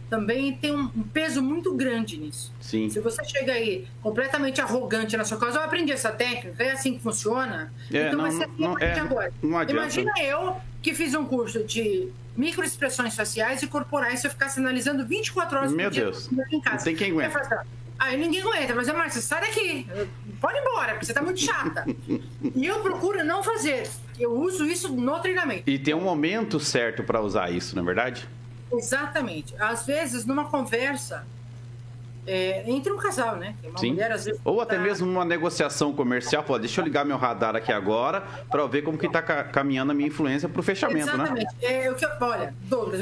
também 0.10 0.58
tem 0.58 0.76
um, 0.76 0.90
peso 1.14 1.42
muito 1.42 1.74
grande 1.74 2.18
nisso. 2.18 2.54
Sim. 2.60 2.90
Se 2.90 3.00
você 3.00 3.24
chega 3.24 3.54
aí 3.54 3.88
completamente 4.02 4.60
arrogante 4.60 5.16
na 5.16 5.24
sua 5.24 5.38
casa, 5.38 5.60
eu 5.60 5.64
aprendi 5.64 5.94
essa 5.94 6.12
técnica, 6.12 6.62
é 6.62 6.72
assim 6.72 6.96
que 6.96 7.00
funciona. 7.02 7.74
É, 7.90 8.08
então 8.08 8.20
não, 8.20 8.30
ser 8.30 8.44
assim 8.44 8.54
não, 8.58 8.78
é, 8.78 9.00
agora. 9.00 9.34
Não 9.42 9.64
Imagina 9.64 10.12
eu 10.22 10.58
que 10.82 10.94
fiz 10.94 11.16
um 11.16 11.24
curso 11.24 11.64
de 11.64 12.10
microexpressões 12.36 13.16
faciais 13.16 13.64
e 13.64 13.68
corporais 13.68 14.20
se 14.20 14.28
eu 14.28 14.32
ficasse 14.32 14.60
analisando 14.60 15.06
24 15.06 15.58
horas 15.58 15.72
Meu 15.72 15.86
por 15.86 15.94
dia 15.94 16.04
Deus. 16.04 16.30
em 16.52 16.60
casa. 16.60 16.78
Não 16.78 16.84
tem 16.84 16.96
quem 16.96 17.12
aguenta. 17.12 17.66
Aí 18.02 18.18
ninguém 18.18 18.42
aguenta, 18.42 18.74
mas 18.74 18.88
é 18.88 18.94
Márcia, 18.94 19.22
sai 19.22 19.42
daqui. 19.42 19.88
Pode 20.40 20.58
ir 20.58 20.62
embora, 20.62 20.94
porque 20.94 21.06
você 21.06 21.14
tá 21.14 21.22
muito 21.22 21.40
chata. 21.40 21.86
e 22.56 22.66
eu 22.66 22.82
procuro 22.82 23.24
não 23.24 23.44
fazer. 23.44 23.88
Eu 24.20 24.34
uso 24.34 24.66
isso 24.66 24.92
no 24.92 25.20
treinamento. 25.20 25.70
E 25.70 25.78
tem 25.78 25.94
um 25.94 26.02
momento 26.02 26.60
certo 26.60 27.04
para 27.04 27.22
usar 27.22 27.52
isso, 27.52 27.76
não 27.76 27.84
é 27.84 27.86
verdade? 27.86 28.28
Exatamente. 28.74 29.54
Às 29.60 29.86
vezes, 29.86 30.26
numa 30.26 30.46
conversa, 30.46 31.28
é, 32.26 32.64
entre 32.66 32.92
um 32.92 32.98
casal, 32.98 33.36
né? 33.36 33.54
Sim. 33.78 33.92
Mulher, 33.92 34.10
vezes, 34.10 34.40
Ou 34.44 34.60
até 34.62 34.78
tá... 34.78 34.82
mesmo 34.82 35.08
uma 35.08 35.24
negociação 35.24 35.94
comercial. 35.94 36.44
Pô, 36.44 36.58
deixa 36.58 36.82
eu 36.82 36.86
ligar 36.86 37.06
meu 37.06 37.18
radar 37.18 37.56
aqui 37.56 37.72
agora 37.72 38.22
para 38.50 38.66
ver 38.66 38.82
como 38.82 38.98
que 38.98 39.06
está 39.06 39.22
caminhando 39.22 39.92
a 39.92 39.94
minha 39.94 40.08
influência 40.08 40.50
para 40.50 40.60
o 40.60 40.64
fechamento, 40.64 41.08
Exatamente. 41.08 41.56
né? 41.62 41.86
É, 41.86 41.92
o 41.92 41.94
que, 41.94 42.08
olha, 42.20 42.52
Douglas, 42.64 43.02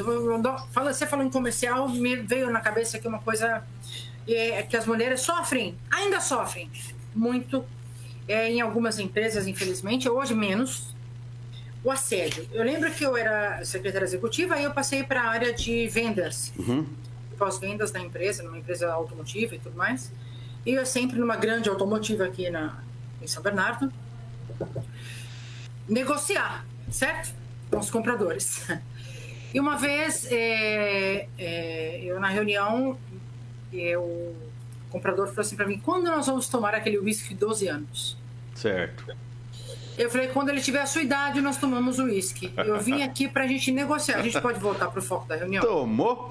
você 0.94 1.06
falou 1.06 1.24
em 1.24 1.30
comercial, 1.30 1.88
me 1.88 2.16
veio 2.16 2.50
na 2.50 2.60
cabeça 2.60 2.98
aqui 2.98 3.08
uma 3.08 3.20
coisa 3.20 3.62
é, 4.28 4.62
que 4.62 4.76
as 4.76 4.86
mulheres 4.86 5.20
sofrem, 5.22 5.76
ainda 5.90 6.20
sofrem 6.20 6.70
muito 7.14 7.64
é, 8.28 8.50
em 8.50 8.60
algumas 8.60 8.98
empresas, 8.98 9.46
infelizmente, 9.46 10.08
hoje 10.08 10.34
menos, 10.34 10.94
o 11.82 11.90
assédio. 11.90 12.46
Eu 12.52 12.62
lembro 12.62 12.90
que 12.92 13.04
eu 13.04 13.16
era 13.16 13.64
secretária 13.64 14.04
executiva 14.04 14.58
e 14.58 14.64
eu 14.64 14.70
passei 14.70 15.02
para 15.02 15.22
a 15.22 15.30
área 15.30 15.52
de 15.52 15.88
vendas, 15.88 16.52
uhum. 16.58 16.86
pós-vendas 17.38 17.90
da 17.90 18.00
empresa, 18.00 18.42
numa 18.42 18.58
empresa 18.58 18.92
automotiva 18.92 19.54
e 19.54 19.58
tudo 19.58 19.76
mais. 19.76 20.12
E 20.64 20.72
eu 20.72 20.84
sempre 20.84 21.18
numa 21.18 21.36
grande 21.36 21.68
automotiva 21.68 22.24
aqui 22.24 22.50
na, 22.50 22.82
em 23.20 23.26
São 23.26 23.42
Bernardo, 23.42 23.90
negociar, 25.88 26.64
certo? 26.90 27.34
Com 27.70 27.78
os 27.78 27.90
compradores. 27.90 28.66
E 29.52 29.58
uma 29.58 29.76
vez, 29.76 30.30
é, 30.30 31.26
é, 31.36 32.00
eu 32.04 32.20
na 32.20 32.28
reunião, 32.28 32.96
e 33.72 33.96
o 33.96 34.34
comprador 34.90 35.28
falou 35.28 35.40
assim 35.40 35.56
para 35.56 35.66
mim: 35.66 35.78
quando 35.78 36.06
nós 36.06 36.26
vamos 36.26 36.48
tomar 36.48 36.74
aquele 36.74 36.98
uísque 36.98 37.34
12 37.34 37.68
anos? 37.68 38.16
Certo. 38.54 39.04
Eu 39.96 40.10
falei: 40.10 40.28
quando 40.28 40.48
ele 40.48 40.60
tiver 40.60 40.80
a 40.80 40.86
sua 40.86 41.02
idade, 41.02 41.40
nós 41.40 41.56
tomamos 41.56 41.98
o 41.98 42.04
uísque. 42.04 42.52
Eu 42.56 42.80
vim 42.80 43.02
aqui 43.04 43.28
para 43.28 43.44
a 43.44 43.46
gente 43.46 43.70
negociar. 43.70 44.18
A 44.18 44.22
gente 44.22 44.40
pode 44.40 44.58
voltar 44.58 44.88
para 44.88 44.98
o 44.98 45.02
foco 45.02 45.28
da 45.28 45.36
reunião? 45.36 45.62
Tomou? 45.62 46.30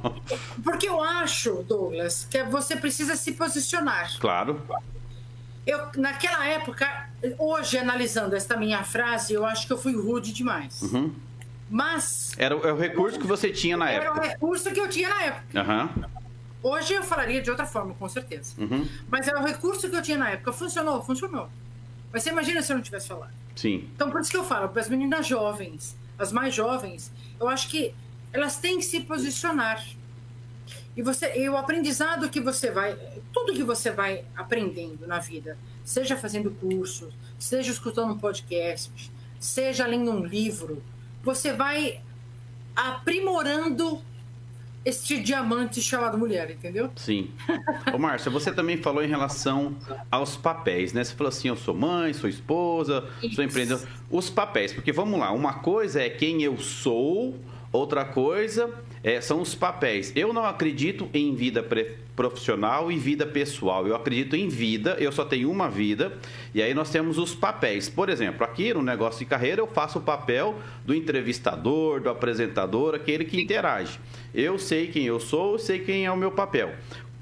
Porque 0.62 0.88
eu 0.88 1.02
acho, 1.02 1.62
Douglas, 1.62 2.26
que 2.28 2.42
você 2.44 2.76
precisa 2.76 3.14
se 3.16 3.32
posicionar. 3.32 4.18
Claro. 4.18 4.60
Eu, 5.66 5.78
naquela 5.96 6.46
época, 6.46 7.08
hoje 7.38 7.78
analisando 7.78 8.36
esta 8.36 8.56
minha 8.56 8.82
frase, 8.82 9.32
eu 9.32 9.46
acho 9.46 9.66
que 9.66 9.72
eu 9.72 9.78
fui 9.78 9.96
rude 9.96 10.32
demais. 10.32 10.82
Uhum. 10.82 11.14
Mas. 11.70 12.32
Era, 12.36 12.54
era, 12.56 12.74
o 12.74 12.78
recurso 12.78 13.18
que 13.18 13.26
você 13.26 13.50
tinha 13.50 13.76
na 13.76 13.90
era 13.90 14.04
época. 14.04 14.20
Era 14.20 14.28
o 14.28 14.30
recurso 14.30 14.70
que 14.72 14.80
eu 14.80 14.88
tinha 14.88 15.08
na 15.08 15.22
época. 15.22 15.62
Uhum. 15.62 16.04
Hoje 16.64 16.94
eu 16.94 17.02
falaria 17.02 17.42
de 17.42 17.50
outra 17.50 17.66
forma, 17.66 17.92
com 17.92 18.08
certeza. 18.08 18.54
Uhum. 18.56 18.88
Mas 19.10 19.28
é 19.28 19.34
o 19.36 19.44
recurso 19.44 19.90
que 19.90 19.94
eu 19.94 20.00
tinha 20.00 20.16
na 20.16 20.30
época. 20.30 20.50
Funcionou? 20.50 21.02
Funcionou. 21.02 21.50
Mas 22.10 22.22
você 22.22 22.30
imagina 22.30 22.62
se 22.62 22.72
eu 22.72 22.76
não 22.76 22.82
tivesse 22.82 23.06
falado. 23.06 23.34
Sim. 23.54 23.86
Então, 23.94 24.10
por 24.10 24.22
isso 24.22 24.30
que 24.30 24.36
eu 24.38 24.44
falo, 24.44 24.70
para 24.70 24.80
as 24.80 24.88
meninas 24.88 25.26
jovens, 25.26 25.94
as 26.18 26.32
mais 26.32 26.54
jovens, 26.54 27.12
eu 27.38 27.50
acho 27.50 27.68
que 27.68 27.94
elas 28.32 28.56
têm 28.56 28.78
que 28.78 28.84
se 28.86 29.00
posicionar. 29.00 29.84
E, 30.96 31.02
você, 31.02 31.38
e 31.38 31.46
o 31.50 31.56
aprendizado 31.58 32.30
que 32.30 32.40
você 32.40 32.70
vai, 32.70 32.96
tudo 33.30 33.52
que 33.52 33.62
você 33.62 33.90
vai 33.90 34.24
aprendendo 34.34 35.06
na 35.06 35.18
vida, 35.18 35.58
seja 35.84 36.16
fazendo 36.16 36.50
curso, 36.50 37.12
seja 37.38 37.70
escutando 37.70 38.14
um 38.14 38.18
podcast, 38.18 39.12
seja 39.38 39.86
lendo 39.86 40.10
um 40.10 40.24
livro, 40.24 40.82
você 41.22 41.52
vai 41.52 42.00
aprimorando 42.74 44.02
este 44.84 45.18
diamante 45.20 45.80
chamado 45.80 46.18
mulher, 46.18 46.50
entendeu? 46.50 46.90
Sim. 46.96 47.30
Ô, 47.92 47.98
Márcia, 47.98 48.30
você 48.30 48.52
também 48.52 48.76
falou 48.76 49.02
em 49.02 49.08
relação 49.08 49.76
aos 50.10 50.36
papéis, 50.36 50.92
né? 50.92 51.02
Você 51.02 51.14
falou 51.14 51.28
assim, 51.28 51.48
eu 51.48 51.56
sou 51.56 51.74
mãe, 51.74 52.12
sou 52.12 52.28
esposa, 52.28 53.04
Isso. 53.22 53.36
sou 53.36 53.44
empreendedor. 53.44 53.86
Os 54.10 54.28
papéis, 54.28 54.72
porque 54.72 54.92
vamos 54.92 55.18
lá, 55.18 55.32
uma 55.32 55.54
coisa 55.54 56.02
é 56.02 56.10
quem 56.10 56.42
eu 56.42 56.58
sou, 56.58 57.38
outra 57.72 58.04
coisa 58.04 58.72
é, 59.04 59.20
são 59.20 59.42
os 59.42 59.54
papéis. 59.54 60.10
Eu 60.16 60.32
não 60.32 60.46
acredito 60.46 61.10
em 61.12 61.34
vida 61.34 61.62
profissional 62.16 62.90
e 62.90 62.98
vida 62.98 63.26
pessoal. 63.26 63.86
Eu 63.86 63.94
acredito 63.94 64.34
em 64.34 64.48
vida, 64.48 64.96
eu 64.98 65.12
só 65.12 65.26
tenho 65.26 65.50
uma 65.50 65.68
vida, 65.68 66.16
e 66.54 66.62
aí 66.62 66.72
nós 66.72 66.90
temos 66.90 67.18
os 67.18 67.34
papéis. 67.34 67.86
Por 67.86 68.08
exemplo, 68.08 68.42
aqui 68.42 68.72
no 68.72 68.82
negócio 68.82 69.18
de 69.18 69.26
carreira 69.26 69.60
eu 69.60 69.66
faço 69.66 69.98
o 69.98 70.02
papel 70.02 70.58
do 70.86 70.94
entrevistador, 70.94 72.00
do 72.00 72.08
apresentador, 72.08 72.94
aquele 72.94 73.26
que 73.26 73.38
interage. 73.38 74.00
Eu 74.34 74.58
sei 74.58 74.86
quem 74.86 75.04
eu 75.04 75.20
sou, 75.20 75.52
eu 75.52 75.58
sei 75.58 75.80
quem 75.80 76.06
é 76.06 76.10
o 76.10 76.16
meu 76.16 76.32
papel. 76.32 76.74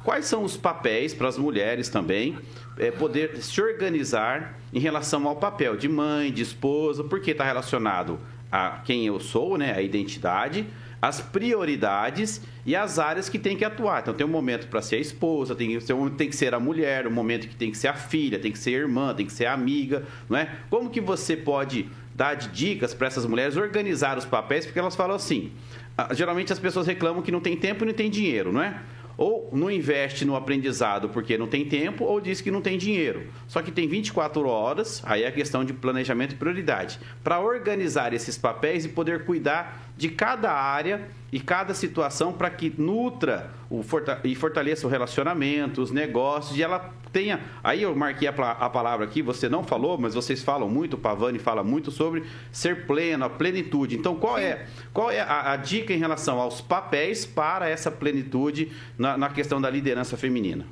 Quais 0.05 0.27
são 0.27 0.45
os 0.45 0.57
papéis 0.57 1.13
para 1.13 1.29
as 1.29 1.37
mulheres 1.37 1.89
também 1.89 2.39
é, 2.79 2.93
poder 2.93 3.37
se 3.43 3.61
organizar 3.61 4.59
em 4.73 4.79
relação 4.79 5.27
ao 5.27 5.37
papel 5.37 5.77
de 5.77 5.89
mãe, 5.89 6.33
de 6.33 6.43
esposa, 6.43 7.03
porque 7.03 7.33
está 7.33 7.45
relacionado 7.45 8.19
a 8.51 8.83
quem 8.85 9.07
eu 9.07 9.19
sou, 9.19 9.57
né, 9.57 9.75
a 9.75 9.81
identidade, 9.81 10.67
as 11.03 11.21
prioridades 11.21 12.41
e 12.65 12.77
as 12.77 13.01
áreas 13.01 13.29
que 13.29 13.37
tem 13.37 13.57
que 13.57 13.65
atuar. 13.65 14.03
Então 14.03 14.15
tem 14.15 14.25
um 14.25 14.31
momento 14.31 14.69
para 14.69 14.81
ser 14.81 14.97
a 14.97 15.01
esposa, 15.01 15.53
tem 15.53 15.71
que 15.71 15.81
ser, 15.81 15.97
tem 16.17 16.29
que 16.31 16.37
ser 16.37 16.55
a 16.55 16.61
mulher, 16.61 17.09
um 17.09 17.11
momento 17.11 17.49
que 17.49 17.57
tem 17.57 17.73
que 17.73 17.77
ser 17.77 17.89
a 17.89 17.95
filha, 17.95 18.39
tem 18.39 18.53
que 18.53 18.59
ser 18.59 18.77
a 18.77 18.79
irmã, 18.79 19.13
tem 19.13 19.27
que 19.27 19.33
ser 19.33 19.47
a 19.47 19.53
amiga, 19.53 20.05
não 20.31 20.39
é? 20.39 20.49
Como 20.71 20.89
que 20.89 21.01
você 21.01 21.37
pode 21.37 21.89
dar 22.15 22.35
dicas 22.35 22.95
para 22.95 23.09
essas 23.09 23.27
mulheres 23.27 23.57
organizar 23.57 24.17
os 24.17 24.25
papéis? 24.25 24.65
Porque 24.65 24.79
elas 24.79 24.95
falam 24.95 25.17
assim, 25.17 25.51
ah, 25.99 26.15
geralmente 26.15 26.53
as 26.53 26.61
pessoas 26.61 26.87
reclamam 26.87 27.21
que 27.21 27.33
não 27.33 27.41
tem 27.41 27.57
tempo 27.57 27.85
e 27.85 27.87
não 27.89 27.95
tem 27.95 28.09
dinheiro, 28.09 28.53
não 28.53 28.63
é? 28.63 28.81
Ou 29.17 29.49
não 29.53 29.71
investe 29.71 30.25
no 30.25 30.37
aprendizado 30.37 31.09
porque 31.09 31.39
não 31.39 31.47
tem 31.47 31.65
tempo, 31.65 32.05
ou 32.05 32.21
diz 32.21 32.41
que 32.41 32.51
não 32.51 32.61
tem 32.61 32.79
dinheiro. 32.79 33.27
Só 33.49 33.63
que 33.63 33.71
tem 33.71 33.87
24 33.89 34.47
horas, 34.47 35.03
aí 35.05 35.23
é 35.23 35.29
a 35.29 35.33
questão 35.33 35.65
de 35.65 35.73
planejamento 35.73 36.35
e 36.35 36.39
prioridade, 36.39 36.99
para 37.23 37.41
organizar 37.41 38.13
esses 38.13 38.39
papéis 38.39 38.85
e 38.85 38.89
poder 38.89 39.25
cuidar 39.25 39.83
de 39.97 40.09
cada 40.09 40.53
área 40.53 41.09
e 41.33 41.41
cada 41.41 41.73
situação 41.73 42.31
para 42.31 42.51
que 42.51 42.73
nutra 42.77 43.51
o, 43.71 43.83
e 44.23 44.35
fortaleça 44.35 44.87
o 44.87 44.91
relacionamento, 44.91 45.81
os 45.81 45.91
negócios, 45.91 46.59
e 46.59 46.63
ela 46.63 46.93
tenha. 47.11 47.41
Aí 47.65 47.83
eu 47.83 47.97
marquei 47.97 48.29
a, 48.29 48.33
a 48.33 48.69
palavra 48.69 49.07
aqui, 49.07 49.23
você 49.23 49.49
não 49.49 49.65
falou, 49.65 49.97
mas 49.97 50.13
vocês 50.15 50.43
falam 50.43 50.69
muito, 50.69 50.95
o 50.95 50.99
Pavani 50.99 51.39
fala 51.39 51.65
muito 51.65 51.91
sobre 51.91 52.25
ser 52.53 52.87
pleno, 52.87 53.25
a 53.25 53.31
plenitude. 53.31 53.97
Então, 53.97 54.15
qual 54.15 54.37
é, 54.37 54.67
qual 54.93 55.11
é 55.11 55.21
a, 55.21 55.53
a 55.53 55.57
dica 55.57 55.95
em 55.95 55.99
relação 55.99 56.39
aos 56.39 56.61
papéis 56.61 57.25
para 57.25 57.67
essa 57.67 57.91
plenitude 57.91 58.71
na, 58.99 59.17
na 59.17 59.31
questão 59.31 59.59
da 59.59 59.71
liderança 59.71 60.19
feminina? 60.19 60.67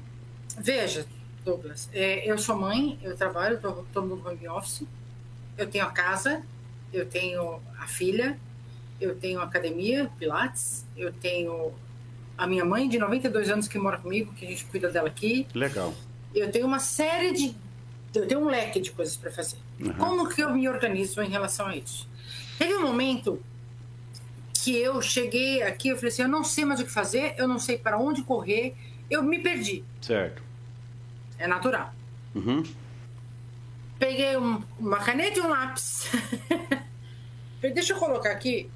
Veja, 0.58 1.06
Douglas, 1.42 1.88
é, 1.94 2.30
eu 2.30 2.36
sou 2.36 2.58
mãe, 2.58 2.98
eu 3.02 3.16
trabalho, 3.16 3.54
estou 3.54 4.04
no 4.04 4.28
home 4.28 4.46
office, 4.46 4.82
eu 5.56 5.66
tenho 5.66 5.86
a 5.86 5.90
casa, 5.90 6.42
eu 6.92 7.06
tenho 7.06 7.61
a 7.78 7.86
filha, 7.86 8.38
eu 9.01 9.16
tenho 9.16 9.40
academia, 9.40 10.11
Pilates, 10.18 10.84
eu 10.96 11.12
tenho 11.12 11.72
a 12.36 12.46
minha 12.46 12.64
mãe 12.64 12.88
de 12.88 12.98
92 12.98 13.51
anos 13.51 13.68
que 13.68 13.78
mora 13.78 13.98
comigo, 13.98 14.32
que 14.34 14.44
a 14.44 14.48
gente 14.48 14.64
cuida 14.66 14.90
dela 14.90 15.09
aqui. 15.09 15.46
Legal. 15.55 15.94
Eu 16.34 16.51
tenho 16.51 16.66
uma 16.66 16.78
série 16.78 17.32
de. 17.32 17.57
Eu 18.14 18.26
tenho 18.26 18.40
um 18.40 18.46
leque 18.46 18.80
de 18.80 18.90
coisas 18.90 19.16
para 19.16 19.30
fazer. 19.30 19.59
Uhum. 19.78 19.92
Como 19.94 20.28
que 20.28 20.42
eu 20.42 20.53
me 20.53 20.68
organizo 20.68 21.22
em 21.22 21.28
relação 21.28 21.66
a 21.66 21.76
isso? 21.76 22.09
Teve 22.59 22.74
um 22.74 22.82
momento 22.82 23.42
que 24.53 24.76
eu 24.76 25.01
cheguei 25.01 25.62
aqui, 25.62 25.88
eu 25.88 25.96
falei 25.96 26.11
assim: 26.11 26.22
eu 26.22 26.28
não 26.28 26.44
sei 26.44 26.64
mais 26.64 26.80
o 26.80 26.84
que 26.84 26.90
fazer, 26.90 27.34
eu 27.38 27.48
não 27.48 27.59
sei 27.59 27.78
para 27.78 27.98
onde 27.98 28.22
correr, 28.22 28.74
eu 29.09 29.22
me 29.22 29.38
perdi. 29.38 29.84
Certo. 30.01 30.42
É 31.38 31.46
natural. 31.46 31.94
Uhum. 32.34 32.62
Peguei 33.98 34.36
um, 34.36 34.62
uma 34.78 34.98
caneta 34.98 35.38
e 35.38 35.42
um 35.42 35.48
lápis. 35.48 36.09
Deixa 37.61 37.92
eu 37.92 37.98
colocar 37.98 38.30
aqui 38.30 38.70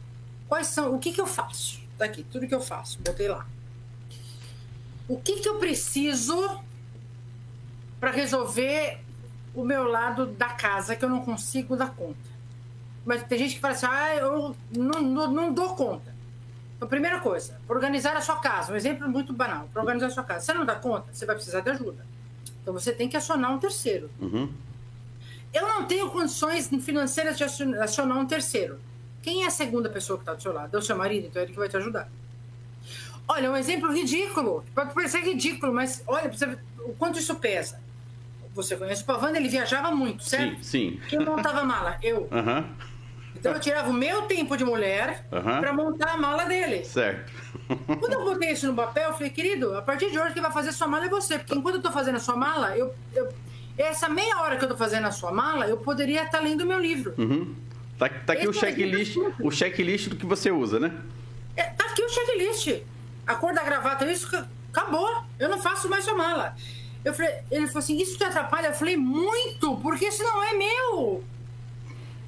Quais 0.48 0.68
são, 0.68 0.94
o 0.94 0.98
que, 0.98 1.12
que 1.12 1.20
eu 1.20 1.26
faço? 1.26 1.80
Tá 1.98 2.04
aqui, 2.04 2.24
tudo 2.24 2.46
que 2.46 2.54
eu 2.54 2.60
faço, 2.60 3.00
botei 3.00 3.28
lá. 3.28 3.46
O 5.08 5.20
que, 5.20 5.40
que 5.40 5.48
eu 5.48 5.58
preciso 5.58 6.60
para 8.00 8.10
resolver 8.10 9.00
o 9.54 9.64
meu 9.64 9.84
lado 9.84 10.26
da 10.26 10.48
casa 10.48 10.96
que 10.96 11.04
eu 11.04 11.08
não 11.08 11.24
consigo 11.24 11.76
dar 11.76 11.94
conta? 11.94 12.34
Mas 13.04 13.22
tem 13.24 13.38
gente 13.38 13.54
que 13.56 13.60
fala 13.60 13.74
assim, 13.74 13.86
ah, 13.88 14.14
eu 14.16 14.56
não, 14.70 15.02
não, 15.02 15.30
não 15.30 15.52
dou 15.52 15.74
conta. 15.74 16.14
Então, 16.76 16.88
primeira 16.88 17.20
coisa, 17.20 17.60
organizar 17.68 18.16
a 18.16 18.20
sua 18.20 18.36
casa. 18.36 18.72
Um 18.72 18.76
exemplo 18.76 19.08
muito 19.08 19.32
banal. 19.32 19.68
Para 19.72 19.82
organizar 19.82 20.06
a 20.06 20.10
sua 20.10 20.24
casa. 20.24 20.44
Você 20.44 20.54
não 20.54 20.64
dá 20.64 20.74
conta, 20.74 21.12
você 21.12 21.26
vai 21.26 21.34
precisar 21.34 21.60
de 21.60 21.70
ajuda. 21.70 22.04
Então, 22.62 22.72
você 22.72 22.92
tem 22.92 23.08
que 23.08 23.16
acionar 23.16 23.52
um 23.52 23.58
terceiro. 23.58 24.10
Uhum. 24.20 24.50
Eu 25.52 25.68
não 25.68 25.84
tenho 25.84 26.10
condições 26.10 26.68
financeiras 26.68 27.36
de 27.36 27.44
acionar 27.44 28.18
um 28.18 28.26
terceiro. 28.26 28.80
Quem 29.24 29.42
é 29.42 29.46
a 29.46 29.50
segunda 29.50 29.88
pessoa 29.88 30.18
que 30.18 30.22
está 30.22 30.34
do 30.34 30.42
seu 30.42 30.52
lado? 30.52 30.76
É 30.76 30.78
o 30.78 30.82
seu 30.82 30.94
marido, 30.98 31.26
então 31.26 31.40
é 31.40 31.46
ele 31.46 31.52
que 31.54 31.58
vai 31.58 31.66
te 31.66 31.76
ajudar. 31.78 32.10
Olha, 33.26 33.50
um 33.50 33.56
exemplo 33.56 33.90
ridículo. 33.90 34.62
Pode 34.74 34.92
parecer 34.92 35.22
ridículo, 35.22 35.72
mas 35.72 36.04
olha 36.06 36.30
o 36.80 36.92
quanto 36.92 37.18
isso 37.18 37.34
pesa. 37.36 37.80
Você 38.54 38.76
conhece 38.76 39.02
o 39.02 39.06
Pavanda, 39.06 39.38
ele 39.38 39.48
viajava 39.48 39.90
muito, 39.90 40.22
certo? 40.22 40.62
Sim, 40.62 40.98
sim. 40.98 41.00
Quem 41.08 41.20
montava 41.20 41.64
mala? 41.64 41.98
Eu. 42.02 42.28
Uhum. 42.30 42.64
Então 43.34 43.52
eu 43.52 43.60
tirava 43.60 43.88
o 43.88 43.94
meu 43.94 44.22
tempo 44.22 44.58
de 44.58 44.64
mulher 44.64 45.26
uhum. 45.32 45.60
para 45.60 45.72
montar 45.72 46.12
a 46.12 46.16
mala 46.18 46.44
dele. 46.44 46.84
Certo. 46.84 47.32
Quando 47.98 48.12
eu 48.12 48.24
botei 48.24 48.52
isso 48.52 48.66
no 48.66 48.74
papel, 48.74 49.08
eu 49.08 49.14
falei, 49.14 49.30
querido, 49.30 49.74
a 49.74 49.80
partir 49.80 50.10
de 50.10 50.18
hoje 50.18 50.34
quem 50.34 50.42
vai 50.42 50.52
fazer 50.52 50.70
sua 50.72 50.86
mala 50.86 51.06
é 51.06 51.08
você. 51.08 51.38
Porque 51.38 51.54
enquanto 51.54 51.76
eu 51.76 51.80
estou 51.80 51.92
fazendo 51.92 52.16
a 52.16 52.20
sua 52.20 52.36
mala, 52.36 52.76
eu, 52.76 52.94
eu, 53.14 53.32
essa 53.78 54.06
meia 54.06 54.42
hora 54.42 54.56
que 54.56 54.64
eu 54.64 54.66
estou 54.66 54.76
fazendo 54.76 55.06
a 55.06 55.10
sua 55.10 55.32
mala, 55.32 55.66
eu 55.66 55.78
poderia 55.78 56.24
estar 56.24 56.38
tá 56.38 56.44
lendo 56.44 56.60
o 56.60 56.66
meu 56.66 56.78
livro. 56.78 57.14
Uhum. 57.16 57.54
Tá, 57.98 58.08
tá 58.08 58.32
aqui 58.32 58.48
o 58.48 58.52
checklist, 58.52 59.16
o 59.40 59.50
checklist 59.50 60.08
do 60.08 60.16
que 60.16 60.26
você 60.26 60.50
usa, 60.50 60.80
né? 60.80 60.92
É, 61.56 61.62
tá 61.62 61.86
aqui 61.86 62.02
o 62.02 62.08
checklist. 62.08 62.82
A 63.26 63.34
cor 63.36 63.54
da 63.54 63.62
gravata, 63.62 64.10
isso 64.10 64.28
acabou. 64.72 65.24
Eu 65.38 65.48
não 65.48 65.60
faço 65.60 65.88
mais 65.88 66.04
sua 66.04 66.14
mala. 66.14 66.56
Eu 67.04 67.12
falei, 67.12 67.34
ele 67.50 67.66
falou 67.66 67.80
assim: 67.80 68.00
Isso 68.00 68.16
te 68.16 68.24
atrapalha? 68.24 68.68
Eu 68.68 68.74
falei: 68.74 68.96
Muito, 68.96 69.76
porque 69.76 70.06
isso 70.06 70.22
não 70.22 70.42
é 70.42 70.54
meu. 70.54 71.22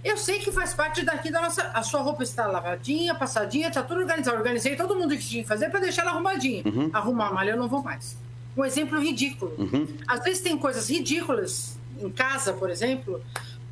Eu 0.04 0.16
sei 0.16 0.38
que 0.38 0.52
faz 0.52 0.72
parte 0.72 1.04
daqui 1.04 1.32
da 1.32 1.40
nossa. 1.40 1.62
A 1.74 1.82
sua 1.82 2.00
roupa 2.00 2.22
está 2.22 2.46
lavadinha, 2.46 3.14
passadinha, 3.14 3.70
tá 3.70 3.82
tudo 3.82 4.00
organizado. 4.00 4.36
Organizei 4.36 4.76
todo 4.76 4.94
mundo 4.94 5.16
que 5.16 5.26
tinha 5.26 5.42
que 5.42 5.48
fazer 5.48 5.70
para 5.70 5.80
deixar 5.80 6.02
ela 6.02 6.12
arrumadinha. 6.12 6.62
Uhum. 6.64 6.90
Arrumar 6.92 7.28
a 7.28 7.32
malha 7.32 7.50
eu 7.52 7.56
não 7.56 7.68
vou 7.68 7.82
mais. 7.82 8.16
Um 8.56 8.64
exemplo 8.64 9.00
ridículo. 9.00 9.52
Uhum. 9.58 9.88
Às 10.06 10.22
vezes 10.22 10.42
tem 10.42 10.56
coisas 10.56 10.88
ridículas 10.88 11.76
em 11.98 12.10
casa, 12.10 12.52
por 12.52 12.70
exemplo. 12.70 13.20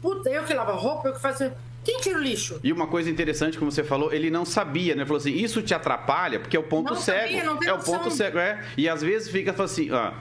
Puta, 0.02 0.28
eu 0.28 0.44
que 0.44 0.52
lavo 0.52 0.72
roupa, 0.72 1.08
eu 1.08 1.14
que 1.14 1.20
faço. 1.20 1.52
Quem 1.84 2.00
tira 2.00 2.18
o 2.18 2.22
lixo? 2.22 2.58
E 2.64 2.72
uma 2.72 2.86
coisa 2.86 3.10
interessante, 3.10 3.58
como 3.58 3.70
você 3.70 3.84
falou, 3.84 4.10
ele 4.10 4.30
não 4.30 4.46
sabia, 4.46 4.94
né? 4.94 5.04
Falou 5.04 5.18
assim, 5.18 5.34
isso 5.34 5.60
te 5.60 5.74
atrapalha, 5.74 6.40
porque 6.40 6.56
é 6.56 6.60
o 6.60 6.62
ponto 6.62 6.94
não 6.94 7.00
cego. 7.00 7.20
Sabia, 7.20 7.44
não 7.44 7.56
tem 7.58 7.68
é 7.68 7.72
o 7.74 7.78
ponto 7.78 8.10
cego, 8.10 8.38
é. 8.38 8.64
E 8.76 8.88
às 8.88 9.02
vezes 9.02 9.28
fica 9.28 9.54
assim, 9.62 9.90
ó, 9.90 10.12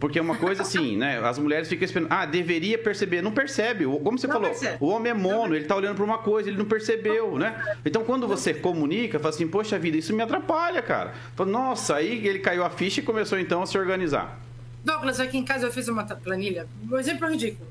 porque 0.00 0.18
é 0.18 0.22
uma 0.22 0.36
coisa 0.36 0.62
assim, 0.62 0.96
né? 0.96 1.20
As 1.24 1.38
mulheres 1.38 1.68
ficam 1.68 1.84
esperando, 1.84 2.08
ah, 2.10 2.26
deveria 2.26 2.76
perceber. 2.76 3.22
Não 3.22 3.30
percebe. 3.30 3.84
Como 3.84 4.18
você 4.18 4.26
não 4.26 4.34
falou, 4.34 4.50
percebe. 4.50 4.78
o 4.80 4.88
homem 4.88 5.12
é 5.12 5.14
mono, 5.14 5.54
ele 5.54 5.64
tá 5.64 5.76
olhando 5.76 5.94
para 5.94 6.04
uma 6.04 6.18
coisa, 6.18 6.48
ele 6.48 6.58
não 6.58 6.64
percebeu, 6.64 7.38
né? 7.38 7.76
Então 7.84 8.02
quando 8.02 8.26
você 8.26 8.52
comunica, 8.52 9.20
fala 9.20 9.32
assim, 9.32 9.46
poxa 9.46 9.78
vida, 9.78 9.96
isso 9.96 10.12
me 10.12 10.22
atrapalha, 10.22 10.82
cara. 10.82 11.14
Fala, 11.36 11.48
Nossa, 11.50 11.96
aí 11.96 12.26
ele 12.26 12.40
caiu 12.40 12.64
a 12.64 12.70
ficha 12.70 13.00
e 13.00 13.02
começou 13.04 13.38
então 13.38 13.62
a 13.62 13.66
se 13.66 13.78
organizar. 13.78 14.40
Douglas, 14.84 15.20
aqui 15.20 15.38
em 15.38 15.44
casa 15.44 15.66
eu 15.66 15.72
fiz 15.72 15.86
uma 15.86 16.04
planilha, 16.04 16.66
um 16.90 16.98
exemplo 16.98 17.28
ridículo. 17.28 17.70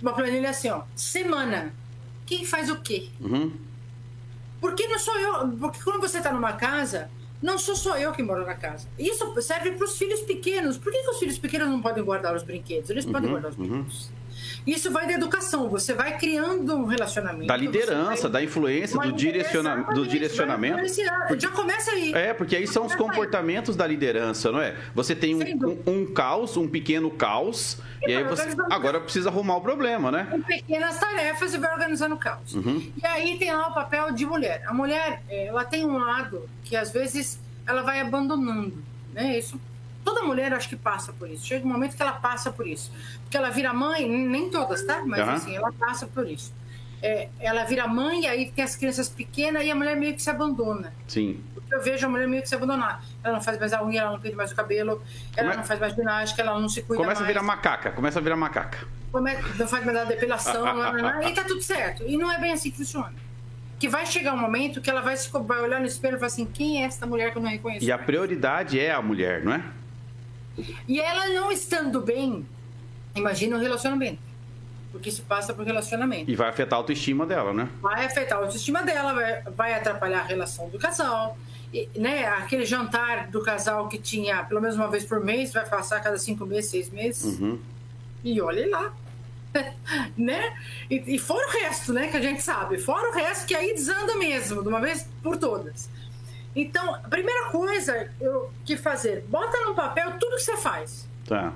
Uma 0.00 0.14
planilha 0.14 0.48
assim, 0.48 0.70
ó, 0.70 0.82
semana 0.96 1.74
quem 2.30 2.44
faz 2.44 2.70
o 2.70 2.80
quê? 2.80 3.08
Uhum. 3.20 3.50
Porque 4.60 4.86
não 4.86 5.00
sou 5.00 5.18
eu. 5.18 5.48
Porque 5.58 5.82
quando 5.82 6.00
você 6.00 6.18
está 6.18 6.32
numa 6.32 6.52
casa, 6.52 7.10
não 7.42 7.58
sou 7.58 7.74
só 7.74 7.98
eu 7.98 8.12
que 8.12 8.22
moro 8.22 8.46
na 8.46 8.54
casa. 8.54 8.86
Isso 8.96 9.34
serve 9.42 9.72
para 9.72 9.84
os 9.84 9.98
filhos 9.98 10.20
pequenos. 10.20 10.78
Por 10.78 10.92
que, 10.92 11.02
que, 11.02 11.10
os 11.10 11.18
filhos 11.18 11.38
pequenos 11.38 11.68
não 11.68 11.82
podem 11.82 12.04
guardar 12.04 12.36
os 12.36 12.44
brinquedos? 12.44 12.88
Eles 12.88 13.04
uhum, 13.04 13.12
podem 13.12 13.30
guardar 13.30 13.50
os 13.50 13.58
uhum. 13.58 13.66
brinquedos. 13.66 14.06
Uhum. 14.10 14.19
Isso 14.66 14.90
vai 14.90 15.06
da 15.06 15.14
educação, 15.14 15.68
você 15.68 15.94
vai 15.94 16.18
criando 16.18 16.76
um 16.76 16.84
relacionamento. 16.84 17.46
Da 17.46 17.56
liderança, 17.56 18.22
vai... 18.22 18.32
da 18.32 18.42
influência, 18.42 18.98
do, 18.98 19.12
direciona... 19.12 19.76
do 19.94 20.06
direcionamento. 20.06 20.78
Porque... 21.28 21.40
Já 21.40 21.50
começa 21.50 21.90
aí. 21.92 22.12
É, 22.12 22.34
porque 22.34 22.56
aí 22.56 22.66
são 22.66 22.86
os 22.86 22.94
comportamentos 22.94 23.74
aí. 23.74 23.78
da 23.78 23.86
liderança, 23.86 24.52
não 24.52 24.60
é? 24.60 24.76
Você 24.94 25.14
tem 25.14 25.34
um, 25.34 25.40
um, 25.40 25.92
um 25.92 26.06
caos, 26.06 26.56
um 26.56 26.68
pequeno 26.68 27.10
caos, 27.10 27.78
e, 28.02 28.10
e 28.10 28.16
aí 28.16 28.24
você 28.24 28.48
agora 28.70 29.00
precisa 29.00 29.28
arrumar 29.28 29.56
o 29.56 29.60
problema, 29.60 30.10
né? 30.10 30.26
Com 30.30 30.42
pequenas 30.42 30.98
tarefas 30.98 31.54
e 31.54 31.58
vai 31.58 31.72
organizando 31.72 32.14
o 32.14 32.18
caos. 32.18 32.54
Uhum. 32.54 32.92
E 32.96 33.06
aí 33.06 33.38
tem 33.38 33.52
lá 33.52 33.68
o 33.68 33.74
papel 33.74 34.12
de 34.12 34.26
mulher. 34.26 34.62
A 34.66 34.74
mulher, 34.74 35.22
ela 35.28 35.64
tem 35.64 35.84
um 35.84 35.98
lado 35.98 36.48
que 36.64 36.76
às 36.76 36.90
vezes 36.90 37.38
ela 37.66 37.82
vai 37.82 38.00
abandonando, 38.00 38.82
né? 39.12 39.38
Isso 39.38 39.60
Toda 40.04 40.22
mulher 40.22 40.52
acho 40.52 40.68
que 40.68 40.76
passa 40.76 41.12
por 41.12 41.28
isso. 41.28 41.46
Chega 41.46 41.66
um 41.66 41.70
momento 41.70 41.96
que 41.96 42.02
ela 42.02 42.12
passa 42.12 42.50
por 42.50 42.66
isso. 42.66 42.92
Porque 43.22 43.36
ela 43.36 43.50
vira 43.50 43.72
mãe, 43.72 44.08
nem 44.08 44.50
todas, 44.50 44.82
tá? 44.84 45.02
Mas 45.04 45.20
uhum. 45.20 45.34
assim, 45.34 45.56
ela 45.56 45.72
passa 45.72 46.06
por 46.06 46.28
isso. 46.28 46.52
É, 47.02 47.28
ela 47.38 47.64
vira 47.64 47.86
mãe, 47.86 48.26
aí 48.26 48.50
tem 48.50 48.62
as 48.62 48.76
crianças 48.76 49.08
pequenas 49.08 49.64
e 49.64 49.70
a 49.70 49.74
mulher 49.74 49.96
meio 49.96 50.14
que 50.14 50.22
se 50.22 50.28
abandona. 50.28 50.92
Sim. 51.08 51.42
Eu 51.70 51.80
vejo 51.80 52.04
a 52.04 52.08
mulher 52.08 52.26
meio 52.26 52.42
que 52.42 52.48
se 52.48 52.54
abandonar. 52.54 53.02
Ela 53.22 53.34
não 53.34 53.40
faz 53.40 53.58
mais 53.58 53.72
a 53.72 53.82
unha, 53.82 54.00
ela 54.00 54.10
não 54.12 54.20
pinta 54.20 54.36
mais 54.36 54.52
o 54.52 54.56
cabelo, 54.56 55.02
ela 55.36 55.48
Come... 55.48 55.56
não 55.58 55.64
faz 55.64 55.80
mais 55.80 55.94
ginástica, 55.94 56.42
ela 56.42 56.58
não 56.58 56.68
se 56.68 56.82
cuida 56.82 57.02
Começa 57.02 57.20
mais. 57.20 57.30
a 57.30 57.32
virar 57.32 57.42
macaca, 57.42 57.90
começa 57.92 58.18
a 58.18 58.22
virar 58.22 58.36
macaca. 58.36 58.86
Come... 59.12 59.32
Não 59.58 59.68
faz 59.68 59.84
mais 59.84 59.96
a 59.96 60.04
depilação, 60.04 60.66
e 61.22 61.32
tá 61.32 61.44
tudo 61.44 61.62
certo. 61.62 62.02
E 62.06 62.16
não 62.16 62.30
é 62.30 62.38
bem 62.38 62.52
assim 62.52 62.70
que 62.70 62.78
funciona. 62.78 63.14
que 63.78 63.88
vai 63.88 64.04
chegar 64.04 64.34
um 64.34 64.38
momento 64.38 64.80
que 64.80 64.90
ela 64.90 65.00
vai, 65.00 65.16
se, 65.16 65.30
vai 65.30 65.60
olhar 65.60 65.80
no 65.80 65.86
espelho 65.86 66.16
e 66.16 66.18
falar 66.18 66.26
assim: 66.26 66.44
quem 66.44 66.82
é 66.82 66.86
essa 66.86 67.06
mulher 67.06 67.30
que 67.30 67.38
eu 67.38 67.42
não 67.42 67.50
reconheço? 67.50 67.84
E 67.84 67.92
a 67.92 67.96
prioridade 67.96 68.78
é 68.78 68.92
a 68.92 69.00
mulher, 69.00 69.42
não 69.44 69.52
é? 69.52 69.62
E 70.88 71.00
ela 71.00 71.28
não 71.28 71.50
estando 71.50 72.00
bem, 72.00 72.46
imagina 73.14 73.56
o 73.56 73.60
relacionamento. 73.60 74.18
Porque 74.92 75.08
isso 75.08 75.22
passa 75.22 75.54
por 75.54 75.64
relacionamento. 75.64 76.30
E 76.30 76.34
vai 76.34 76.48
afetar 76.48 76.76
a 76.76 76.82
autoestima 76.82 77.24
dela, 77.24 77.52
né? 77.52 77.68
Vai 77.80 78.04
afetar 78.04 78.38
a 78.38 78.42
autoestima 78.42 78.82
dela, 78.82 79.14
vai, 79.14 79.42
vai 79.42 79.74
atrapalhar 79.74 80.20
a 80.20 80.24
relação 80.24 80.68
do 80.68 80.78
casal. 80.78 81.38
E, 81.72 81.88
né, 81.96 82.26
aquele 82.26 82.64
jantar 82.64 83.28
do 83.28 83.40
casal 83.42 83.88
que 83.88 83.98
tinha 83.98 84.42
pelo 84.44 84.60
menos 84.60 84.76
uma 84.76 84.88
vez 84.88 85.04
por 85.04 85.24
mês, 85.24 85.52
vai 85.52 85.64
passar 85.64 85.98
a 85.98 86.00
cada 86.00 86.18
cinco 86.18 86.44
meses, 86.44 86.70
seis 86.70 86.90
meses. 86.90 87.38
Uhum. 87.38 87.58
E 88.24 88.40
olhe 88.40 88.66
lá. 88.66 88.92
né? 90.16 90.56
E, 90.90 91.14
e 91.14 91.18
fora 91.18 91.46
o 91.46 91.50
resto, 91.50 91.92
né? 91.92 92.08
Que 92.08 92.16
a 92.16 92.20
gente 92.20 92.42
sabe. 92.42 92.78
Fora 92.78 93.10
o 93.10 93.12
resto 93.12 93.46
que 93.46 93.54
aí 93.54 93.72
desanda 93.72 94.16
mesmo, 94.16 94.62
de 94.62 94.68
uma 94.68 94.80
vez 94.80 95.08
por 95.22 95.36
todas. 95.36 95.88
Então, 96.54 96.94
a 96.94 97.08
primeira 97.08 97.50
coisa 97.50 98.10
eu, 98.20 98.50
que 98.64 98.76
fazer, 98.76 99.24
bota 99.28 99.56
no 99.64 99.74
papel 99.74 100.18
tudo 100.18 100.36
que 100.36 100.42
você 100.42 100.56
faz. 100.56 101.08
Tá. 101.26 101.52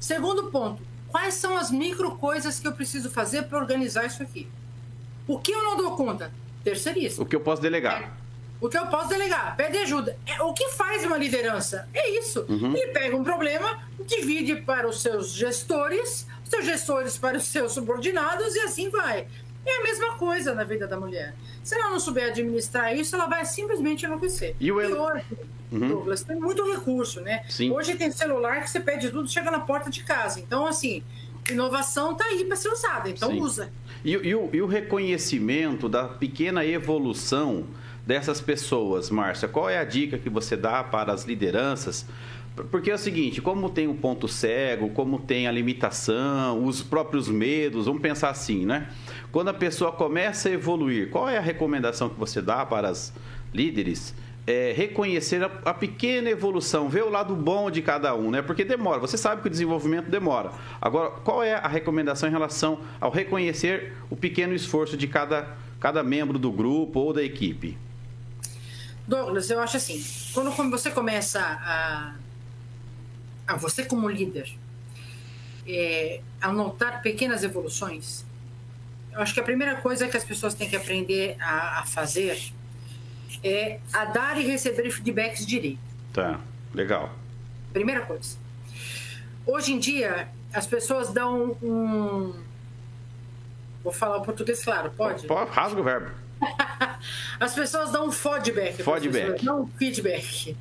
Segundo 0.00 0.50
ponto, 0.50 0.82
quais 1.08 1.34
são 1.34 1.56
as 1.56 1.70
micro 1.70 2.16
coisas 2.16 2.58
que 2.58 2.66
eu 2.66 2.72
preciso 2.72 3.10
fazer 3.10 3.42
para 3.42 3.58
organizar 3.58 4.06
isso 4.06 4.22
aqui? 4.22 4.48
O 5.28 5.38
que 5.38 5.52
eu 5.52 5.62
não 5.62 5.76
dou 5.76 5.96
conta? 5.96 6.32
Terceiriza. 6.64 7.22
O 7.22 7.26
que 7.26 7.36
eu 7.36 7.40
posso 7.40 7.60
delegar? 7.60 8.02
É. 8.02 8.22
O 8.60 8.68
que 8.68 8.78
eu 8.78 8.86
posso 8.86 9.08
delegar? 9.08 9.56
Pede 9.56 9.76
ajuda. 9.78 10.16
É, 10.24 10.40
o 10.40 10.54
que 10.54 10.68
faz 10.70 11.04
uma 11.04 11.16
liderança? 11.16 11.88
É 11.92 12.08
isso. 12.18 12.46
Uhum. 12.48 12.76
Ele 12.76 12.92
pega 12.92 13.16
um 13.16 13.24
problema, 13.24 13.82
divide 14.06 14.54
para 14.56 14.88
os 14.88 15.02
seus 15.02 15.32
gestores, 15.32 16.28
os 16.44 16.50
seus 16.50 16.64
gestores 16.64 17.18
para 17.18 17.36
os 17.36 17.44
seus 17.44 17.72
subordinados 17.72 18.54
e 18.54 18.60
assim 18.60 18.88
vai. 18.88 19.26
É 19.64 19.80
a 19.80 19.82
mesma 19.82 20.14
coisa 20.14 20.54
na 20.54 20.64
vida 20.64 20.86
da 20.86 20.98
mulher. 20.98 21.34
Se 21.62 21.74
ela 21.74 21.90
não 21.90 22.00
souber 22.00 22.28
administrar 22.28 22.96
isso, 22.96 23.14
ela 23.14 23.26
vai 23.26 23.44
simplesmente 23.44 24.04
enlouquecer. 24.04 24.56
E, 24.58 24.72
o 24.72 24.80
e 24.80 24.92
hoje, 24.92 25.24
uhum. 25.70 25.88
Douglas, 25.88 26.22
tem 26.22 26.36
muito 26.36 26.68
recurso, 26.72 27.20
né? 27.20 27.44
Sim. 27.48 27.70
Hoje 27.70 27.94
tem 27.94 28.10
celular 28.10 28.62
que 28.62 28.70
você 28.70 28.80
pede 28.80 29.10
tudo 29.10 29.28
chega 29.28 29.50
na 29.50 29.60
porta 29.60 29.88
de 29.88 30.02
casa. 30.02 30.40
Então, 30.40 30.66
assim, 30.66 31.02
inovação 31.50 32.12
está 32.12 32.24
aí 32.24 32.44
para 32.44 32.56
ser 32.56 32.68
usada. 32.70 33.08
Então, 33.08 33.30
Sim. 33.30 33.40
usa. 33.40 33.72
E, 34.04 34.12
e, 34.12 34.34
o, 34.34 34.50
e 34.52 34.60
o 34.60 34.66
reconhecimento 34.66 35.88
da 35.88 36.08
pequena 36.08 36.64
evolução 36.64 37.66
dessas 38.06 38.40
pessoas, 38.40 39.10
Márcia? 39.10 39.48
Qual 39.48 39.68
é 39.70 39.78
a 39.78 39.84
dica 39.84 40.18
que 40.18 40.28
você 40.28 40.56
dá 40.56 40.82
para 40.82 41.12
as 41.12 41.24
lideranças? 41.24 42.04
Porque 42.70 42.90
é 42.90 42.94
o 42.94 42.98
seguinte, 42.98 43.40
como 43.40 43.70
tem 43.70 43.88
o 43.88 43.94
ponto 43.94 44.28
cego, 44.28 44.90
como 44.90 45.18
tem 45.18 45.46
a 45.46 45.52
limitação, 45.52 46.64
os 46.64 46.82
próprios 46.82 47.28
medos, 47.28 47.86
vamos 47.86 48.02
pensar 48.02 48.28
assim, 48.28 48.66
né? 48.66 48.88
Quando 49.30 49.48
a 49.48 49.54
pessoa 49.54 49.90
começa 49.90 50.50
a 50.50 50.52
evoluir, 50.52 51.08
qual 51.08 51.28
é 51.28 51.38
a 51.38 51.40
recomendação 51.40 52.10
que 52.10 52.18
você 52.18 52.42
dá 52.42 52.66
para 52.66 52.90
as 52.90 53.12
líderes? 53.54 54.14
É 54.46 54.72
reconhecer 54.76 55.42
a, 55.42 55.50
a, 55.64 55.72
pequena 55.72 56.28
evolução, 56.28 56.88
ver 56.90 57.04
o 57.04 57.08
lado 57.08 57.34
bom 57.34 57.70
de 57.70 57.80
cada 57.80 58.14
um, 58.14 58.30
né? 58.30 58.42
Porque 58.42 58.64
demora, 58.64 58.98
você 58.98 59.16
sabe 59.16 59.40
que 59.40 59.46
o 59.46 59.50
desenvolvimento 59.50 60.10
demora. 60.10 60.50
Agora, 60.80 61.10
qual 61.10 61.42
é 61.42 61.54
a 61.54 61.68
recomendação 61.68 62.28
em 62.28 62.32
relação 62.32 62.80
ao 63.00 63.10
reconhecer 63.10 63.94
o 64.10 64.16
pequeno 64.16 64.52
esforço 64.52 64.96
de 64.96 65.06
cada, 65.06 65.56
cada 65.80 66.02
membro 66.02 66.38
do 66.38 66.50
grupo 66.50 67.00
ou 67.00 67.12
da 67.14 67.22
equipe? 67.22 67.78
Douglas, 69.06 69.48
eu 69.48 69.60
acho 69.60 69.76
assim, 69.76 70.02
quando 70.34 70.70
você 70.70 70.90
começa 70.90 71.40
a, 71.40 72.14
a 73.52 73.56
você 73.56 73.84
como 73.84 74.08
líder, 74.08 74.50
é, 75.66 76.20
a 76.40 76.50
notar 76.50 77.02
pequenas 77.02 77.44
evoluções, 77.44 78.24
eu 79.12 79.20
acho 79.20 79.34
que 79.34 79.40
a 79.40 79.42
primeira 79.42 79.76
coisa 79.76 80.08
que 80.08 80.16
as 80.16 80.24
pessoas 80.24 80.54
têm 80.54 80.68
que 80.68 80.76
aprender 80.76 81.36
a, 81.38 81.80
a 81.80 81.84
fazer 81.84 82.52
é 83.44 83.78
a 83.92 84.06
dar 84.06 84.40
e 84.40 84.44
receber 84.44 84.90
feedbacks 84.90 85.44
direito. 85.44 85.80
Tá, 86.12 86.40
legal. 86.72 87.12
Primeira 87.72 88.02
coisa. 88.02 88.36
Hoje 89.46 89.72
em 89.72 89.78
dia, 89.78 90.28
as 90.52 90.66
pessoas 90.66 91.12
dão 91.12 91.56
um. 91.62 92.34
Vou 93.82 93.92
falar 93.92 94.18
o 94.18 94.22
português 94.22 94.64
claro, 94.64 94.90
pode? 94.96 95.26
Pode, 95.26 95.50
rasga 95.50 95.80
o 95.80 95.84
verbo. 95.84 96.10
As 97.40 97.54
pessoas 97.54 97.90
dão 97.90 98.06
um 98.06 98.12
feedback. 98.12 98.82
Feedback. 98.82 99.44
Não 99.44 99.62
um 99.62 99.66
feedback. 99.66 100.56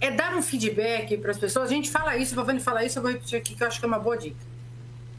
É 0.00 0.10
dar 0.10 0.34
um 0.34 0.42
feedback 0.42 1.16
para 1.16 1.30
as 1.30 1.38
pessoas. 1.38 1.70
A 1.70 1.72
gente 1.72 1.90
fala 1.90 2.16
isso, 2.16 2.34
vou 2.34 2.60
falar 2.60 2.84
isso, 2.84 2.98
eu 2.98 3.02
vou 3.02 3.12
repetir 3.12 3.38
aqui 3.38 3.54
que 3.54 3.62
eu 3.62 3.66
acho 3.66 3.78
que 3.78 3.84
é 3.84 3.88
uma 3.88 3.98
boa 3.98 4.16
dica. 4.16 4.36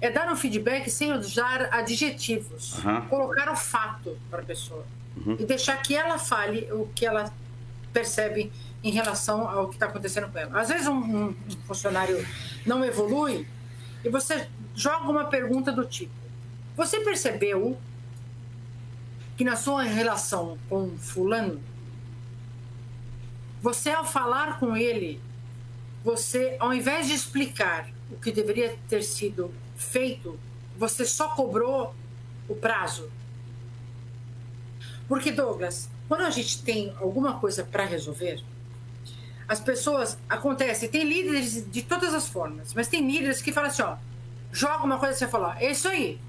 É 0.01 0.11
dar 0.11 0.31
um 0.31 0.35
feedback 0.35 0.89
sem 0.89 1.13
usar 1.13 1.69
adjetivos. 1.71 2.83
Uhum. 2.83 3.01
Colocar 3.07 3.51
o 3.51 3.55
fato 3.55 4.17
para 4.29 4.41
a 4.41 4.45
pessoa. 4.45 4.85
Uhum. 5.17 5.37
E 5.39 5.45
deixar 5.45 5.77
que 5.81 5.95
ela 5.95 6.19
fale 6.19 6.67
o 6.71 6.89
que 6.93 7.05
ela 7.05 7.33
percebe 7.93 8.51
em 8.83 8.91
relação 8.91 9.47
ao 9.47 9.69
que 9.69 9.75
está 9.75 9.87
acontecendo 9.87 10.29
com 10.31 10.37
ela. 10.37 10.59
Às 10.59 10.69
vezes 10.69 10.87
um, 10.87 11.29
um 11.29 11.35
funcionário 11.65 12.23
não 12.65 12.83
evolui 12.85 13.47
e 14.03 14.09
você 14.09 14.47
joga 14.75 15.09
uma 15.09 15.25
pergunta 15.25 15.71
do 15.71 15.83
tipo: 15.85 16.13
Você 16.77 16.99
percebeu 16.99 17.77
que 19.35 19.43
na 19.43 19.55
sua 19.55 19.83
relação 19.83 20.57
com 20.69 20.95
fulano, 20.97 21.59
você 23.65 23.89
ao 23.89 24.05
falar 24.05 24.59
com 24.59 24.77
ele, 24.77 25.19
você 26.03 26.55
ao 26.59 26.71
invés 26.71 27.07
de 27.07 27.15
explicar 27.15 27.89
o 28.11 28.15
que 28.15 28.31
deveria 28.31 28.77
ter 28.87 29.01
sido 29.01 29.51
feito, 29.75 30.39
você 30.77 31.03
só 31.03 31.29
cobrou 31.29 31.95
o 32.47 32.53
prazo. 32.53 33.09
Porque 35.07 35.31
Douglas, 35.31 35.89
quando 36.07 36.21
a 36.21 36.29
gente 36.29 36.61
tem 36.61 36.93
alguma 36.97 37.39
coisa 37.39 37.63
para 37.63 37.85
resolver, 37.85 38.39
as 39.47 39.59
pessoas 39.59 40.15
acontece, 40.29 40.87
tem 40.87 41.03
líderes 41.03 41.67
de 41.67 41.81
todas 41.81 42.13
as 42.13 42.29
formas, 42.29 42.71
mas 42.71 42.87
tem 42.87 43.09
líderes 43.09 43.41
que 43.41 43.51
falam 43.51 43.71
assim, 43.71 43.81
ó, 43.81 43.97
joga 44.51 44.83
uma 44.83 44.99
coisa 44.99 45.15
e 45.15 45.17
você 45.17 45.27
fala, 45.27 45.57
é 45.59 45.71
isso 45.71 45.87
aí, 45.87 46.19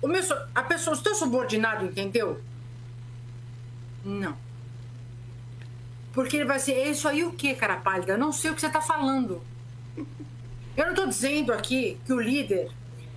o 0.00 0.06
meu, 0.06 0.22
a 0.54 0.62
pessoa, 0.62 0.96
o 0.96 1.02
teu 1.02 1.16
subordinado 1.16 1.84
entendeu? 1.84 2.40
Não. 4.04 4.43
Porque 6.14 6.36
ele 6.36 6.44
vai 6.44 6.58
dizer, 6.58 6.74
é 6.74 6.88
isso 6.90 7.08
aí 7.08 7.24
o 7.24 7.32
que, 7.32 7.54
cara 7.54 7.76
pálida? 7.76 8.12
Eu 8.12 8.18
não 8.18 8.32
sei 8.32 8.50
o 8.50 8.54
que 8.54 8.60
você 8.60 8.68
está 8.68 8.80
falando. 8.80 9.42
Eu 10.76 10.84
não 10.84 10.90
estou 10.90 11.06
dizendo 11.06 11.52
aqui 11.52 11.98
que 12.06 12.12
o 12.12 12.20
líder 12.20 12.70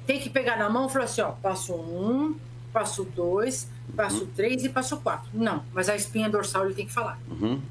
tem 0.05 0.19
que 0.19 0.29
pegar 0.29 0.57
na 0.57 0.69
mão 0.69 0.87
e 0.87 0.89
falar 0.91 1.05
assim, 1.05 1.21
ó, 1.21 1.31
passo 1.31 1.73
um, 1.75 2.35
passo 2.73 3.03
dois, 3.03 3.67
passo 3.95 4.23
uhum. 4.23 4.31
três 4.35 4.63
e 4.63 4.69
passo 4.69 4.97
quatro. 4.97 5.29
Não, 5.33 5.63
mas 5.73 5.89
a 5.89 5.95
espinha 5.95 6.29
dorsal 6.29 6.65
ele 6.65 6.73
tem 6.73 6.87
que 6.87 6.93
falar. 6.93 7.19
Uhum. 7.29 7.61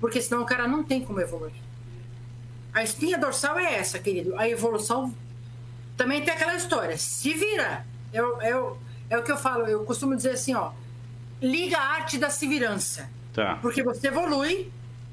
Porque 0.00 0.20
senão 0.20 0.42
o 0.42 0.46
cara 0.46 0.66
não 0.66 0.82
tem 0.82 1.04
como 1.04 1.20
evoluir. 1.20 1.52
A 2.72 2.82
espinha 2.82 3.18
dorsal 3.18 3.58
é 3.58 3.74
essa, 3.74 3.98
querido. 3.98 4.38
A 4.38 4.48
evolução 4.48 5.14
também 5.96 6.22
tem 6.24 6.32
aquela 6.32 6.54
história. 6.54 6.96
Se 6.96 7.34
vira. 7.34 7.84
É, 8.12 8.18
é, 8.18 8.72
é 9.10 9.18
o 9.18 9.22
que 9.22 9.30
eu 9.30 9.36
falo, 9.36 9.66
eu 9.66 9.84
costumo 9.84 10.16
dizer 10.16 10.30
assim, 10.30 10.54
ó. 10.54 10.72
Liga 11.42 11.76
a 11.76 11.94
arte 11.94 12.16
da 12.18 12.30
severança. 12.30 13.10
Tá. 13.32 13.58
Porque 13.62 13.82
você 13.82 14.08
evolui 14.08 14.70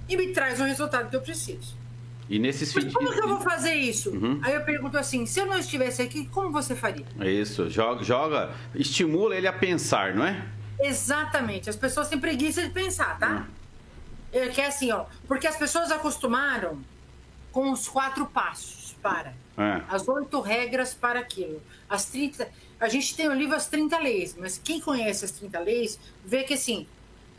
e 0.10 0.18
me 0.18 0.28
traz 0.34 0.60
o 0.60 0.64
resultado 0.64 1.10
que 1.10 1.16
eu 1.16 1.22
preciso. 1.22 1.76
E 2.30 2.40
nesses 2.40 2.74
Mas 2.74 2.94
como 2.94 3.12
que 3.12 3.22
eu 3.22 3.28
vou 3.28 3.40
fazer 3.40 3.74
isso? 3.74 4.10
Uhum. 4.10 4.40
Aí 4.44 4.54
eu 4.54 4.62
pergunto 4.62 4.98
assim: 4.98 5.26
se 5.26 5.40
eu 5.40 5.46
não 5.46 5.58
estivesse 5.58 6.02
aqui, 6.02 6.26
como 6.28 6.52
você 6.52 6.76
faria? 6.76 7.06
É 7.20 7.32
isso, 7.32 7.70
joga, 7.70 8.04
joga, 8.04 8.52
estimula 8.76 9.36
ele 9.36 9.48
a 9.48 9.54
pensar, 9.54 10.14
não 10.14 10.26
é? 10.26 10.46
Exatamente. 10.80 11.70
As 11.70 11.76
pessoas 11.76 12.10
têm 12.10 12.20
preguiça 12.20 12.62
de 12.62 12.70
pensar, 12.70 13.18
tá? 13.18 13.48
Uhum. 14.34 14.42
É 14.42 14.50
que 14.50 14.60
é 14.60 14.68
assim, 14.68 14.92
ó. 14.92 15.06
Porque 15.26 15.48
as 15.48 15.56
pessoas 15.56 15.90
acostumaram 15.90 16.80
com 17.52 17.72
os 17.72 17.88
quatro 17.88 18.26
passos 18.26 18.96
para. 19.02 19.34
É. 19.58 19.82
As 19.90 20.08
oito 20.08 20.42
regras 20.42 20.94
para 20.94 21.20
aquilo. 21.20 21.62
As 21.90 22.06
30 22.06 22.48
a 22.80 22.88
gente 22.88 23.16
tem 23.16 23.28
o 23.28 23.34
livro 23.34 23.56
As 23.56 23.68
30 23.68 23.98
Leis, 23.98 24.36
mas 24.38 24.62
quem 24.64 24.80
conhece 24.80 25.26
as 25.26 25.32
30 25.32 25.60
leis 25.60 26.00
vê 26.24 26.44
que 26.44 26.54
assim, 26.54 26.86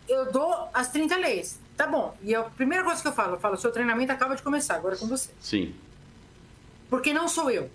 eu 0.08 0.32
dou 0.32 0.68
as 0.72 0.88
30 0.88 1.16
leis, 1.16 1.58
tá 1.76 1.86
bom. 1.86 2.16
E 2.22 2.34
a 2.34 2.42
primeira 2.42 2.84
coisa 2.84 3.00
que 3.00 3.08
eu 3.08 3.12
falo, 3.12 3.34
eu 3.34 3.40
falo, 3.40 3.56
seu 3.56 3.70
treinamento 3.70 4.12
acaba 4.12 4.34
de 4.34 4.42
começar, 4.42 4.76
agora 4.76 4.94
é 4.94 4.98
com 4.98 5.06
você. 5.06 5.30
Sim. 5.40 5.74
Porque 6.88 7.12
não 7.12 7.28
sou 7.28 7.50
eu. 7.50 7.70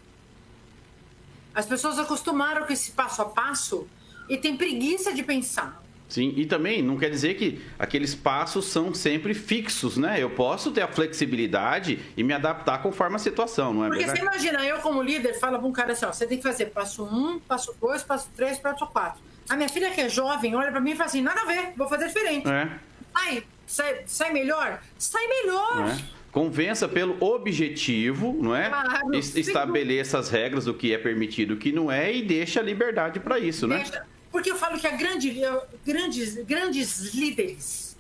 As 1.54 1.66
pessoas 1.66 2.00
acostumaram 2.00 2.66
com 2.66 2.74
esse 2.74 2.92
passo 2.92 3.22
a 3.22 3.26
passo 3.26 3.88
e 4.28 4.38
tem 4.38 4.58
preguiça 4.58 5.14
de 5.14 5.22
pensar. 5.22 5.84
Sim, 6.10 6.34
e 6.36 6.46
também 6.46 6.82
não 6.82 6.98
quer 6.98 7.10
dizer 7.10 7.34
que 7.36 7.64
aqueles 7.80 8.14
passos 8.14 8.66
são 8.66 8.94
sempre 8.94 9.34
fixos, 9.34 9.98
né? 9.98 10.22
Eu 10.22 10.30
posso 10.30 10.72
ter 10.72 10.82
a 10.82 10.88
flexibilidade 10.88 12.00
e 12.16 12.24
me 12.24 12.34
adaptar 12.34 12.84
conforme 12.84 13.16
a 13.16 13.20
situação, 13.20 13.74
não 13.74 13.86
é 13.86 13.88
Porque 13.88 14.06
verdade? 14.06 14.20
você 14.20 14.26
imagina, 14.26 14.66
eu 14.66 14.78
como 14.80 15.02
líder 15.02 15.34
falo 15.40 15.58
para 15.58 15.68
um 15.68 15.72
cara 15.72 15.94
assim, 15.94 16.06
ó, 16.06 16.14
você 16.14 16.28
tem 16.28 16.38
que 16.38 16.44
fazer 16.44 16.68
passo 16.68 17.04
um, 17.04 17.40
passo 17.40 17.74
dois, 17.82 18.04
passo 18.04 18.30
três, 18.36 18.60
passo 18.60 18.86
quatro. 18.88 19.22
A 19.50 19.56
minha 19.56 19.70
filha 19.70 19.92
que 19.92 20.02
é 20.02 20.10
jovem 20.10 20.56
olha 20.56 20.72
para 20.72 20.80
mim 20.80 20.92
e 20.92 20.96
fala 20.96 21.10
assim, 21.10 21.22
nada 21.22 21.42
a 21.42 21.46
ver, 21.46 21.74
vou 21.76 21.88
fazer 21.88 22.08
diferente. 22.08 22.48
É. 22.48 22.70
Sai, 23.14 23.44
sai, 23.68 24.04
sai 24.06 24.34
melhor? 24.34 24.82
Sai 24.98 25.28
melhor. 25.28 25.90
É. 25.90 26.24
Convença 26.32 26.88
pelo 26.88 27.24
objetivo, 27.24 28.36
não 28.42 28.56
é? 28.56 28.68
Claro, 28.68 29.14
Estabeleça 29.14 30.18
as 30.18 30.30
regras 30.30 30.66
do 30.66 30.74
que 30.74 30.92
é 30.92 30.98
permitido 30.98 31.54
e 31.54 31.56
o 31.56 31.60
que 31.60 31.72
não 31.72 31.92
é 31.92 32.12
e 32.12 32.24
deixa 32.24 32.60
a 32.60 32.64
liberdade 32.64 33.20
para 33.20 33.38
isso, 33.38 33.68
né? 33.68 33.84
Porque 34.32 34.50
eu 34.50 34.56
falo 34.56 34.80
que 34.80 34.90
grande, 34.90 35.40
grandes, 35.86 36.36
grandes 36.38 37.14
líderes, 37.14 37.96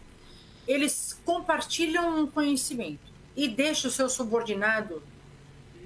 eles 0.68 1.16
compartilham 1.24 2.24
um 2.24 2.26
conhecimento 2.26 3.14
e 3.36 3.48
deixam 3.48 3.90
o 3.90 3.94
seu 3.94 4.10
subordinado 4.10 5.04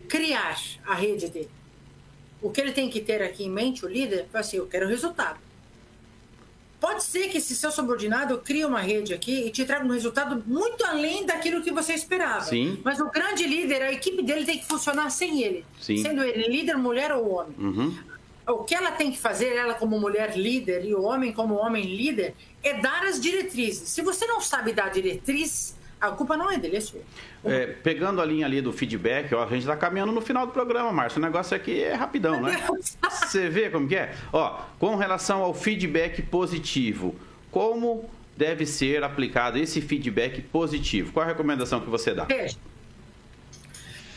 criar 0.08 0.58
a 0.86 0.96
rede 0.96 1.28
dele. 1.28 1.52
O 2.42 2.50
que 2.50 2.62
ele 2.62 2.72
tem 2.72 2.90
que 2.90 3.02
ter 3.02 3.22
aqui 3.22 3.44
em 3.44 3.50
mente, 3.50 3.84
o 3.84 3.90
líder, 3.90 4.28
é 4.34 4.38
assim, 4.38 4.56
eu 4.56 4.68
quero 4.68 4.88
resultado. 4.88 5.38
Pode 6.80 7.04
ser 7.04 7.30
que 7.30 7.40
esse 7.40 7.56
seu 7.56 7.72
subordinado 7.72 8.38
crie 8.38 8.64
uma 8.64 8.80
rede 8.80 9.14
aqui 9.14 9.48
e 9.48 9.52
te 9.52 9.66
traga 9.66 9.84
um 9.84 9.92
resultado 9.92 10.44
muito 10.46 10.86
além 10.86 11.26
daquilo 11.26 11.64
que 11.64 11.72
você 11.72 11.94
esperava. 11.94 12.46
Sim. 12.46 12.80
Mas 12.84 13.00
o 13.00 13.10
grande 13.10 13.48
líder, 13.48 13.82
a 13.82 13.92
equipe 13.92 14.22
dele 14.22 14.46
tem 14.46 14.60
que 14.60 14.66
funcionar 14.66 15.10
sem 15.10 15.42
ele. 15.42 15.66
Sim. 15.82 15.98
Sendo 15.98 16.24
ele 16.24 16.48
líder, 16.48 16.78
mulher 16.78 17.12
ou 17.12 17.30
homem. 17.30 17.56
Uhum. 17.58 17.98
O 18.48 18.64
que 18.64 18.76
ela 18.76 18.92
tem 18.92 19.12
que 19.12 19.18
fazer, 19.18 19.56
ela 19.56 19.74
como 19.74 20.00
mulher 20.00 20.38
líder 20.38 20.86
e 20.86 20.94
o 20.94 21.02
homem 21.02 21.34
como 21.34 21.56
homem 21.56 21.84
líder, 21.84 22.36
é 22.64 22.80
dar 22.80 23.04
as 23.04 23.20
diretrizes. 23.20 23.90
Se 23.90 24.02
você 24.02 24.26
não 24.28 24.40
sabe 24.40 24.72
dar 24.72 24.90
diretriz, 24.90 25.76
a 26.00 26.12
culpa 26.12 26.38
não 26.38 26.52
é 26.52 26.58
dele, 26.58 26.78
é 26.78 26.82
sua. 26.82 27.02
É, 27.44 27.66
pegando 27.66 28.22
a 28.22 28.26
linha 28.26 28.46
ali 28.46 28.62
do 28.62 28.72
feedback, 28.72 29.34
ó, 29.34 29.44
a 29.44 29.48
gente 29.48 29.62
está 29.62 29.76
caminhando 29.76 30.12
no 30.12 30.22
final 30.22 30.46
do 30.46 30.54
programa, 30.54 30.92
Márcio. 30.92 31.20
O 31.20 31.22
negócio 31.22 31.56
aqui 31.56 31.82
é 31.82 31.94
rapidão, 31.94 32.42
né? 32.42 32.68
Você 33.10 33.50
vê 33.50 33.70
como 33.70 33.88
que 33.88 33.96
é? 33.96 34.16
Ó, 34.32 34.62
com 34.80 34.96
relação 34.96 35.42
ao 35.42 35.54
feedback 35.54 36.22
positivo, 36.22 37.16
como 37.50 38.08
deve 38.36 38.66
ser 38.66 39.04
aplicado 39.04 39.58
esse 39.58 39.82
feedback 39.82 40.42
positivo? 40.42 41.12
Qual 41.12 41.24
a 41.26 41.28
recomendação 41.28 41.82
que 41.82 41.90
você 41.90 42.14
dá? 42.14 42.28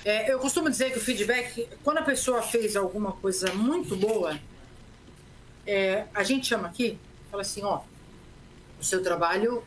É, 0.05 0.33
eu 0.33 0.39
costumo 0.39 0.69
dizer 0.69 0.93
que 0.93 0.99
o 0.99 1.01
feedback, 1.01 1.67
quando 1.83 1.99
a 1.99 2.03
pessoa 2.03 2.43
fez 2.43 2.77
alguma 2.77 3.13
coisa 3.13 3.53
muito 3.55 3.97
boa, 3.97 4.39
é, 5.67 6.05
a 6.15 6.23
gente 6.23 6.47
chama 6.47 6.69
aqui, 6.69 6.99
fala 7.31 7.43
assim, 7.43 7.63
ó, 7.63 7.81
o 8.79 8.85
seu 8.85 9.03
trabalho 9.03 9.63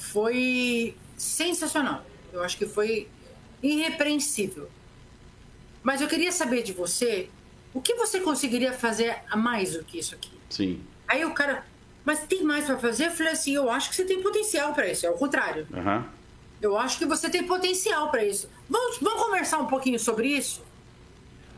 foi 0.00 0.96
sensacional. 1.16 2.04
Eu 2.32 2.42
acho 2.42 2.56
que 2.56 2.66
foi 2.66 3.08
irrepreensível. 3.62 4.68
Mas 5.82 6.00
eu 6.00 6.08
queria 6.08 6.32
saber 6.32 6.62
de 6.62 6.72
você 6.72 7.28
o 7.72 7.80
que 7.80 7.94
você 7.94 8.20
conseguiria 8.20 8.72
fazer 8.72 9.18
a 9.30 9.36
mais 9.36 9.74
do 9.74 9.84
que 9.84 9.98
isso 9.98 10.14
aqui. 10.14 10.32
Sim. 10.48 10.80
Aí 11.06 11.24
o 11.24 11.32
cara, 11.32 11.64
mas 12.04 12.20
tem 12.20 12.42
mais 12.42 12.64
para 12.64 12.78
fazer? 12.78 13.06
Eu 13.06 13.10
falei 13.12 13.32
assim, 13.32 13.54
eu 13.54 13.70
acho 13.70 13.90
que 13.90 13.96
você 13.96 14.04
tem 14.04 14.22
potencial 14.22 14.72
para 14.72 14.90
isso. 14.90 15.06
É 15.06 15.10
o 15.10 15.14
contrário. 15.14 15.66
Uhum. 15.72 16.04
Eu 16.60 16.76
acho 16.76 16.98
que 16.98 17.06
você 17.06 17.28
tem 17.30 17.44
potencial 17.44 18.10
para 18.10 18.24
isso. 18.24 18.48
Vamos, 18.68 18.98
vamos 18.98 19.22
conversar 19.22 19.58
um 19.58 19.66
pouquinho 19.66 19.98
sobre 19.98 20.28
isso? 20.28 20.62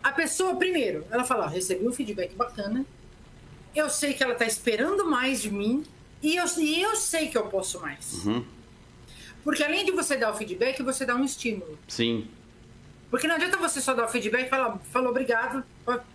A 0.02 0.10
pessoa, 0.12 0.56
primeiro, 0.56 1.06
ela 1.10 1.24
fala, 1.24 1.46
recebi 1.48 1.86
um 1.86 1.92
feedback 1.92 2.34
bacana. 2.34 2.84
Eu 3.74 3.88
sei 3.88 4.14
que 4.14 4.22
ela 4.22 4.32
está 4.32 4.44
esperando 4.44 5.08
mais 5.08 5.40
de 5.40 5.50
mim. 5.50 5.84
E 6.22 6.36
eu, 6.36 6.44
e 6.58 6.80
eu 6.80 6.94
sei 6.94 7.28
que 7.28 7.36
eu 7.36 7.46
posso 7.46 7.80
mais. 7.80 8.24
Uhum. 8.24 8.44
Porque 9.42 9.62
além 9.62 9.84
de 9.84 9.90
você 9.90 10.16
dar 10.16 10.30
o 10.30 10.34
feedback, 10.34 10.82
você 10.82 11.04
dá 11.04 11.16
um 11.16 11.24
estímulo. 11.24 11.78
Sim. 11.88 12.28
Porque 13.10 13.26
não 13.26 13.34
adianta 13.34 13.56
você 13.56 13.80
só 13.80 13.92
dar 13.92 14.06
o 14.06 14.08
feedback 14.08 14.46
e 14.46 14.48
falar, 14.48 14.78
falou 14.90 15.10
obrigado, 15.10 15.62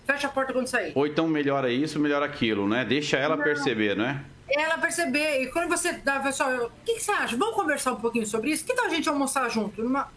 fecha 0.06 0.28
a 0.28 0.30
porta 0.30 0.54
quando 0.54 0.68
sair. 0.68 0.94
Ou 0.96 1.06
então 1.06 1.28
melhora 1.28 1.72
isso, 1.72 2.00
melhora 2.00 2.26
aquilo, 2.26 2.68
né? 2.68 2.86
Deixa 2.86 3.18
ela 3.18 3.36
não. 3.36 3.44
perceber, 3.44 3.96
né? 3.96 4.26
Ela 4.50 4.78
perceber. 4.78 5.44
E 5.44 5.48
quando 5.52 5.68
você 5.68 5.94
dá, 5.94 6.20
pessoal, 6.22 6.66
o 6.66 6.72
que, 6.86 6.96
que, 6.96 7.00
você 7.02 7.12
acha? 7.12 7.36
Vamos 7.36 7.54
conversar 7.54 7.92
um 7.92 7.98
pouquinho 7.98 8.26
sobre 8.26 8.52
isso? 8.52 8.66
Que 8.66 8.74
tal 8.74 8.86
a 8.86 8.90
gente 8.90 9.08
almoçar 9.10 9.48
junto? 9.50 9.82
Uma, 9.82 10.08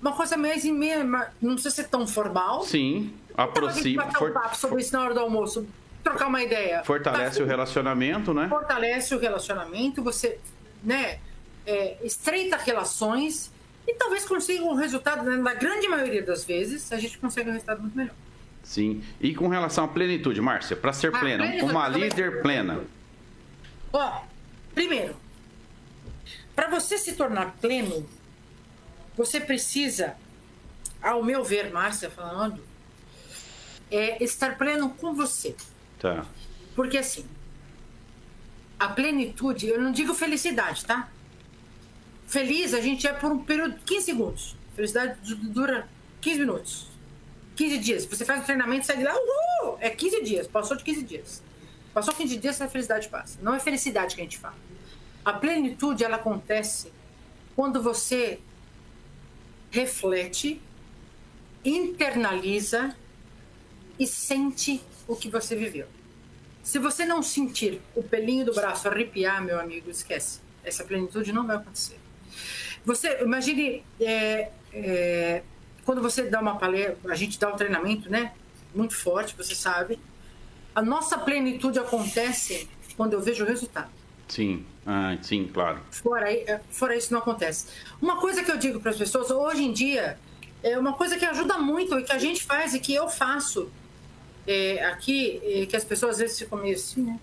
uma 0.00 0.12
coisa 0.12 0.36
mais 0.36 0.64
não 0.64 1.52
precisa 1.52 1.70
ser 1.70 1.84
tão 1.84 2.06
formal. 2.06 2.64
Sim, 2.64 3.12
aproxima. 3.36 4.04
Bater 4.04 4.24
um 4.24 4.32
papo 4.32 4.56
sobre 4.56 4.80
isso 4.80 4.92
na 4.94 5.04
hora 5.04 5.14
do 5.14 5.20
almoço 5.20 5.68
trocar 6.02 6.26
uma 6.26 6.42
ideia. 6.42 6.82
Fortalece 6.84 7.38
tá, 7.38 7.44
o 7.44 7.46
relacionamento, 7.46 8.34
né? 8.34 8.48
Fortalece 8.48 9.14
o 9.14 9.18
relacionamento, 9.18 10.02
você, 10.02 10.38
né, 10.82 11.18
é, 11.66 11.96
estreita 12.02 12.56
relações 12.56 13.52
e 13.86 13.94
talvez 13.94 14.24
consiga 14.24 14.64
um 14.64 14.74
resultado, 14.74 15.22
né, 15.24 15.36
na 15.36 15.54
grande 15.54 15.88
maioria 15.88 16.22
das 16.22 16.44
vezes, 16.44 16.92
a 16.92 16.98
gente 16.98 17.18
consegue 17.18 17.50
um 17.50 17.52
resultado 17.52 17.80
muito 17.80 17.96
melhor. 17.96 18.14
Sim. 18.62 19.02
E 19.20 19.34
com 19.34 19.48
relação 19.48 19.84
à 19.84 19.88
plenitude, 19.88 20.40
Márcia, 20.40 20.76
para 20.76 20.92
ser 20.92 21.10
plena, 21.10 21.44
uma 21.64 21.88
líder 21.88 22.42
plena. 22.42 22.80
Ó, 23.92 24.22
primeiro, 24.74 25.16
para 26.54 26.68
você 26.68 26.96
se 26.96 27.14
tornar 27.14 27.56
pleno, 27.60 28.08
você 29.16 29.40
precisa, 29.40 30.14
ao 31.02 31.24
meu 31.24 31.42
ver, 31.42 31.72
Márcia 31.72 32.08
falando, 32.08 32.62
é 33.90 34.22
estar 34.22 34.56
pleno 34.56 34.90
com 34.90 35.12
você. 35.12 35.56
Tá. 36.02 36.26
Porque 36.74 36.98
assim, 36.98 37.24
a 38.76 38.88
plenitude, 38.88 39.68
eu 39.68 39.80
não 39.80 39.92
digo 39.92 40.12
felicidade, 40.12 40.84
tá? 40.84 41.08
Feliz 42.26 42.74
a 42.74 42.80
gente 42.80 43.06
é 43.06 43.12
por 43.12 43.30
um 43.30 43.38
período 43.38 43.78
de 43.78 43.84
15 43.84 44.04
segundos. 44.04 44.56
Felicidade 44.74 45.34
dura 45.36 45.88
15 46.20 46.40
minutos. 46.40 46.88
15 47.54 47.78
dias. 47.78 48.04
Você 48.06 48.24
faz 48.24 48.42
o 48.42 48.44
treinamento, 48.44 48.84
sai 48.84 48.96
de 48.96 49.04
lá, 49.04 49.14
uhul! 49.14 49.76
É 49.78 49.90
15 49.90 50.24
dias, 50.24 50.48
passou 50.48 50.76
de 50.76 50.82
15 50.82 51.02
dias. 51.04 51.42
Passou 51.94 52.12
15 52.12 52.36
dias, 52.36 52.60
a 52.60 52.68
felicidade 52.68 53.08
passa. 53.08 53.38
Não 53.40 53.54
é 53.54 53.60
felicidade 53.60 54.16
que 54.16 54.22
a 54.22 54.24
gente 54.24 54.38
fala. 54.38 54.56
A 55.24 55.34
plenitude, 55.34 56.02
ela 56.02 56.16
acontece 56.16 56.92
quando 57.54 57.80
você 57.80 58.40
reflete, 59.70 60.60
internaliza 61.64 62.96
e 64.00 64.06
sente 64.06 64.82
o 65.12 65.16
que 65.16 65.28
você 65.28 65.54
viveu. 65.54 65.86
Se 66.62 66.78
você 66.78 67.04
não 67.04 67.22
sentir 67.22 67.80
o 67.94 68.02
pelinho 68.02 68.44
do 68.44 68.54
braço 68.54 68.88
arrepiar, 68.88 69.42
meu 69.42 69.58
amigo, 69.58 69.90
esquece. 69.90 70.40
Essa 70.64 70.84
plenitude 70.84 71.32
não 71.32 71.46
vai 71.46 71.56
acontecer. 71.56 71.98
Você 72.84 73.20
imagine 73.22 73.84
é, 74.00 74.50
é, 74.72 75.42
quando 75.84 76.00
você 76.00 76.22
dá 76.24 76.40
uma 76.40 76.56
palestra, 76.56 77.12
a 77.12 77.16
gente 77.16 77.38
dá 77.38 77.52
um 77.52 77.56
treinamento, 77.56 78.10
né? 78.10 78.32
Muito 78.74 78.96
forte, 78.96 79.36
você 79.36 79.54
sabe. 79.54 79.98
A 80.74 80.80
nossa 80.80 81.18
plenitude 81.18 81.78
acontece 81.78 82.68
quando 82.96 83.14
eu 83.14 83.20
vejo 83.20 83.44
o 83.44 83.46
resultado. 83.46 83.90
Sim, 84.28 84.64
ah, 84.86 85.16
sim, 85.20 85.48
claro. 85.52 85.80
Fora, 85.90 86.32
é, 86.32 86.60
fora 86.70 86.96
isso 86.96 87.12
não 87.12 87.20
acontece. 87.20 87.66
Uma 88.00 88.16
coisa 88.16 88.42
que 88.42 88.50
eu 88.50 88.56
digo 88.56 88.80
para 88.80 88.90
as 88.90 88.96
pessoas 88.96 89.30
hoje 89.30 89.64
em 89.64 89.72
dia 89.72 90.18
é 90.62 90.78
uma 90.78 90.94
coisa 90.94 91.18
que 91.18 91.24
ajuda 91.24 91.58
muito 91.58 91.98
e 91.98 92.04
que 92.04 92.12
a 92.12 92.18
gente 92.18 92.42
faz 92.42 92.72
e 92.72 92.80
que 92.80 92.94
eu 92.94 93.08
faço 93.08 93.70
é, 94.46 94.84
aqui, 94.86 95.40
é, 95.44 95.66
que 95.66 95.76
as 95.76 95.84
pessoas 95.84 96.12
às 96.12 96.18
vezes 96.18 96.38
ficam 96.38 96.58
meio 96.58 96.74
assim, 96.74 97.02
né? 97.02 97.20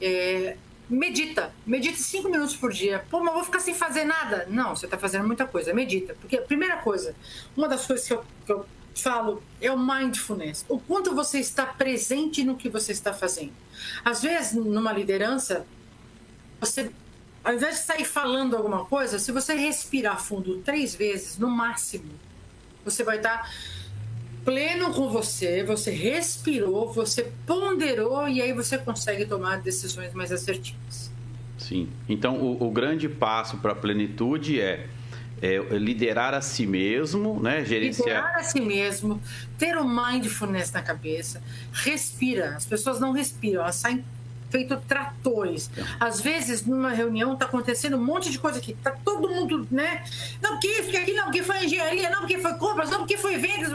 É, 0.00 0.56
medita. 0.88 1.52
Medita 1.66 1.98
cinco 1.98 2.28
minutos 2.28 2.56
por 2.56 2.72
dia. 2.72 3.04
Pô, 3.10 3.20
mas 3.20 3.34
vou 3.34 3.44
ficar 3.44 3.60
sem 3.60 3.74
fazer 3.74 4.04
nada. 4.04 4.46
Não, 4.50 4.74
você 4.74 4.86
está 4.86 4.98
fazendo 4.98 5.26
muita 5.26 5.46
coisa. 5.46 5.72
Medita. 5.72 6.14
Porque 6.20 6.36
a 6.36 6.42
primeira 6.42 6.76
coisa, 6.78 7.14
uma 7.56 7.68
das 7.68 7.86
coisas 7.86 8.06
que 8.06 8.12
eu, 8.12 8.24
que 8.44 8.52
eu 8.52 8.66
falo 8.94 9.42
é 9.60 9.70
o 9.70 9.78
mindfulness. 9.78 10.64
O 10.68 10.78
quanto 10.78 11.14
você 11.14 11.38
está 11.38 11.66
presente 11.66 12.44
no 12.44 12.56
que 12.56 12.68
você 12.68 12.92
está 12.92 13.12
fazendo. 13.12 13.52
Às 14.04 14.22
vezes, 14.22 14.52
numa 14.52 14.92
liderança, 14.92 15.66
você, 16.60 16.90
ao 17.42 17.54
invés 17.54 17.80
de 17.80 17.86
sair 17.86 18.04
falando 18.04 18.56
alguma 18.56 18.84
coisa, 18.84 19.18
se 19.18 19.32
você 19.32 19.54
respirar 19.54 20.22
fundo 20.22 20.58
três 20.58 20.94
vezes, 20.94 21.38
no 21.38 21.48
máximo, 21.48 22.12
você 22.84 23.02
vai 23.02 23.16
estar 23.16 23.50
pleno 24.44 24.92
com 24.92 25.08
você, 25.08 25.62
você 25.62 25.90
respirou, 25.90 26.92
você 26.92 27.30
ponderou 27.46 28.28
e 28.28 28.42
aí 28.42 28.52
você 28.52 28.78
consegue 28.78 29.24
tomar 29.24 29.60
decisões 29.60 30.12
mais 30.12 30.32
assertivas. 30.32 31.10
Sim. 31.58 31.88
Então, 32.08 32.36
o, 32.36 32.68
o 32.68 32.70
grande 32.70 33.08
passo 33.08 33.58
para 33.58 33.72
a 33.72 33.74
plenitude 33.74 34.60
é, 34.60 34.86
é, 35.40 35.58
liderar 35.78 36.34
a 36.34 36.40
si 36.40 36.66
mesmo, 36.66 37.40
né? 37.40 37.64
Gerenciar... 37.64 38.08
Liderar 38.08 38.36
a 38.36 38.42
si 38.42 38.60
mesmo, 38.60 39.20
ter 39.58 39.76
o 39.76 39.88
mindfulness 39.88 40.72
na 40.72 40.82
cabeça, 40.82 41.42
respira. 41.72 42.56
As 42.56 42.66
pessoas 42.66 43.00
não 43.00 43.12
respiram, 43.12 43.62
elas 43.62 43.76
saem 43.76 44.04
feito 44.52 44.76
tratores. 44.86 45.70
Às 45.98 46.20
vezes, 46.20 46.64
numa 46.66 46.90
reunião, 46.90 47.32
está 47.32 47.46
acontecendo 47.46 47.96
um 47.96 48.04
monte 48.04 48.30
de 48.30 48.38
coisa 48.38 48.58
aqui. 48.58 48.74
Tá 48.74 48.90
todo 49.04 49.28
mundo, 49.28 49.66
né? 49.70 50.04
Não, 50.42 50.52
porque 50.52 50.68
isso, 50.68 50.82
porque 50.82 50.98
aquilo, 50.98 51.16
não, 51.16 51.24
porque 51.24 51.42
foi 51.42 51.64
engenharia, 51.64 52.10
não, 52.10 52.20
porque 52.20 52.38
foi 52.38 52.54
compras, 52.54 52.90
não, 52.90 52.98
porque 52.98 53.16
foi 53.16 53.38
vendas. 53.38 53.72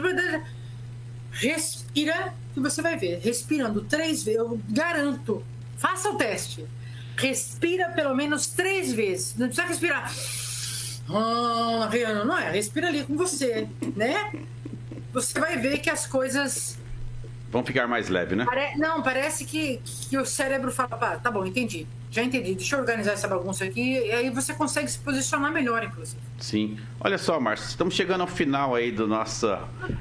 Respira 1.32 2.32
e 2.56 2.60
você 2.60 2.80
vai 2.80 2.96
ver. 2.96 3.18
Respirando 3.18 3.82
três 3.82 4.22
vezes, 4.22 4.38
eu 4.38 4.60
garanto. 4.70 5.44
Faça 5.76 6.10
o 6.10 6.14
teste. 6.14 6.64
Respira 7.16 7.90
pelo 7.90 8.14
menos 8.14 8.46
três 8.46 8.92
vezes. 8.92 9.34
Não 9.36 9.48
precisa 9.48 9.66
respirar. 9.66 10.12
Ah, 11.08 11.88
não 12.24 12.38
é? 12.38 12.50
Respira 12.50 12.88
ali 12.88 13.04
com 13.04 13.16
você, 13.16 13.66
né? 13.96 14.32
Você 15.12 15.38
vai 15.40 15.56
ver 15.56 15.78
que 15.78 15.90
as 15.90 16.06
coisas 16.06 16.78
vão 17.50 17.64
ficar 17.64 17.86
mais 17.86 18.08
leve, 18.08 18.36
né? 18.36 18.44
Pare... 18.44 18.76
Não, 18.76 19.02
parece 19.02 19.44
que, 19.44 19.80
que 20.08 20.16
o 20.16 20.24
cérebro 20.24 20.70
fala, 20.70 21.18
tá 21.18 21.30
bom, 21.30 21.44
entendi. 21.46 21.86
Já 22.10 22.22
entendi, 22.22 22.54
deixa 22.54 22.76
eu 22.76 22.80
organizar 22.80 23.12
essa 23.12 23.28
bagunça 23.28 23.64
aqui, 23.64 23.98
e 23.98 24.12
aí 24.12 24.30
você 24.30 24.54
consegue 24.54 24.88
se 24.88 24.98
posicionar 24.98 25.52
melhor, 25.52 25.84
inclusive. 25.84 26.20
Sim. 26.38 26.78
Olha 27.00 27.18
só, 27.18 27.38
Márcio, 27.38 27.68
estamos 27.68 27.94
chegando 27.94 28.22
ao 28.22 28.26
final 28.26 28.74
aí 28.74 28.90
do 28.90 29.06
nosso 29.06 29.46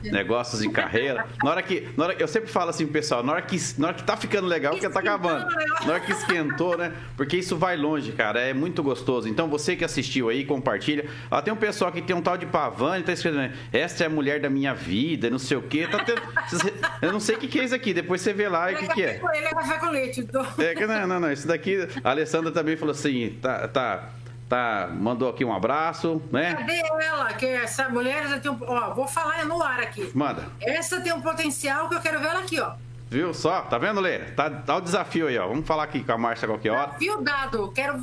negócios 0.04 0.62
em 0.64 0.72
carreira. 0.72 1.26
Na 1.44 1.52
hora 1.52 1.62
que. 1.62 1.90
Na 1.96 2.06
hora, 2.06 2.16
eu 2.18 2.28
sempre 2.28 2.50
falo 2.50 2.70
assim, 2.70 2.88
pessoal, 2.88 3.24
na 3.24 3.34
hora 3.34 3.42
que, 3.42 3.58
na 3.78 3.88
hora 3.88 3.96
que 3.96 4.04
tá 4.04 4.18
ficando 4.18 4.48
legal, 4.48 4.74
porque 4.74 4.90
tá 4.90 5.00
acabando. 5.00 5.46
Na 5.86 5.94
hora 5.94 6.00
que 6.00 6.12
esquentou, 6.12 6.78
né? 6.78 6.94
Porque 7.16 7.38
isso 7.38 7.56
vai 7.56 7.76
longe, 7.76 8.12
cara. 8.14 8.40
É 8.40 8.54
muito 8.54 8.82
gostoso. 8.82 9.28
Então, 9.28 9.48
você 9.48 9.76
que 9.76 9.86
assistiu 9.86 10.30
aí, 10.30 10.46
compartilha. 10.46 11.06
Ó, 11.30 11.42
tem 11.42 11.54
um 11.54 11.58
pessoal 11.58 11.92
que 11.92 12.02
tem 12.02 12.16
um 12.16 12.22
tal 12.22 12.38
de 12.38 12.46
Pavane, 12.46 13.04
tá 13.04 13.14
escrevendo, 13.14 13.54
essa 13.72 14.04
é 14.04 14.08
a 14.08 14.10
mulher 14.10 14.40
da 14.40 14.50
minha 14.50 14.74
vida, 14.74 15.30
não 15.30 15.40
sei 15.40 15.58
o 15.58 15.62
quê. 15.62 15.88
Tá 15.88 16.04
tendo... 16.04 16.22
Eu 17.02 17.12
não 17.12 17.20
sei 17.20 17.36
o 17.36 17.40
que 17.40 17.60
é 17.60 17.64
isso 17.64 17.76
aqui, 17.76 17.94
depois 17.94 18.22
você 18.22 18.34
vê 18.34 18.48
lá 18.50 18.72
o 18.72 18.76
que, 18.76 18.88
que 18.88 19.04
é. 19.04 19.22
Ele 19.36 19.46
é 19.46 19.50
café 19.52 19.78
com 19.78 19.90
leite. 19.90 20.24
Tô... 20.24 20.42
É, 20.62 20.88
não, 20.88 21.08
não, 21.08 21.20
não. 21.20 21.32
Isso 21.32 21.48
daqui 21.48 21.88
a 22.04 22.10
Alessandra 22.10 22.52
também 22.52 22.78
falou 22.78 22.92
assim, 22.92 23.38
tá, 23.42 23.68
tá, 23.68 24.10
tá, 24.48 24.90
mandou 24.92 25.30
aqui 25.30 25.44
um 25.44 25.54
abraço, 25.54 26.22
né? 26.32 26.56
Cadê 26.56 26.82
ela? 27.06 27.34
Que 27.34 27.46
essa 27.46 27.90
mulher 27.90 28.28
já 28.28 28.40
tem 28.40 28.52
um, 28.52 28.58
ó, 28.62 28.94
vou 28.94 29.08
falar 29.08 29.46
no 29.46 29.62
ar 29.62 29.80
aqui. 29.80 30.12
Manda. 30.14 30.46
Essa 30.60 31.02
tem 31.02 31.14
um 31.14 31.22
potencial 31.22 31.90
que 31.90 31.96
eu 31.96 32.02
quero 32.02 32.20
ver 32.20 32.28
ela 32.28 32.40
aqui, 32.40 32.60
ó. 32.60 32.74
Viu 33.10 33.34
só? 33.34 33.62
Tá 33.62 33.78
vendo, 33.78 34.02
Lê? 34.02 34.20
Tá, 34.20 34.50
tá 34.50 34.76
o 34.76 34.82
desafio 34.82 35.28
aí, 35.28 35.38
ó. 35.38 35.48
Vamos 35.48 35.66
falar 35.66 35.84
aqui 35.84 36.04
com 36.04 36.12
a 36.12 36.18
Márcia 36.18 36.46
qualquer 36.46 36.72
hora. 36.72 36.88
Desafio 36.88 37.22
dado. 37.22 37.72
Quero 37.72 37.98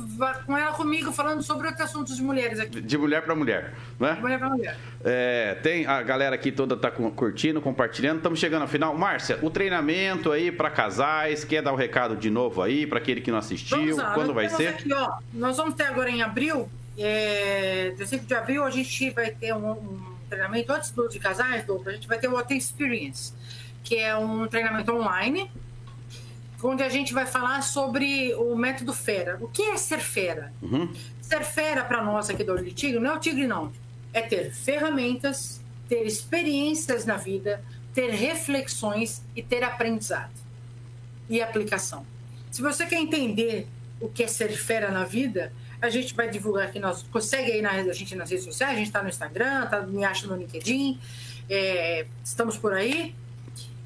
com 0.45 0.57
ela 0.57 0.73
comigo 0.73 1.11
falando 1.11 1.43
sobre 1.43 1.67
outros 1.67 1.85
assuntos 1.85 2.15
de 2.15 2.23
mulheres 2.23 2.59
aqui. 2.59 2.81
De 2.81 2.97
mulher 2.97 3.21
para 3.21 3.35
mulher, 3.35 3.75
né? 3.99 4.13
De 4.13 4.21
mulher 4.21 4.39
para 4.39 4.49
mulher. 4.49 4.77
É, 5.03 5.55
tem 5.61 5.85
a 5.85 6.01
galera 6.01 6.33
aqui 6.33 6.51
toda 6.51 6.75
tá 6.75 6.89
curtindo, 6.89 7.61
compartilhando. 7.61 8.17
Estamos 8.17 8.39
chegando 8.39 8.63
ao 8.63 8.67
final. 8.67 8.97
Márcia, 8.97 9.37
o 9.43 9.49
treinamento 9.51 10.31
aí 10.31 10.51
para 10.51 10.71
casais, 10.71 11.45
quer 11.45 11.61
dar 11.61 11.71
o 11.71 11.75
um 11.75 11.77
recado 11.77 12.15
de 12.15 12.31
novo 12.31 12.63
aí 12.63 12.87
para 12.87 12.97
aquele 12.97 13.21
que 13.21 13.29
não 13.29 13.37
assistiu? 13.37 13.95
Lá, 13.95 14.11
Quando 14.13 14.33
vai 14.33 14.49
ser? 14.49 14.69
Aqui, 14.69 14.91
ó, 14.91 15.19
nós 15.31 15.55
vamos 15.57 15.75
ter 15.75 15.83
agora 15.83 16.09
em 16.09 16.23
abril, 16.23 16.67
é, 16.97 17.93
5 18.03 18.25
de 18.25 18.33
abril, 18.33 18.63
a 18.63 18.71
gente 18.71 19.11
vai 19.11 19.29
ter 19.29 19.53
um, 19.53 19.71
um 19.71 20.15
treinamento 20.27 20.73
antes 20.73 20.89
do 20.89 21.07
de 21.07 21.19
casais, 21.19 21.63
do, 21.63 21.81
a 21.85 21.91
gente 21.91 22.07
vai 22.07 22.17
ter 22.17 22.27
o 22.27 22.35
OT 22.35 22.55
Experience 22.55 23.33
que 23.85 23.95
é 23.95 24.17
um 24.17 24.47
treinamento 24.47 24.91
online, 24.91 25.49
onde 26.61 26.81
a 26.81 26.89
gente 26.89 27.13
vai 27.13 27.27
falar 27.27 27.61
sobre 27.61 28.33
o 28.33 28.55
método 28.55 28.91
fera. 28.91 29.37
O 29.39 29.47
que 29.47 29.61
é 29.61 29.77
ser 29.77 29.99
fera? 29.99 30.51
Uhum. 30.61 30.91
Ser 31.21 31.45
fera 31.45 31.85
para 31.85 32.03
nós 32.03 32.29
aqui 32.29 32.43
do 32.43 32.51
Olho 32.51 32.65
de 32.65 32.73
Tigre 32.73 32.99
não 32.99 33.11
é 33.11 33.15
o 33.15 33.19
tigre, 33.19 33.45
não. 33.45 33.71
É 34.11 34.21
ter 34.21 34.51
ferramentas, 34.51 35.61
ter 35.87 36.03
experiências 36.05 37.05
na 37.05 37.15
vida, 37.15 37.63
ter 37.93 38.09
reflexões 38.09 39.21
e 39.35 39.43
ter 39.43 39.63
aprendizado 39.63 40.33
e 41.29 41.41
aplicação. 41.41 42.05
Se 42.49 42.61
você 42.61 42.85
quer 42.87 42.99
entender 42.99 43.67
o 43.99 44.09
que 44.09 44.23
é 44.23 44.27
ser 44.27 44.49
fera 44.49 44.89
na 44.89 45.03
vida, 45.03 45.53
a 45.79 45.89
gente 45.89 46.15
vai 46.15 46.29
divulgar 46.29 46.67
aqui, 46.67 46.79
nós 46.79 47.03
consegue 47.03 47.51
aí 47.51 47.61
na, 47.61 47.71
a 47.71 47.93
gente 47.93 48.15
nas 48.15 48.29
redes 48.29 48.45
sociais, 48.45 48.73
a 48.73 48.77
gente 48.77 48.87
está 48.87 49.03
no 49.03 49.09
Instagram, 49.09 49.67
tá, 49.67 49.81
me 49.81 50.03
acha 50.03 50.25
no 50.25 50.35
LinkedIn, 50.35 50.99
é, 51.47 52.07
estamos 52.23 52.57
por 52.57 52.73
aí 52.73 53.13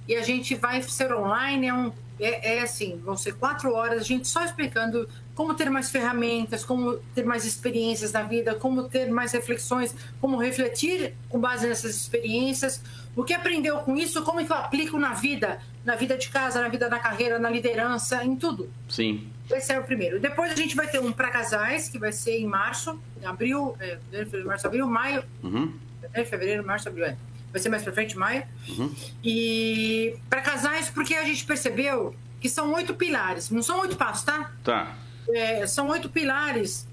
e 0.09 0.15
a 0.15 0.23
gente 0.23 0.55
vai 0.55 0.81
ser 0.81 1.13
online, 1.13 1.67
é, 1.67 1.73
um, 1.73 1.91
é, 2.19 2.55
é, 2.55 2.61
assim, 2.61 2.99
vão 3.05 3.15
ser 3.15 3.35
quatro 3.35 3.71
horas, 3.75 4.01
a 4.01 4.03
gente 4.03 4.27
só 4.27 4.43
explicando 4.43 5.07
como 5.35 5.53
ter 5.53 5.69
mais 5.69 5.91
ferramentas, 5.91 6.65
como 6.65 6.95
ter 7.13 7.23
mais 7.23 7.45
experiências 7.45 8.11
na 8.11 8.23
vida, 8.23 8.55
como 8.55 8.89
ter 8.89 9.11
mais 9.11 9.33
reflexões, 9.33 9.95
como 10.19 10.35
refletir 10.35 11.13
com 11.29 11.39
base 11.39 11.67
nessas 11.67 11.95
experiências, 11.95 12.81
o 13.15 13.23
que 13.23 13.35
aprendeu 13.35 13.77
com 13.81 13.95
isso, 13.95 14.23
como 14.23 14.43
que 14.43 14.51
eu 14.51 14.55
aplico 14.55 14.97
na 14.97 15.13
vida, 15.13 15.61
na 15.85 15.95
vida 15.95 16.17
de 16.17 16.27
casa, 16.29 16.59
na 16.59 16.69
vida 16.69 16.89
da 16.89 16.97
carreira, 16.97 17.37
na 17.37 17.49
liderança, 17.49 18.25
em 18.25 18.35
tudo. 18.35 18.67
Sim. 18.89 19.29
Esse 19.47 19.73
é 19.73 19.79
o 19.79 19.83
primeiro. 19.83 20.19
Depois 20.19 20.51
a 20.51 20.55
gente 20.55 20.75
vai 20.75 20.87
ter 20.87 20.99
um 20.99 21.11
para 21.11 21.29
casais, 21.29 21.87
que 21.87 21.99
vai 21.99 22.11
ser 22.11 22.39
em 22.39 22.47
março, 22.47 22.99
em 23.21 23.27
abril, 23.27 23.75
é, 23.79 23.99
fevereiro, 24.11 24.47
março, 24.47 24.65
abril, 24.65 24.87
maio. 24.87 25.23
Uhum. 25.43 25.71
Fevereiro, 26.11 26.65
março, 26.65 26.89
abril, 26.89 27.05
é 27.05 27.15
vai 27.51 27.61
ser 27.61 27.69
mais 27.69 27.83
para 27.83 27.93
frente, 27.93 28.17
maio. 28.17 28.43
Uhum. 28.67 28.93
E 29.23 30.15
para 30.29 30.41
casais, 30.41 30.89
porque 30.89 31.13
a 31.15 31.23
gente 31.23 31.45
percebeu 31.45 32.15
que 32.39 32.49
são 32.49 32.73
oito 32.73 32.93
pilares, 32.93 33.49
não 33.49 33.61
são 33.61 33.79
oito 33.81 33.95
passos, 33.95 34.23
tá? 34.23 34.51
Tá. 34.63 34.95
É, 35.29 35.67
são 35.67 35.87
oito 35.89 36.09
pilares 36.09 36.87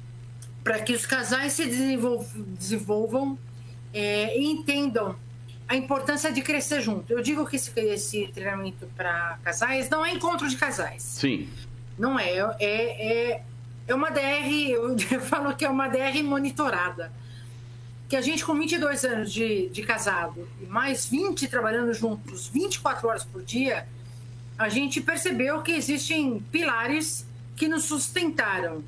para 0.65 0.81
que 0.81 0.93
os 0.93 1.07
casais 1.07 1.53
se 1.53 1.65
desenvolvam, 1.65 2.43
desenvolvam 2.59 3.39
é, 3.95 4.37
e 4.39 4.45
entendam 4.45 5.17
a 5.69 5.77
importância 5.77 6.33
de 6.33 6.43
crescer 6.43 6.81
junto. 6.81 7.13
Eu 7.13 7.23
digo 7.23 7.47
que 7.47 7.57
esse, 7.57 7.73
esse 7.81 8.29
treinamento 8.29 8.87
para 8.97 9.39
casais 9.43 9.89
não 9.89 10.05
é 10.05 10.13
encontro 10.13 10.49
de 10.49 10.57
casais. 10.57 11.03
Sim. 11.03 11.49
Não 11.99 12.19
é. 12.19 12.39
É, 12.59 13.33
é, 13.33 13.43
é 13.87 13.95
uma 13.95 14.11
DR, 14.11 14.71
eu 14.71 14.97
falo 15.23 15.55
que 15.55 15.65
é 15.65 15.71
uma 15.71 15.89
DR 15.89 16.23
monitorada 16.23 17.13
que 18.09 18.17
a 18.17 18.21
gente 18.21 18.45
com 18.45 18.55
22 18.55 19.05
anos 19.05 19.33
de, 19.33 19.69
de 19.69 19.83
casado 19.83 20.47
e 20.63 20.67
mais 20.67 21.07
20 21.07 21.49
trabalhando 21.49 21.93
juntos 21.93 22.49
24 22.49 23.09
horas 23.09 23.25
por 23.25 23.43
dia, 23.43 23.87
a 24.59 24.69
gente 24.69 25.01
percebeu 25.01 25.61
que 25.63 25.73
existem 25.73 26.41
pilares 26.51 27.27
que 27.57 27.69
nos 27.69 27.85
sustentaram 27.85 28.83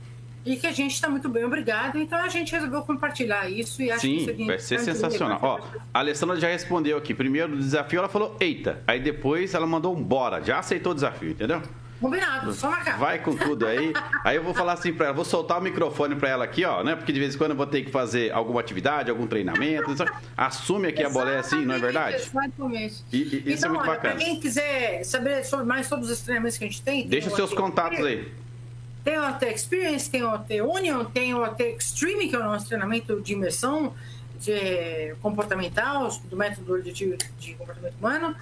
e 0.44 0.56
que 0.56 0.66
a 0.66 0.72
gente 0.72 0.94
está 0.94 1.08
muito 1.10 1.28
bem, 1.28 1.44
obrigado. 1.44 1.98
Então 1.98 2.18
a 2.18 2.28
gente 2.28 2.52
resolveu 2.52 2.82
compartilhar 2.82 3.50
isso 3.50 3.82
e 3.82 3.90
acho 3.90 4.02
Sim, 4.02 4.24
que 4.24 4.30
isso 4.30 4.46
vai 4.46 4.58
ser 4.58 4.78
sensacional. 4.80 5.38
Ó, 5.42 5.60
a 5.92 5.98
Alessandra 5.98 6.36
já 6.36 6.48
respondeu 6.48 6.96
aqui. 6.96 7.12
Primeiro 7.12 7.56
desafio, 7.56 7.98
ela 7.98 8.08
falou 8.08 8.36
eita. 8.40 8.82
Aí 8.86 9.00
depois 9.00 9.52
ela 9.52 9.66
mandou 9.66 9.94
um 9.94 10.02
bora. 10.02 10.42
Já 10.42 10.60
aceitou 10.60 10.92
o 10.92 10.94
desafio, 10.94 11.30
entendeu? 11.30 11.60
Combinado, 12.00 12.52
só 12.52 12.70
marcar. 12.70 12.96
Vai 12.98 13.18
com 13.18 13.34
tudo 13.36 13.66
aí. 13.66 13.92
Aí 14.24 14.36
eu 14.36 14.42
vou 14.42 14.54
falar 14.54 14.74
assim 14.74 14.92
pra 14.92 15.06
ela, 15.06 15.14
vou 15.14 15.24
soltar 15.24 15.58
o 15.58 15.62
microfone 15.62 16.14
pra 16.14 16.28
ela 16.28 16.44
aqui, 16.44 16.64
ó, 16.64 16.84
né? 16.84 16.94
Porque 16.94 17.12
de 17.12 17.18
vez 17.18 17.34
em 17.34 17.38
quando 17.38 17.50
eu 17.50 17.56
vou 17.56 17.66
ter 17.66 17.82
que 17.82 17.90
fazer 17.90 18.32
alguma 18.32 18.60
atividade, 18.60 19.10
algum 19.10 19.26
treinamento. 19.26 19.94
Assume 20.36 20.88
aqui 20.88 21.02
a 21.02 21.10
boleia 21.10 21.40
assim, 21.40 21.64
não 21.64 21.74
é 21.74 21.78
verdade? 21.78 22.16
Exatamente. 22.16 23.04
E, 23.12 23.16
e, 23.16 23.22
isso 23.22 23.48
é 23.48 23.52
então, 23.52 23.70
é 23.70 23.72
muito 23.72 23.82
olha, 23.82 23.90
bacana. 23.96 24.14
Pra 24.14 24.24
quem 24.24 24.40
quiser 24.40 25.04
saber 25.04 25.44
sobre, 25.44 25.66
mais 25.66 25.86
sobre 25.86 26.06
os 26.06 26.20
treinamentos 26.20 26.56
que 26.56 26.64
a 26.64 26.66
gente 26.68 26.82
tem... 26.82 27.08
Deixa 27.08 27.28
os 27.28 27.34
seus 27.34 27.52
contatos 27.52 28.04
aí. 28.04 28.32
Tem 29.02 29.18
o 29.18 29.28
OT 29.28 29.46
Experience, 29.46 30.10
tem 30.10 30.22
o 30.22 30.32
OT 30.32 30.60
Union, 30.60 31.04
tem 31.04 31.34
o 31.34 31.42
OT 31.42 31.62
Extreme, 31.62 32.28
que 32.28 32.36
é 32.36 32.38
o 32.38 32.44
nosso 32.44 32.66
treinamento 32.66 33.20
de 33.20 33.32
imersão 33.32 33.94
de 34.38 35.14
comportamental, 35.20 36.08
do 36.30 36.36
método 36.36 36.80
de, 36.82 36.92
de 36.92 37.54
comportamento 37.54 37.94
humano. 37.98 38.36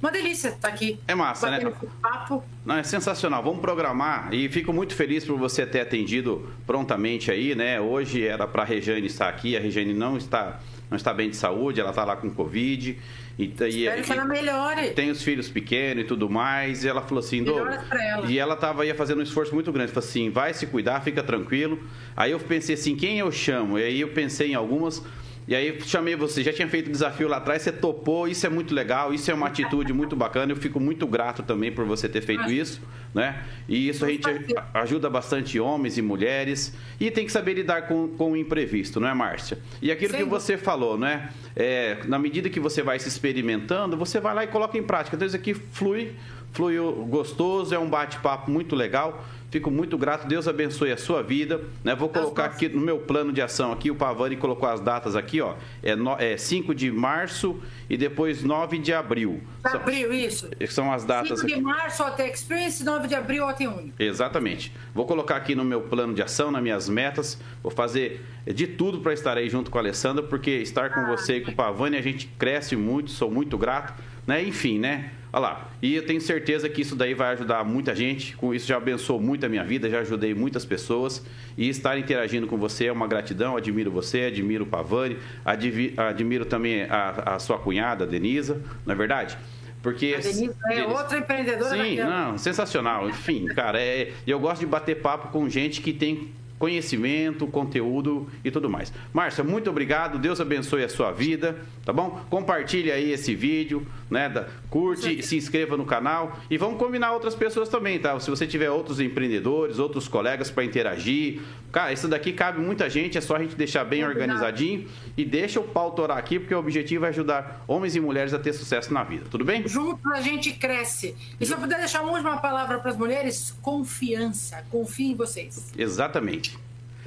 uma 0.00 0.10
delícia 0.10 0.48
estar 0.48 0.68
aqui. 0.68 0.98
É 1.06 1.14
massa, 1.14 1.50
né? 1.50 1.72
Papo. 2.02 2.42
Não, 2.64 2.76
é 2.76 2.82
sensacional. 2.82 3.42
Vamos 3.42 3.60
programar 3.60 4.32
e 4.32 4.48
fico 4.48 4.72
muito 4.72 4.94
feliz 4.94 5.24
por 5.24 5.38
você 5.38 5.66
ter 5.66 5.80
atendido 5.80 6.50
prontamente 6.66 7.30
aí, 7.30 7.54
né? 7.54 7.80
Hoje 7.80 8.26
era 8.26 8.46
para 8.46 8.62
a 8.62 8.64
Regiane 8.64 9.06
estar 9.06 9.28
aqui, 9.28 9.56
a 9.56 9.60
Regiane 9.60 9.94
não 9.94 10.16
está, 10.16 10.60
não 10.90 10.96
está 10.96 11.12
bem 11.12 11.30
de 11.30 11.36
saúde, 11.36 11.80
ela 11.80 11.90
está 11.90 12.04
lá 12.04 12.16
com 12.16 12.30
Covid. 12.30 12.98
E, 13.38 13.44
Espero 13.44 14.00
e, 14.00 14.02
que 14.02 14.12
ela 14.12 14.24
melhore. 14.24 14.90
Tem 14.90 15.10
os 15.10 15.22
filhos 15.22 15.48
pequenos 15.48 16.04
e 16.04 16.06
tudo 16.06 16.28
mais. 16.28 16.82
E 16.82 16.88
ela 16.88 17.02
falou 17.02 17.20
assim, 17.20 17.44
ela. 17.46 18.26
E 18.28 18.38
ela 18.38 18.56
tava 18.56 18.84
ia 18.84 18.94
fazendo 18.94 19.20
um 19.20 19.22
esforço 19.22 19.54
muito 19.54 19.70
grande. 19.70 19.92
Falou 19.92 20.06
assim, 20.06 20.30
vai 20.30 20.52
se 20.52 20.66
cuidar, 20.66 21.00
fica 21.02 21.22
tranquilo. 21.22 21.78
Aí 22.16 22.32
eu 22.32 22.40
pensei 22.40 22.74
assim, 22.74 22.96
quem 22.96 23.18
eu 23.18 23.30
chamo? 23.30 23.78
E 23.78 23.84
aí 23.84 24.00
eu 24.00 24.08
pensei 24.08 24.52
em 24.52 24.54
algumas 24.54 25.04
e 25.48 25.54
aí 25.54 25.80
chamei 25.80 26.14
você, 26.14 26.42
já 26.42 26.52
tinha 26.52 26.68
feito 26.68 26.88
o 26.88 26.92
desafio 26.92 27.26
lá 27.26 27.38
atrás, 27.38 27.62
você 27.62 27.72
topou, 27.72 28.28
isso 28.28 28.46
é 28.46 28.50
muito 28.50 28.74
legal, 28.74 29.14
isso 29.14 29.30
é 29.30 29.34
uma 29.34 29.46
atitude 29.46 29.94
muito 29.94 30.14
bacana. 30.14 30.52
Eu 30.52 30.56
fico 30.56 30.78
muito 30.78 31.06
grato 31.06 31.42
também 31.42 31.72
por 31.72 31.86
você 31.86 32.06
ter 32.06 32.20
feito 32.20 32.50
isso, 32.50 32.82
né? 33.14 33.42
E 33.66 33.88
isso 33.88 34.04
a 34.04 34.08
gente 34.10 34.28
ajuda 34.74 35.08
bastante 35.08 35.58
homens 35.58 35.96
e 35.96 36.02
mulheres. 36.02 36.74
E 37.00 37.10
tem 37.10 37.24
que 37.24 37.32
saber 37.32 37.54
lidar 37.54 37.88
com, 37.88 38.08
com 38.08 38.32
o 38.32 38.36
imprevisto, 38.36 39.00
não 39.00 39.08
é, 39.08 39.14
Márcia? 39.14 39.58
E 39.80 39.90
aquilo 39.90 40.12
Sim. 40.12 40.18
que 40.18 40.24
você 40.24 40.58
falou, 40.58 40.98
né? 40.98 41.30
É, 41.56 41.96
na 42.04 42.18
medida 42.18 42.50
que 42.50 42.60
você 42.60 42.82
vai 42.82 42.98
se 42.98 43.08
experimentando, 43.08 43.96
você 43.96 44.20
vai 44.20 44.34
lá 44.34 44.44
e 44.44 44.48
coloca 44.48 44.76
em 44.76 44.82
prática. 44.82 45.16
Então 45.16 45.26
isso 45.26 45.36
aqui 45.36 45.54
flui, 45.54 46.12
flui 46.52 46.76
gostoso, 47.08 47.74
é 47.74 47.78
um 47.78 47.88
bate-papo 47.88 48.50
muito 48.50 48.76
legal. 48.76 49.24
Fico 49.50 49.70
muito 49.70 49.96
grato. 49.96 50.26
Deus 50.26 50.46
abençoe 50.46 50.92
a 50.92 50.96
sua 50.96 51.22
vida. 51.22 51.60
Né? 51.82 51.94
Vou 51.94 52.08
colocar 52.08 52.44
aqui 52.44 52.68
no 52.68 52.80
meu 52.80 52.98
plano 52.98 53.32
de 53.32 53.40
ação 53.40 53.72
aqui, 53.72 53.90
o 53.90 53.94
Pavani 53.94 54.36
colocou 54.36 54.68
as 54.68 54.80
datas 54.80 55.16
aqui, 55.16 55.40
ó. 55.40 55.54
É, 55.82 55.96
no, 55.96 56.12
é 56.18 56.36
5 56.36 56.74
de 56.74 56.90
março 56.90 57.60
e 57.88 57.96
depois 57.96 58.42
9 58.42 58.78
de 58.78 58.92
abril. 58.92 59.42
Abril, 59.64 60.12
isso. 60.12 60.48
São 60.68 60.92
as 60.92 61.04
datas 61.04 61.40
5 61.40 61.54
de 61.54 61.60
março 61.60 62.02
até 62.02 62.30
Experience, 62.30 62.84
9 62.84 63.08
de 63.08 63.14
abril 63.14 63.48
até 63.48 63.66
Único. 63.66 63.94
Exatamente. 63.98 64.72
Vou 64.94 65.06
colocar 65.06 65.36
aqui 65.36 65.54
no 65.54 65.64
meu 65.64 65.80
plano 65.82 66.14
de 66.14 66.22
ação, 66.22 66.50
nas 66.50 66.62
minhas 66.62 66.88
metas. 66.88 67.40
Vou 67.62 67.72
fazer 67.72 68.24
de 68.46 68.66
tudo 68.66 69.00
para 69.00 69.12
estar 69.12 69.36
aí 69.38 69.48
junto 69.48 69.70
com 69.70 69.78
a 69.78 69.80
Alessandra, 69.80 70.22
porque 70.22 70.50
estar 70.50 70.90
com 70.90 71.00
ah. 71.00 71.06
você 71.06 71.36
e 71.36 71.40
com 71.40 71.50
o 71.50 71.54
Pavani, 71.54 71.96
a 71.96 72.02
gente 72.02 72.26
cresce 72.38 72.76
muito, 72.76 73.10
sou 73.10 73.30
muito 73.30 73.56
grato 73.56 73.94
né? 74.28 74.44
Enfim, 74.44 74.78
né? 74.78 75.10
Olha 75.32 75.40
lá. 75.40 75.68
E 75.82 75.94
eu 75.94 76.06
tenho 76.06 76.20
certeza 76.20 76.68
que 76.68 76.80
isso 76.80 76.96
daí 76.96 77.14
vai 77.14 77.32
ajudar 77.34 77.64
muita 77.64 77.94
gente. 77.94 78.36
Com 78.36 78.54
isso 78.54 78.66
já 78.66 78.76
abençoou 78.76 79.20
muito 79.20 79.44
a 79.44 79.48
minha 79.48 79.64
vida, 79.64 79.88
já 79.88 80.00
ajudei 80.00 80.34
muitas 80.34 80.64
pessoas. 80.64 81.24
E 81.56 81.68
estar 81.68 81.98
interagindo 81.98 82.46
com 82.46 82.56
você 82.56 82.86
é 82.86 82.92
uma 82.92 83.06
gratidão. 83.06 83.56
Admiro 83.56 83.90
você, 83.90 84.22
admiro 84.22 84.64
o 84.64 84.66
Pavani, 84.66 85.18
admiro 85.44 86.44
também 86.44 86.82
a, 86.84 87.34
a 87.34 87.38
sua 87.38 87.58
cunhada, 87.58 88.04
a 88.04 88.06
Denisa, 88.06 88.60
não 88.86 88.94
é 88.94 88.96
verdade? 88.96 89.36
Porque. 89.82 90.14
A 90.16 90.20
Denise 90.20 90.50
é 90.70 90.84
outra 90.84 91.18
empreendedora. 91.18 91.84
Sim, 91.84 91.96
não, 91.96 92.38
sensacional. 92.38 93.08
Enfim, 93.08 93.46
cara, 93.46 93.80
é, 93.80 94.12
eu 94.26 94.40
gosto 94.40 94.60
de 94.60 94.66
bater 94.66 95.00
papo 95.00 95.28
com 95.28 95.48
gente 95.48 95.80
que 95.80 95.92
tem 95.92 96.32
conhecimento, 96.58 97.46
conteúdo 97.46 98.28
e 98.44 98.50
tudo 98.50 98.68
mais. 98.68 98.92
Márcia, 99.12 99.44
muito 99.44 99.70
obrigado. 99.70 100.18
Deus 100.18 100.40
abençoe 100.40 100.84
a 100.84 100.88
sua 100.88 101.12
vida, 101.12 101.56
tá 101.84 101.92
bom? 101.92 102.20
Compartilhe 102.28 102.90
aí 102.90 103.12
esse 103.12 103.34
vídeo, 103.34 103.86
né? 104.10 104.28
Curte, 104.70 105.22
se 105.22 105.36
inscreva 105.36 105.76
no 105.76 105.84
canal 105.84 106.38
e 106.50 106.58
vamos 106.58 106.78
combinar 106.78 107.12
outras 107.12 107.34
pessoas 107.34 107.68
também, 107.68 107.98
tá? 107.98 108.18
Se 108.20 108.30
você 108.30 108.46
tiver 108.46 108.70
outros 108.70 109.00
empreendedores, 109.00 109.78
outros 109.78 110.08
colegas 110.08 110.50
para 110.50 110.64
interagir, 110.64 111.40
cara, 111.72 111.92
isso 111.92 112.08
daqui 112.08 112.32
cabe 112.32 112.60
muita 112.60 112.88
gente, 112.90 113.16
é 113.16 113.20
só 113.20 113.36
a 113.36 113.38
gente 113.38 113.54
deixar 113.54 113.84
bem 113.84 114.04
organizadinho 114.04 114.86
e 115.16 115.24
deixa 115.24 115.60
o 115.60 115.64
pau 115.64 115.92
torar 115.92 116.18
aqui, 116.18 116.38
porque 116.38 116.54
o 116.54 116.58
objetivo 116.58 117.06
é 117.06 117.08
ajudar 117.08 117.64
homens 117.66 117.94
e 117.96 118.00
mulheres 118.00 118.34
a 118.34 118.38
ter 118.38 118.52
sucesso 118.52 118.92
na 118.92 119.04
vida, 119.04 119.26
tudo 119.30 119.44
bem? 119.44 119.66
Juntos 119.66 120.04
a 120.12 120.20
gente 120.20 120.52
cresce. 120.52 121.14
E 121.40 121.46
se 121.46 121.52
eu 121.52 121.58
puder 121.58 121.78
deixar 121.78 122.02
uma 122.02 122.12
última 122.12 122.38
palavra 122.38 122.78
para 122.78 122.90
as 122.90 122.96
mulheres, 122.96 123.56
confiança. 123.62 124.64
Confie 124.70 125.12
em 125.12 125.14
vocês. 125.14 125.72
Exatamente. 125.76 126.47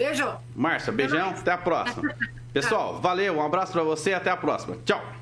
Beijo. 0.02 0.34
Márcia, 0.56 0.92
beijão. 0.92 1.30
Até 1.30 1.52
a 1.52 1.58
próxima. 1.58 2.16
Pessoal, 2.52 3.00
valeu. 3.00 3.36
Um 3.36 3.46
abraço 3.46 3.72
para 3.72 3.84
você. 3.84 4.14
Até 4.14 4.32
a 4.32 4.38
próxima. 4.38 4.76
Tchau. 4.84 5.21